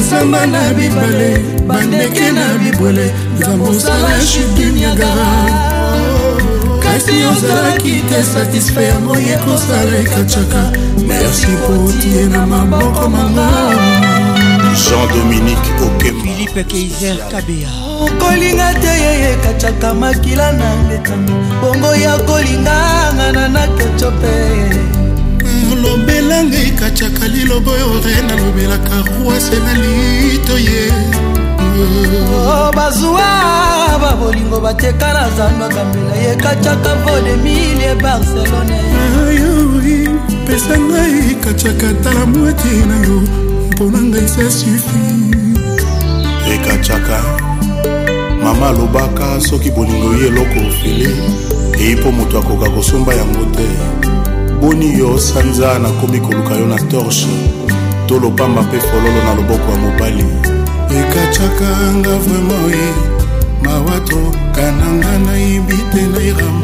bazamba 0.00 0.46
na 0.46 0.72
bibale 0.74 1.38
bandeke 1.66 2.32
na 2.32 2.58
bibwele 2.58 3.12
nzambe 3.38 3.68
osala 3.68 4.20
chute 4.20 4.72
niagara. 4.72 5.28
Kasi 6.80 7.12
ozalaki 7.24 8.02
te 8.08 8.22
satisfait 8.22 8.88
ya 8.88 9.00
moye 9.00 9.36
kosala 9.44 9.98
ekacaka 9.98 10.72
merci 11.06 11.52
po 11.66 11.92
tie 12.00 12.26
na 12.28 12.46
maboko 12.46 13.08
manga 13.08 13.48
jean-dominique 14.74 15.72
okema 15.84 16.22
Philippe 16.22 16.64
Keiser 16.64 17.18
Kabea. 17.30 17.68
kolinga 18.18 18.74
te 18.80 18.92
ye 19.04 19.32
ekacaka 19.32 19.94
makila 19.94 20.52
na 20.52 20.76
ngetanga 20.84 21.34
bongo 21.60 21.94
ya 21.94 22.18
kolinganga 22.18 23.32
na 23.32 23.48
nakeco 23.48 24.10
mpe 25.80 25.88
lobelanga 25.88 26.56
ekacaka 26.56 27.28
liloba 27.28 27.70
oyo 27.72 28.00
re 28.04 28.22
nalobelaka 28.22 28.96
rwase 29.08 29.56
na 29.64 29.74
lito 29.74 30.58
ye 30.58 30.92
Oh, 31.80 32.70
bazuwa 32.76 33.22
babolingo 34.00 34.60
bateka 34.60 35.12
na 35.12 35.30
zandwaka 35.30 35.84
mbela 35.84 36.16
yekacaka 36.16 36.94
vodemilie 36.94 37.94
barcelone. 38.02 38.76
Ayoi 39.28 40.08
pesa 40.46 40.78
ngai 40.78 41.30
ekacaka 41.30 41.94
tala 42.02 42.26
motie 42.26 42.84
na 42.86 42.96
yo 43.06 43.22
mpona 43.70 44.02
ngai 44.02 44.28
sa 44.28 44.50
sufi 44.50 45.00
ekacaka 46.54 47.22
mama 48.42 48.68
alobaka 48.68 49.40
soki 49.40 49.70
bolingo 49.70 50.14
ye 50.14 50.26
eloko 50.26 50.58
ofele 50.68 51.10
eyi 51.80 51.96
mpo 51.96 52.12
moto 52.12 52.38
akoka 52.38 52.70
kosomba 52.70 53.14
yango 53.14 53.44
te 53.56 53.66
boni 54.60 54.98
yo 54.98 55.18
sanza 55.18 55.78
nakomi 55.78 56.20
koluka 56.20 56.54
yo 56.54 56.66
na 56.66 56.76
torche. 56.90 57.28
To 58.06 58.18
lopamba 58.18 58.62
mpe 58.62 58.78
fololo 58.80 59.20
na 59.24 59.34
loboko 59.34 59.70
ya 59.72 59.78
mobali. 59.78 60.24
Ekacaka 60.98 61.70
nga 61.96 62.18
vraimen 62.18 62.94
mawato 63.64 64.20
kananga 64.54 65.18
nayebi 65.18 65.78
te 65.92 66.02
na 66.12 66.20
iram 66.30 66.58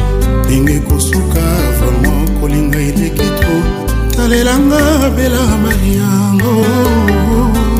ndenge 0.44 0.78
kosuka 0.88 1.44
vraimen 1.78 2.40
kolinga 2.40 2.78
eleki 2.78 3.28
tro 3.38 3.56
talelanga 4.16 5.10
bela 5.16 5.42
mariango 5.62 6.52
ayoleli 6.56 7.75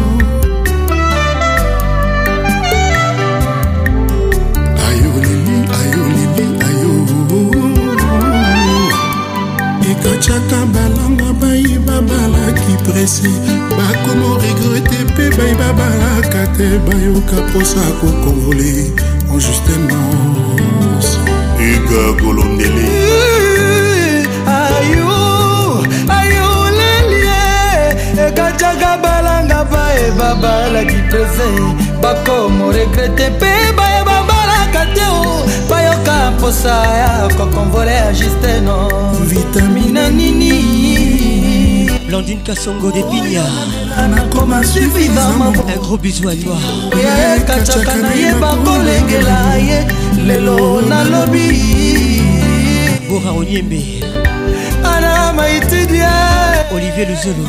te 16.56 16.78
bayoka 16.86 17.36
mposa 17.48 17.80
kokonvole 18.00 18.92
en 19.32 19.40
justement 19.40 21.04
uga 21.58 22.22
golondeli 22.22 22.88
ayo 24.46 25.12
ayo 26.08 26.48
lelie 26.78 28.28
ekatiaka 28.28 28.96
balanga 29.02 29.64
baye 29.64 30.10
babalaki 30.18 30.96
pese 31.10 31.48
bakomo 32.02 32.72
regrete 32.72 33.30
mpe 33.30 33.52
baye 33.76 34.00
babalaka 34.04 34.86
te 34.94 35.04
o 35.10 35.46
bayoka 35.70 36.30
mposa 36.30 36.74
ya 37.00 37.28
kokonvole 37.36 37.92
ya 37.94 38.12
justeno 38.12 38.88
vitamina 39.20 40.08
nini 40.08 40.52
Blandine 42.06 42.40
Kassongo 42.42 42.90
des 42.92 43.02
Pignards. 43.02 43.44
Un 45.68 45.76
gros 45.78 45.96
bisou 45.98 46.28
à 46.28 46.36
toi. 46.36 46.56
Bora 53.08 53.32
Onyembe. 53.32 53.80
Olivier 56.72 57.06
Luzolo. 57.06 57.46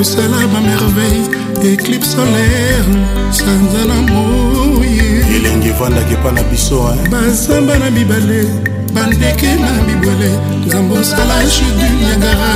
osala 0.00 0.46
bamerveille 0.52 1.28
éclipe 1.62 2.04
solaire 2.04 2.84
sanza 3.32 3.84
na 3.86 4.00
moye 4.12 5.24
elenge 5.36 5.68
evandaki 5.68 6.14
epa 6.14 6.32
na 6.32 6.42
biso 6.44 6.94
bazamba 7.10 7.78
na 7.78 7.90
mibale. 7.90 8.69
Bandeke 8.94 9.54
na 9.54 9.72
bibwele 9.86 10.30
nzambe 10.66 10.98
osala 10.98 11.44
chudu 11.44 11.88
niagara. 12.00 12.52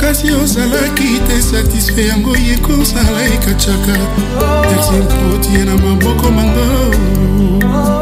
Kasi 0.00 0.32
ozalaki 0.32 1.20
te 1.28 1.42
satisfait 1.42 2.08
yango 2.08 2.36
ye 2.36 2.56
kosala 2.56 3.24
ekatiaka 3.34 3.96
merci 4.70 4.92
mprotie 4.92 5.64
na 5.64 5.74
maboko 5.76 6.30
mango 6.30 6.94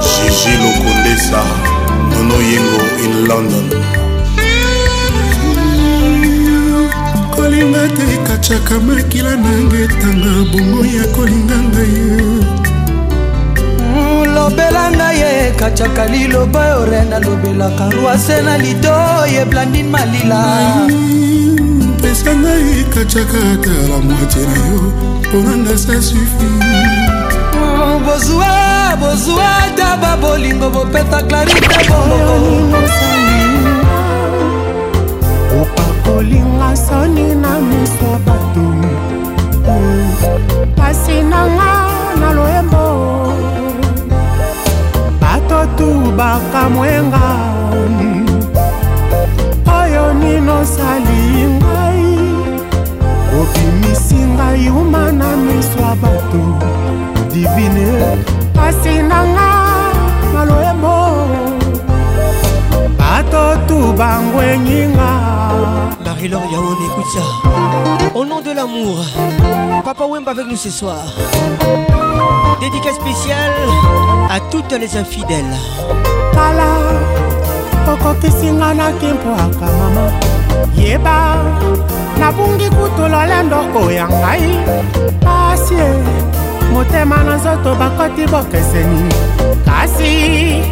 gigi 0.01 0.57
lokondesa 0.63 1.43
nono 2.11 2.35
yengo 2.51 2.83
in 3.05 3.29
london. 3.29 3.67
Kolinga 7.35 7.89
te 7.89 8.05
ekatiaka 8.15 8.79
makila 8.81 9.37
nanga 9.37 9.77
etanga 9.77 10.33
bongo 10.53 10.85
ya 10.87 11.05
kolinga 11.15 11.59
ngai 11.59 12.38
lobela 14.49 14.91
ngai 14.91 15.19
ye 15.21 15.49
ekatiaka 15.49 16.05
liloba 16.07 16.77
ore 16.81 17.01
nalobelaka. 17.11 17.85
Rwase 17.91 18.43
na 18.43 18.57
lido 18.59 18.97
ye 19.35 19.45
blandine 19.45 19.91
malila. 19.91 20.41
Pesa 22.01 22.33
ngai 22.35 22.81
ekatiaka 22.81 23.39
ata 23.53 23.75
la 23.91 23.99
moitié 24.07 24.43
na 24.49 24.61
yo 24.71 24.81
mponanga 25.21 25.75
sa 25.79 26.03
sufi 26.03 26.49
bozwa 28.07 28.53
bozwa 29.01 29.49
ata 29.65 29.97
babolingo 29.97 30.71
bopeta 30.71 31.21
clarite 31.29 31.79
opakolinga 35.61 36.77
soni 36.77 37.35
na 37.43 37.61
miso 37.61 38.09
ya 38.13 38.19
bato. 38.27 38.67
Pasi 40.77 41.23
nanga 41.23 41.71
na 42.21 42.29
loyembo 45.59 45.67
bato 45.67 45.67
tu 45.77 46.13
bakamwenga 46.13 47.27
oyo 49.67 50.15
nino 50.15 50.61
osali 50.61 51.47
ngai. 51.59 52.19
Obimisi 53.39 54.15
ngai 54.15 54.69
uma 54.69 55.13
na 55.13 55.37
miso 55.37 55.79
ya 55.81 55.95
bato. 56.03 56.43
Divine 57.31 58.17
pasi 58.55 59.03
na 59.03 59.25
loyembo 60.45 61.27
bato 62.99 63.57
tu 63.67 63.93
bangwenyinga 63.93 65.11
Marie-Laure 66.05 66.51
Yaone, 66.51 66.85
écoute 66.85 67.11
ça. 67.15 67.23
Au 68.13 68.25
nom 68.25 68.41
de 68.41 68.51
l'amour, 68.51 69.05
Papa 69.85 70.05
Wemba 70.05 70.33
avec 70.33 70.49
nous 70.49 70.57
ce 70.57 70.69
soir. 70.69 71.05
Dédicace 72.61 72.97
spéciale 72.97 73.53
à 74.31 74.41
toutes 74.51 74.73
les 74.73 74.97
infidèles. 74.97 75.45
kala 76.35 76.71
okokisinga 77.93 78.75
na 78.75 78.93
kimpwaka 78.99 79.67
mama. 79.79 80.07
Yeba 80.77 81.17
nabungi 82.21 82.69
kutu 82.71 83.05
lolendoko 83.13 83.91
ya 83.91 84.07
ngai. 84.09 84.59
Pasie 85.25 85.89
motema 86.73 87.17
na 87.25 87.37
nzoto 87.37 87.75
bakoti 87.75 88.27
bokeseni. 88.33 89.09
Kasi 89.67 90.63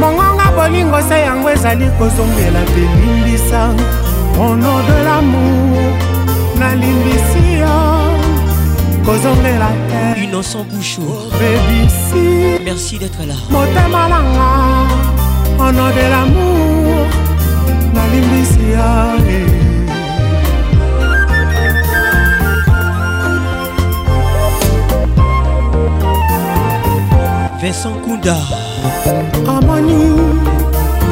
mongonga 0.00 0.46
bolingo 0.56 1.00
se 1.08 1.20
yango 1.26 1.50
ezali 1.50 1.88
kozongela 1.98 2.62
te 2.74 2.82
limbisa 3.00 3.62
mono 4.36 4.82
de 4.86 4.96
lamour 5.04 5.92
nalimbisi 6.58 7.60
yo 7.60 7.91
kozongela 9.04 9.70
te 9.88 10.20
Innocent 10.24 10.64
Bouchot. 10.70 11.30
bebisi 11.38 12.62
Merci 12.64 12.98
d'être 12.98 13.22
là. 13.26 13.34
motema 13.50 14.08
nanga 14.08 14.50
ono 15.58 15.86
de 15.96 16.04
lamour 16.12 17.06
nalimbisi 17.94 18.64
ya 18.72 19.12
Vincent 27.60 27.96
Kunda. 28.04 28.36
amoni 29.48 29.98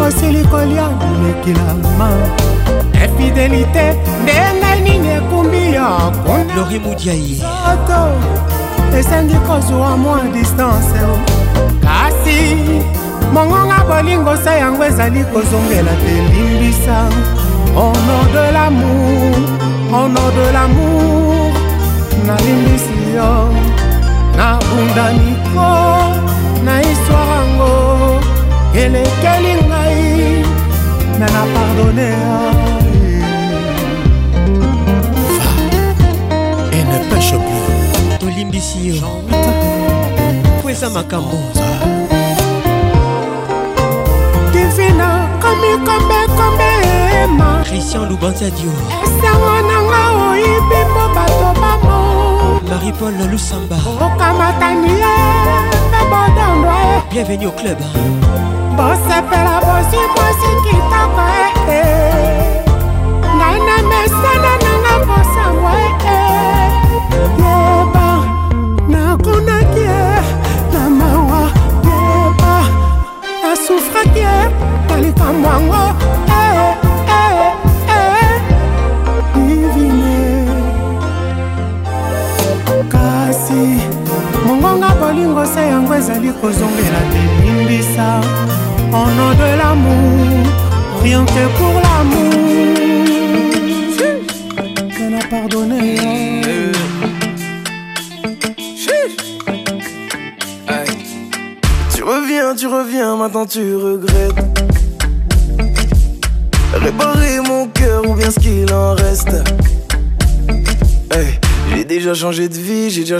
osili 0.06 0.44
kolia 0.44 0.88
lekilama 1.22 2.10
efidelite 3.04 3.86
ndenge 4.22 4.69
Lori 5.80 6.80
soto 7.36 8.00
esengi 8.98 9.34
kozwa 9.46 9.96
mwa 9.96 10.20
distance. 10.32 11.00
Kasi 11.80 12.38
mongonga 13.32 13.84
bolingo 13.88 14.36
se 14.36 14.58
yango 14.58 14.84
ezali 14.84 15.24
kozongela 15.24 15.92
te 16.02 16.14
limbisa. 16.32 17.08
Ono 17.76 18.18
de 18.32 18.52
lamour 18.52 19.34
ono 19.92 20.30
de 20.36 20.52
lamour 20.52 21.52
nalimbisi 22.26 23.14
yo. 23.14 23.48
Nabundaniko 24.36 25.68
na 26.64 26.80
histoire 26.80 27.30
yango 27.30 28.20
elekeli 28.74 29.54
ngai 29.66 30.44
me 31.18 31.26
na 31.26 31.42
pardone 31.52 32.08
et 32.12 32.69
yo. 38.42 39.22
Po 40.62 40.70
eza 40.70 40.88
makambo 40.90 41.36
divina 44.52 45.28
christian 47.64 49.40
nanga 49.68 50.02
oyibi 50.30 50.80
mpo 50.90 51.04
bato 51.14 51.48
bamo 51.60 51.98
marie-paul 52.68 53.14
lusamba 53.30 53.76
okamatani 54.06 54.92
ye 55.02 55.14
mpe 55.88 56.00
bodondwa 56.10 56.76
ye 56.88 56.96
bienvenue 57.10 57.46
au 57.46 57.52
club 57.52 57.78
bosepela 58.76 59.54
bozwi 59.66 60.02
mwasi 60.14 60.50
kitoko 60.64 61.24
ee 61.68 62.62
ngai 63.36 63.58
na 63.66 63.76
mesana 63.90 64.52
nanga 64.64 64.94
bosangwa 65.06 65.72
ee 66.06 66.29
yango 75.44 75.84
ee 76.40 76.74
ee 77.18 77.50
ee 77.98 78.34
divine 79.34 80.56
kasi. 82.92 83.62
Mongonga 84.46 84.90
bolingo 85.00 85.44
se 85.46 85.62
yango 85.72 85.94
ezali 85.94 86.30
kozongela 86.40 87.00
telimbisa. 87.12 88.08
Au 88.92 89.06
nom 89.16 89.30
de 89.40 89.48
l'amour 89.60 90.46
rien 91.02 91.24
que 91.24 91.44
pour 91.56 91.74
l'amour. 91.84 92.34
Qu'elle 94.96 95.14
a 95.14 95.24
pardonné 95.30 95.96
Tu 101.94 102.02
reviens, 102.02 102.54
tu 102.56 102.66
reviens, 102.66 103.16
maintenant 103.16 103.46
tu 103.46 103.74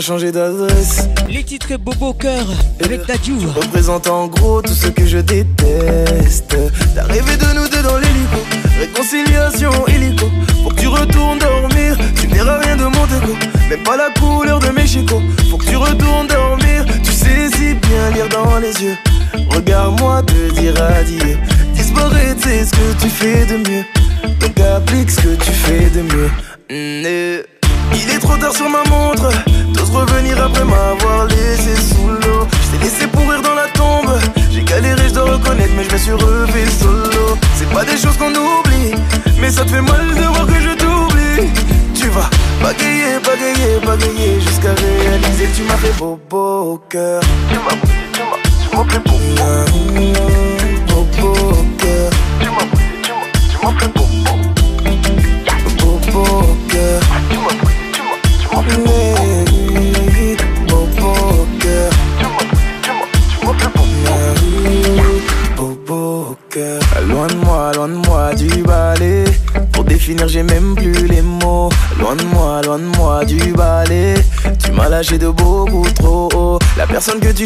déjà 0.01 0.13
changé 0.13 0.31
d'adresse. 0.31 1.07
Les 1.29 1.43
titres 1.43 1.77
Bobo 1.77 2.13
Cœur 2.13 2.47
avec 2.83 3.05
Dadju. 3.05 3.33
Représente 3.55 4.07
en 4.07 4.27
gros 4.27 4.61
tout 4.61 4.73
ce 4.73 4.87
que 4.87 5.05
je 5.05 5.19
déteste. 5.19 5.60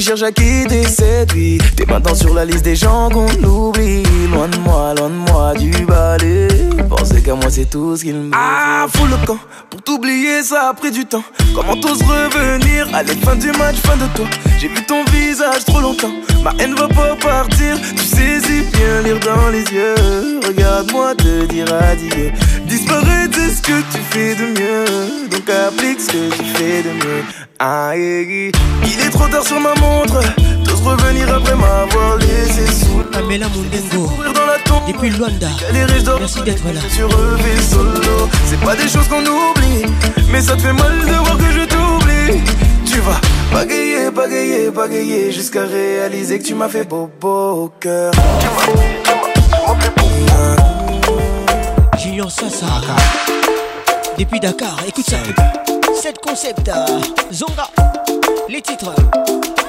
Cherches 0.06 0.22
à 0.22 0.32
quitter, 0.32 0.84
c'est 0.84 1.26
lui. 1.34 1.58
T'es 1.76 1.86
maintenant 1.86 2.14
sur 2.14 2.34
la 2.36 2.46
liste 2.46 2.64
des 2.64 2.76
gens 2.76 3.10
qu'on 3.10 3.28
oublie. 3.44 4.04
Loin 4.32 4.48
de 4.48 4.58
moi, 4.60 4.94
loin 4.96 5.10
de 5.10 5.32
moi 5.32 5.54
du 5.56 5.72
balai. 5.86 6.48
Penser 6.88 7.24
qu'à 7.24 7.34
moi, 7.34 7.50
c'est 7.50 7.68
tout 7.68 7.98
ce 7.98 8.04
qu'il 8.04 8.14
me. 8.14 8.32
Ah, 8.34 8.86
fous 8.94 9.08
le 9.08 9.26
camp. 9.26 9.40
Pour 9.72 9.82
t'oublier, 9.82 10.44
ça 10.44 10.70
a 10.70 10.74
pris 10.76 10.92
du 10.92 11.06
temps. 11.06 11.24
Comment 11.56 11.76
t'oses 11.78 12.04
revenir 12.04 12.88
Allez, 12.94 13.16
fin 13.16 13.36
du 13.36 13.48
match, 13.58 13.78
fin 13.78 13.98
de 13.98 14.06
toi? 14.16 14.28
J'ai 14.60 14.68
vu 14.68 14.86
ton 14.86 15.04
visage 15.06 15.66
trop 15.66 15.82
longtemps. 15.82 16.14
Ma 16.44 16.52
haine 16.60 16.76
va 16.76 16.88
pas 16.88 17.16
partir. 17.16 17.76
Tu 17.96 18.04
sais 18.04 18.40
si 18.42 18.62
bien 18.78 19.02
lire 19.04 19.20
dans 19.22 19.50
les 19.50 19.64
yeux. 19.64 20.40
Regarde-moi 20.46 21.16
te 21.16 21.46
dire 21.46 21.66
adieu. 21.74 22.32
Disparaître, 22.68 23.40
c'est 23.40 23.56
ce 23.56 23.62
que 23.62 23.82
tu 23.92 24.00
fais 24.12 24.36
de 24.36 24.46
mieux. 24.60 25.30
Donc 25.32 25.50
applique 25.50 26.00
ce 26.00 26.12
que 26.12 26.36
tu 26.36 26.44
fais 26.54 26.84
de 26.84 26.90
mieux. 26.90 27.24
Aïe, 27.60 28.52
il 28.84 29.00
est 29.00 29.10
trop 29.12 29.28
tard 29.28 29.46
sur 29.46 29.60
ma 29.60 29.74
montre. 29.76 30.20
T'oses 30.66 30.82
revenir 30.82 31.34
après 31.34 31.56
m'avoir 31.56 32.18
laissé 32.18 32.68
sous 32.68 33.02
Pamela 33.12 33.48
Mundengo 33.48 34.12
depuis 34.88 35.10
Luanda. 35.10 35.48
Merci 36.20 36.42
d'être 36.44 36.66
là. 36.66 36.82
C'est 38.46 38.60
pas 38.60 38.76
des 38.76 38.90
choses 38.90 39.08
qu'on 39.08 39.22
oublie, 39.22 39.86
mais 40.32 40.42
ça 40.42 40.56
te 40.56 40.62
fait 40.62 40.74
mal 40.74 41.00
de 41.00 41.14
voir 41.14 41.38
que 41.38 41.52
je 41.52 41.66
t'oublie. 41.66 42.42
Tu 42.86 43.00
vas 43.00 43.22
bagayer, 43.54 44.12
bagayer, 44.12 44.70
bagayer 44.70 45.32
jusqu'à 45.32 45.64
réaliser 45.64 46.40
que 46.40 46.44
tu 46.46 46.56
m'as 46.56 46.70
fait 46.70 46.84
bobo 46.84 47.64
au 47.64 47.72
cœur. 47.80 48.12
Tu 48.12 48.48
m'as. 48.48 48.66
Julien 51.98 52.30
Sassa. 52.30 52.68
Depuis 54.18 54.40
Dakar, 54.40 54.78
écoute 54.88 55.06
ça. 55.10 55.18
7 56.06 56.20
concepts. 56.22 56.72
Zonga. 57.34 57.68
Les 58.48 58.62
titres. 58.62 58.94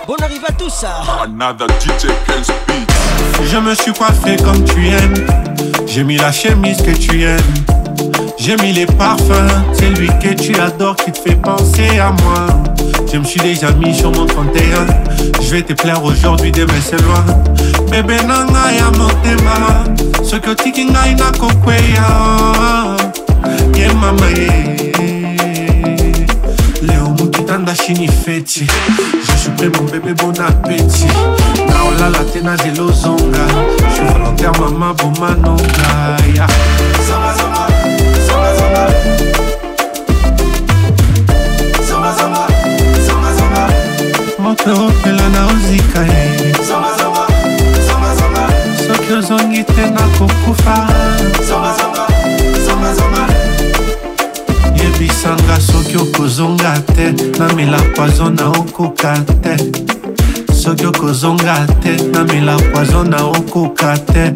Bon 0.07 0.17
arrive 0.23 0.45
à 0.47 0.53
tous 0.53 0.69
ça. 0.69 1.01
Another 1.25 1.67
DJ. 1.81 2.09
Je 3.43 3.57
me 3.57 3.75
suis 3.75 3.95
coiffé 3.95 4.37
comme 4.45 4.63
tu 4.65 4.89
aimes. 4.89 5.27
J'ai 5.87 6.05
mis 6.05 6.19
la 6.19 6.31
chemise 6.33 6.77
que 6.83 6.91
tu 6.91 7.23
aimes. 7.23 7.41
J'ai 8.39 8.55
mis 8.59 8.75
les 8.75 8.85
parfums. 8.85 9.49
C'est 9.73 9.89
lui 9.89 10.09
que 10.21 10.35
tu 10.35 10.55
adores 10.61 10.97
qui 10.97 11.11
te 11.11 11.21
fait 11.21 11.37
penser 11.37 11.99
à 11.99 12.13
moi. 12.23 12.47
Je 13.11 13.17
me 13.17 13.25
suis 13.25 13.41
déjà 13.41 13.71
mis 13.71 13.95
sur 13.95 14.13
mon 14.13 14.27
31. 14.27 14.87
Je 15.41 15.49
vais 15.49 15.63
te 15.63 15.73
plaire 15.73 16.05
aujourd'hui, 16.05 16.53
demain 16.53 16.75
c'est 16.83 17.01
loin. 17.01 17.25
Bébé 17.91 18.17
nanga 18.27 18.71
ya 18.77 18.91
motema. 18.91 19.85
Ce 20.23 20.37
que 20.37 20.51
tiki 20.51 20.85
ngai 20.85 21.15
na 21.15 21.33
kokweya. 21.39 22.09
Ye 23.75 23.89
mama. 23.95 25.16
banda 27.67 27.83
chini 27.83 28.09
feti. 28.09 28.67
Jusupre 29.27 29.69
mon 29.69 29.91
bebe 29.91 30.15
bon 30.15 30.33
apeti 30.41 31.07
naolala 31.69 32.25
te 32.33 32.41
na 32.41 32.55
lelo 32.57 32.93
zonga. 32.93 33.47
Je 33.95 34.03
volontaire 34.13 34.53
mama 34.61 34.95
bomanonga 34.95 36.17
ya. 36.35 36.47
Moto 44.39 44.87
opela 44.87 45.29
na 45.29 45.47
ozika 45.47 46.03
ye. 46.03 46.53
Soki 48.87 49.13
ozongi 49.13 49.65
te 49.65 49.91
nakokufa 49.91 50.87
soki 55.97 56.09
okozonga 56.09 56.75
te 56.95 57.13
namela 57.39 57.79
poizo 57.95 58.31
na 58.31 58.49
okoka 58.49 59.15
te. 59.43 59.57
Soki 60.53 60.87
okozonga 60.87 61.67
te 61.83 61.97
namela 62.13 62.57
poizo 62.73 63.05
na 63.05 63.25
okoka 63.25 63.97
te. 63.97 64.33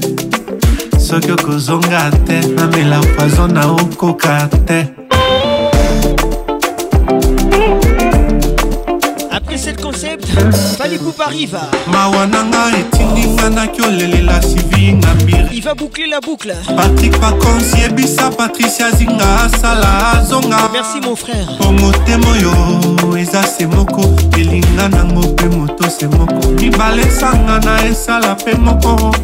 Soki 0.98 1.32
okozonga 1.32 2.10
te 2.26 2.40
namela 2.56 3.00
poizo 3.16 3.46
na 3.46 3.72
okoka 3.72 4.48
te 4.66 4.99
Poupa 10.44 11.26
arrive. 11.26 11.58
mawa 11.92 12.26
na 12.26 12.42
nga 12.44 12.78
etindinga 12.78 13.50
naki 13.50 13.82
olelela 13.82 14.42
sivinga 14.42 15.14
mbiri 15.14 15.48
Il 15.52 15.62
va 15.62 15.74
boucler 15.74 16.06
la 16.06 16.20
boucle. 16.20 16.54
patrik 16.76 17.18
pacons 17.20 17.74
yebisa 17.82 18.30
patricia 18.30 18.90
zinga 18.90 19.44
asala 19.44 20.12
azonga 20.18 20.56
Merci 20.72 21.00
mon 21.02 21.16
frère. 21.16 21.46
po 21.58 21.72
motema 21.72 22.26
oyo 22.30 23.16
eza 23.18 23.42
se 23.42 23.66
moko 23.66 24.02
elinga 24.38 24.88
nango 24.88 25.20
mpe 25.20 25.44
moto 25.56 25.84
se 25.90 26.06
moko 26.06 26.48
mibale 26.60 27.02
esanga 27.02 27.58
na 27.60 27.84
esala 27.86 28.34
mpe 28.34 28.54
moko 28.54 29.14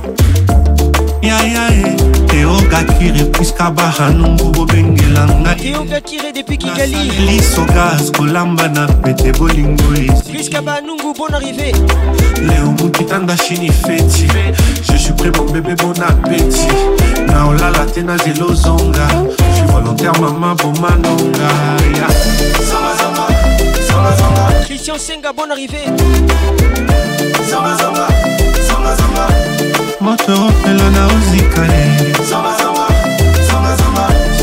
yayae 1.22 1.96
teogakire 2.36 3.24
puiska 3.32 3.70
bahanungu 3.70 4.50
bobengela 4.52 5.26
depuis 6.34 6.58
Kigali. 6.58 7.40
kolamba 8.12 8.68
na 8.68 8.86
pete 8.86 9.32
bolingo 9.39 9.94
leo 12.47 12.73
mokitanda 12.78 13.36
shini 13.36 13.70
feti 13.73 14.28
je 14.82 14.97
suis 14.98 15.12
prêt 15.15 15.31
mon 15.39 15.50
bébé 15.50 15.74
bon 15.76 15.92
appétit 16.02 16.68
te 17.94 18.00
na 18.00 18.18
zelo 18.18 18.55
zonga 18.55 19.08
je 19.08 19.56
suis 19.56 19.66
volontaire 19.73 20.12
mama 20.20 20.55
bomanonga. 20.55 21.48
Christian 24.66 24.98
Senga, 24.98 25.32
bonne 25.32 25.52
arrivée. 25.52 25.86
Zonga, 27.48 27.76
zonga, 27.78 28.08
zonga. 28.68 28.75
moto 30.00 30.32
opelo 30.32 30.90
na 30.90 31.06
ozikale. 31.06 31.97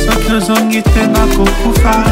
Soki 0.05 0.33
ozongi 0.33 0.81
te 0.81 1.07
nakokufa. 1.07 2.03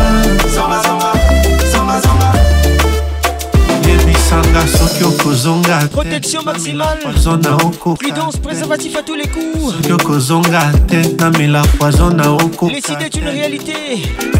Zonga, 4.31 4.61
zonga, 4.65 5.35
zonga, 5.35 5.35
zonga. 5.35 5.79
yebisanga 5.81 5.87
Protection 5.89 6.41
maximale. 6.45 6.99
Prudence, 7.99 8.37
préservatif 8.37 8.95
à 8.97 9.01
tous 9.03 9.15
les 9.15 9.27
coups. 9.27 9.73
soki 9.75 9.91
okozonga 9.91 10.61
te 10.87 11.01
namela 11.21 11.61
poison 11.77 12.11
na 12.11 12.31
okoka 12.31 12.71
Les 12.71 12.77
idées 12.79 13.05
est 13.05 13.15
une 13.15 13.27
réalité. 13.27 13.73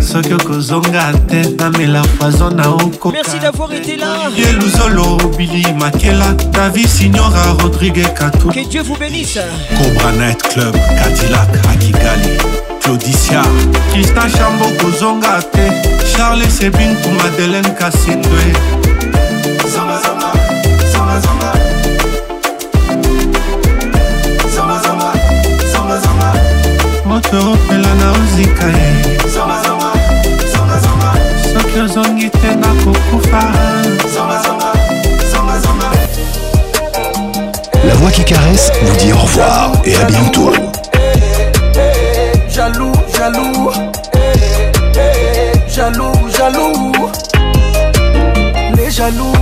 soki 0.02 0.34
okozonga 0.34 1.12
te 1.28 1.42
namela 1.62 2.02
poison 2.20 2.52
na 2.52 2.70
okoka 2.70 3.12
Merci 3.12 3.40
d'avoir 3.40 3.72
été 3.74 3.98
là. 3.98 4.30
ye 4.38 4.46
luzolo 4.54 5.18
bili 5.38 5.66
makela 5.78 6.32
david 6.54 6.88
signora 6.88 7.44
rodrigue 7.62 8.06
katu 8.14 8.48
Que 8.48 8.68
Dieu 8.70 8.84
vous 8.84 8.96
bénisse. 8.98 9.40
cobra 9.78 10.12
night 10.14 10.42
club 10.54 10.74
cadillac 11.04 11.50
à 11.70 11.76
kigali 11.76 12.38
claudicia 12.82 13.42
kristin 13.92 14.30
chambo 14.30 14.66
kozonga 14.82 15.42
te 15.52 15.68
charles 16.16 16.50
sebinku 16.50 17.10
madeleine 17.24 17.74
kasindwe 17.78 18.54
Na 27.32 28.12
ozika 28.12 28.68
ye 28.68 28.90
soki 31.54 31.80
ozongi 31.80 32.30
te 32.30 32.48
La 37.84 37.94
voix 37.96 38.12
qui 38.12 38.24
caresse 38.24 38.72
vous 38.82 38.96
dit 38.98 39.14
au 39.14 39.18
revoir 39.18 39.72
et 39.86 39.96
à 39.96 40.04
bientôt. 40.06 40.52
Jaloux, 42.50 42.92
jaloux, 43.18 43.72
jaloux, 45.68 46.12
jaloux. 46.38 46.92
Les 48.76 48.92
jaloux, 48.92 49.34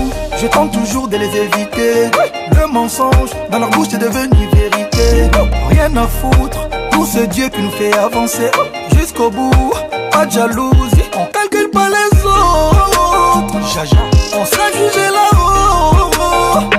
je 0.41 0.47
tente 0.47 0.71
toujours 0.71 1.07
de 1.07 1.17
les 1.17 1.27
éviter. 1.27 2.09
Le 2.57 2.67
mensonge 2.67 3.31
dans 3.51 3.59
leur 3.59 3.69
bouche 3.71 3.93
est 3.93 3.97
devenu 3.97 4.47
vérité. 4.53 5.29
Rien 5.69 5.95
à 5.97 6.07
foutre, 6.07 6.69
tout 6.91 7.05
ce 7.05 7.19
Dieu 7.25 7.49
qui 7.49 7.61
nous 7.61 7.71
fait 7.71 7.93
avancer 7.97 8.49
jusqu'au 8.97 9.29
bout. 9.29 9.73
Pas 10.11 10.25
de 10.25 10.31
jalousie, 10.31 11.09
on 11.17 11.25
calcule 11.25 11.69
pas 11.71 11.87
les 11.89 12.25
autres. 12.25 13.73
Jaja, 13.73 13.97
on 14.39 14.45
sera 14.45 14.71
jugé 14.71 15.09
là-haut. 15.09 16.69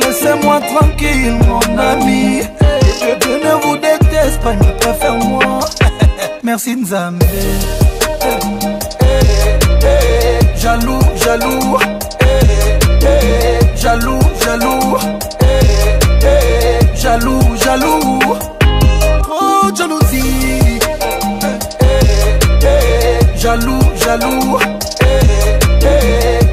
Laissez-moi 0.00 0.60
tranquille, 0.60 1.38
mon 1.46 1.78
ami. 1.78 2.42
Je 3.00 3.28
ne 3.28 3.62
vous 3.62 3.76
déteste 3.76 4.40
pas, 4.42 4.54
ne 4.54 4.72
préfère 4.78 5.14
moi. 5.16 5.60
Merci 6.42 6.76
Nzambe. 6.76 7.22
Jaloux, 10.56 10.98
jaloux. 11.16 11.78
Jaloux, 13.76 14.18
jaloux. 14.44 14.96
Jaloux, 16.94 17.40
jaloux. 17.64 18.20
Trop 19.22 19.70
de 19.70 19.76
jalousie. 19.76 20.78
Jaloux, 23.36 23.78
jaloux. 23.96 24.58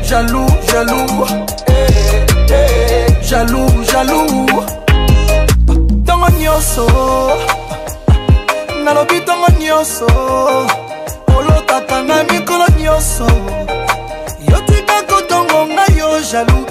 Jaloux, 0.03 0.47
jaloux. 0.71 1.25
Jaloux, 3.21 3.83
jaloux. 3.91 4.45
ntango 6.05 6.29
nyonso 6.39 6.85
nalobi 8.83 9.15
ntango 9.19 9.47
nyonso 9.59 10.05
olokakanga 11.37 12.23
mikolo 12.23 12.65
nyonso 12.79 13.27
yotika 14.51 15.01
kotongo 15.09 15.67
ngai 15.67 15.97
yo 15.97 16.19
jalu 16.31 16.64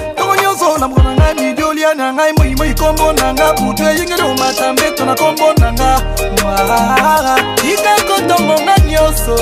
makambo 0.89 1.03
na 1.03 1.15
ngai 1.15 1.35
midiolia 1.35 1.95
na 1.95 2.13
ngai 2.13 2.33
moimoi 2.33 2.69
nkombo 2.69 3.13
na 3.13 3.33
nga 3.35 3.53
butu 3.53 3.83
eyingeli 3.83 4.23
omata 4.23 4.73
mbeto 4.73 5.05
na 5.05 5.15
nkombo 5.15 5.53
na 5.61 5.73
nga. 5.73 6.01
Tika 7.57 7.95
kotongo 8.09 8.61
nga 8.63 8.75
nyonso. 8.89 9.37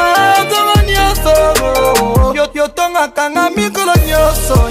Ah, 0.00 0.34
Atongo 0.40 0.76
nyonso. 0.86 1.32
Yotongaka 2.54 3.30
nga 3.30 3.50
mikolo 3.50 3.92
nyonso. 4.06 4.70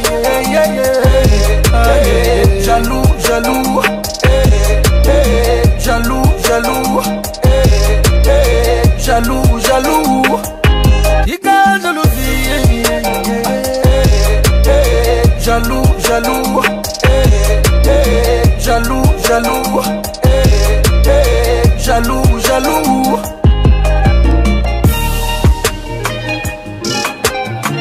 Jalou 3.32 3.82
eh, 4.24 4.82
eh, 5.08 5.84
jalou 5.86 6.24
jalou 6.48 7.02
eh, 7.44 8.84
jalou 9.06 9.60
jalou 9.60 9.60
jalou 9.60 10.40
tika 11.26 11.80
jalousie 11.84 12.91
jaloux 15.52 15.84
jaloux. 16.08 16.62
Jaloux 17.28 17.52
tika 17.74 17.96
jalousie 18.60 18.64
jaloux 18.64 19.04
jaloux. 19.28 19.82
Jaloux 21.78 21.84
jaloux 21.86 22.40
jaloux 22.40 22.40
jaloux. 22.48 23.20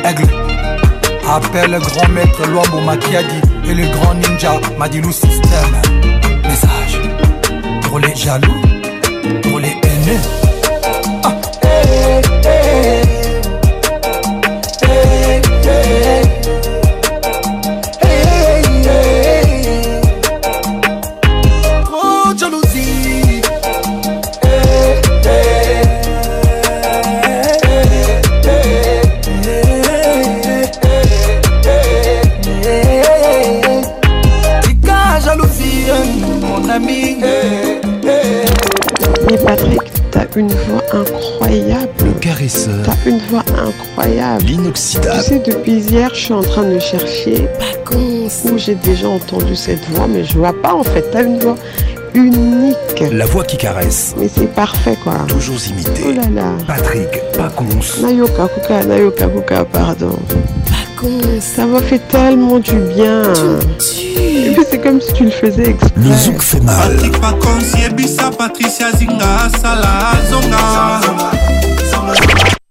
Aigle. 0.05 0.27
Appelle 1.29 1.71
le 1.71 1.79
grand 1.79 2.09
maître 2.09 2.43
Luambo 2.49 2.81
Makiadi 2.81 3.41
et 3.69 3.75
le 3.75 3.87
grand 3.95 4.15
ninja 4.15 4.53
Madilou 4.77 5.13
System. 5.13 5.71
Message. 6.43 7.01
Pour 7.83 8.01
les 8.01 8.17
jaloux, 8.17 8.61
pour 9.45 9.59
les 9.61 9.77
haineux. 9.85 10.40
Voix 43.31 43.45
incroyable. 43.67 44.45
Tu 44.45 44.53
l'inoxydable, 44.53 45.23
sais, 45.23 45.39
depuis 45.45 45.73
hier, 45.81 46.11
je 46.15 46.21
suis 46.21 46.33
en 46.35 46.43
train 46.43 46.65
de 46.65 46.79
chercher 46.79 47.49
où 48.45 48.59
j'ai 48.59 48.75
déjà 48.77 49.09
entendu 49.09 49.57
cette 49.57 49.85
voix, 49.91 50.07
mais 50.09 50.25
je 50.25 50.39
vois 50.39 50.53
pas 50.63 50.75
en 50.75 50.85
fait. 50.85 51.05
T'as 51.11 51.23
une 51.25 51.39
voix 51.39 51.57
unique. 52.15 53.03
la 53.13 53.27
voix 53.27 53.45
qui 53.45 53.57
caresse, 53.57 54.15
Mais 54.19 54.29
c'est 54.29 54.53
parfait 54.55 54.97
quoi. 55.03 55.15
toujours 55.29 55.57
Oh 55.59 55.71
imité. 55.71 56.13
là 56.13 56.23
là. 56.35 56.51
Patrick 56.67 57.09
Pacons, 57.37 58.03
Nayoka 58.03 58.49
Kuka, 58.49 58.85
Nayoka 58.85 59.27
Kuka, 59.27 59.65
pardon. 59.65 60.17
Ça 61.41 61.65
m'a 61.67 61.81
fait 61.81 62.01
tellement 62.09 62.59
du 62.59 62.77
bien. 62.95 63.23
Et 64.13 64.53
puis 64.53 64.65
c'est 64.71 64.79
comme 64.83 65.01
si 65.01 65.13
tu 65.15 65.25
le 65.25 65.31
faisais 65.31 65.71
exprès? 65.71 65.93
le 65.97 66.13
zouk 66.15 66.43
fait 66.43 66.61
mal. 66.61 66.75
patrick 66.95 67.21
pacons 67.21 67.79
yebisa 67.81 68.31
patricia 68.37 68.91
zinga 68.99 69.25
asala 69.47 69.89
azonga 70.13 71.01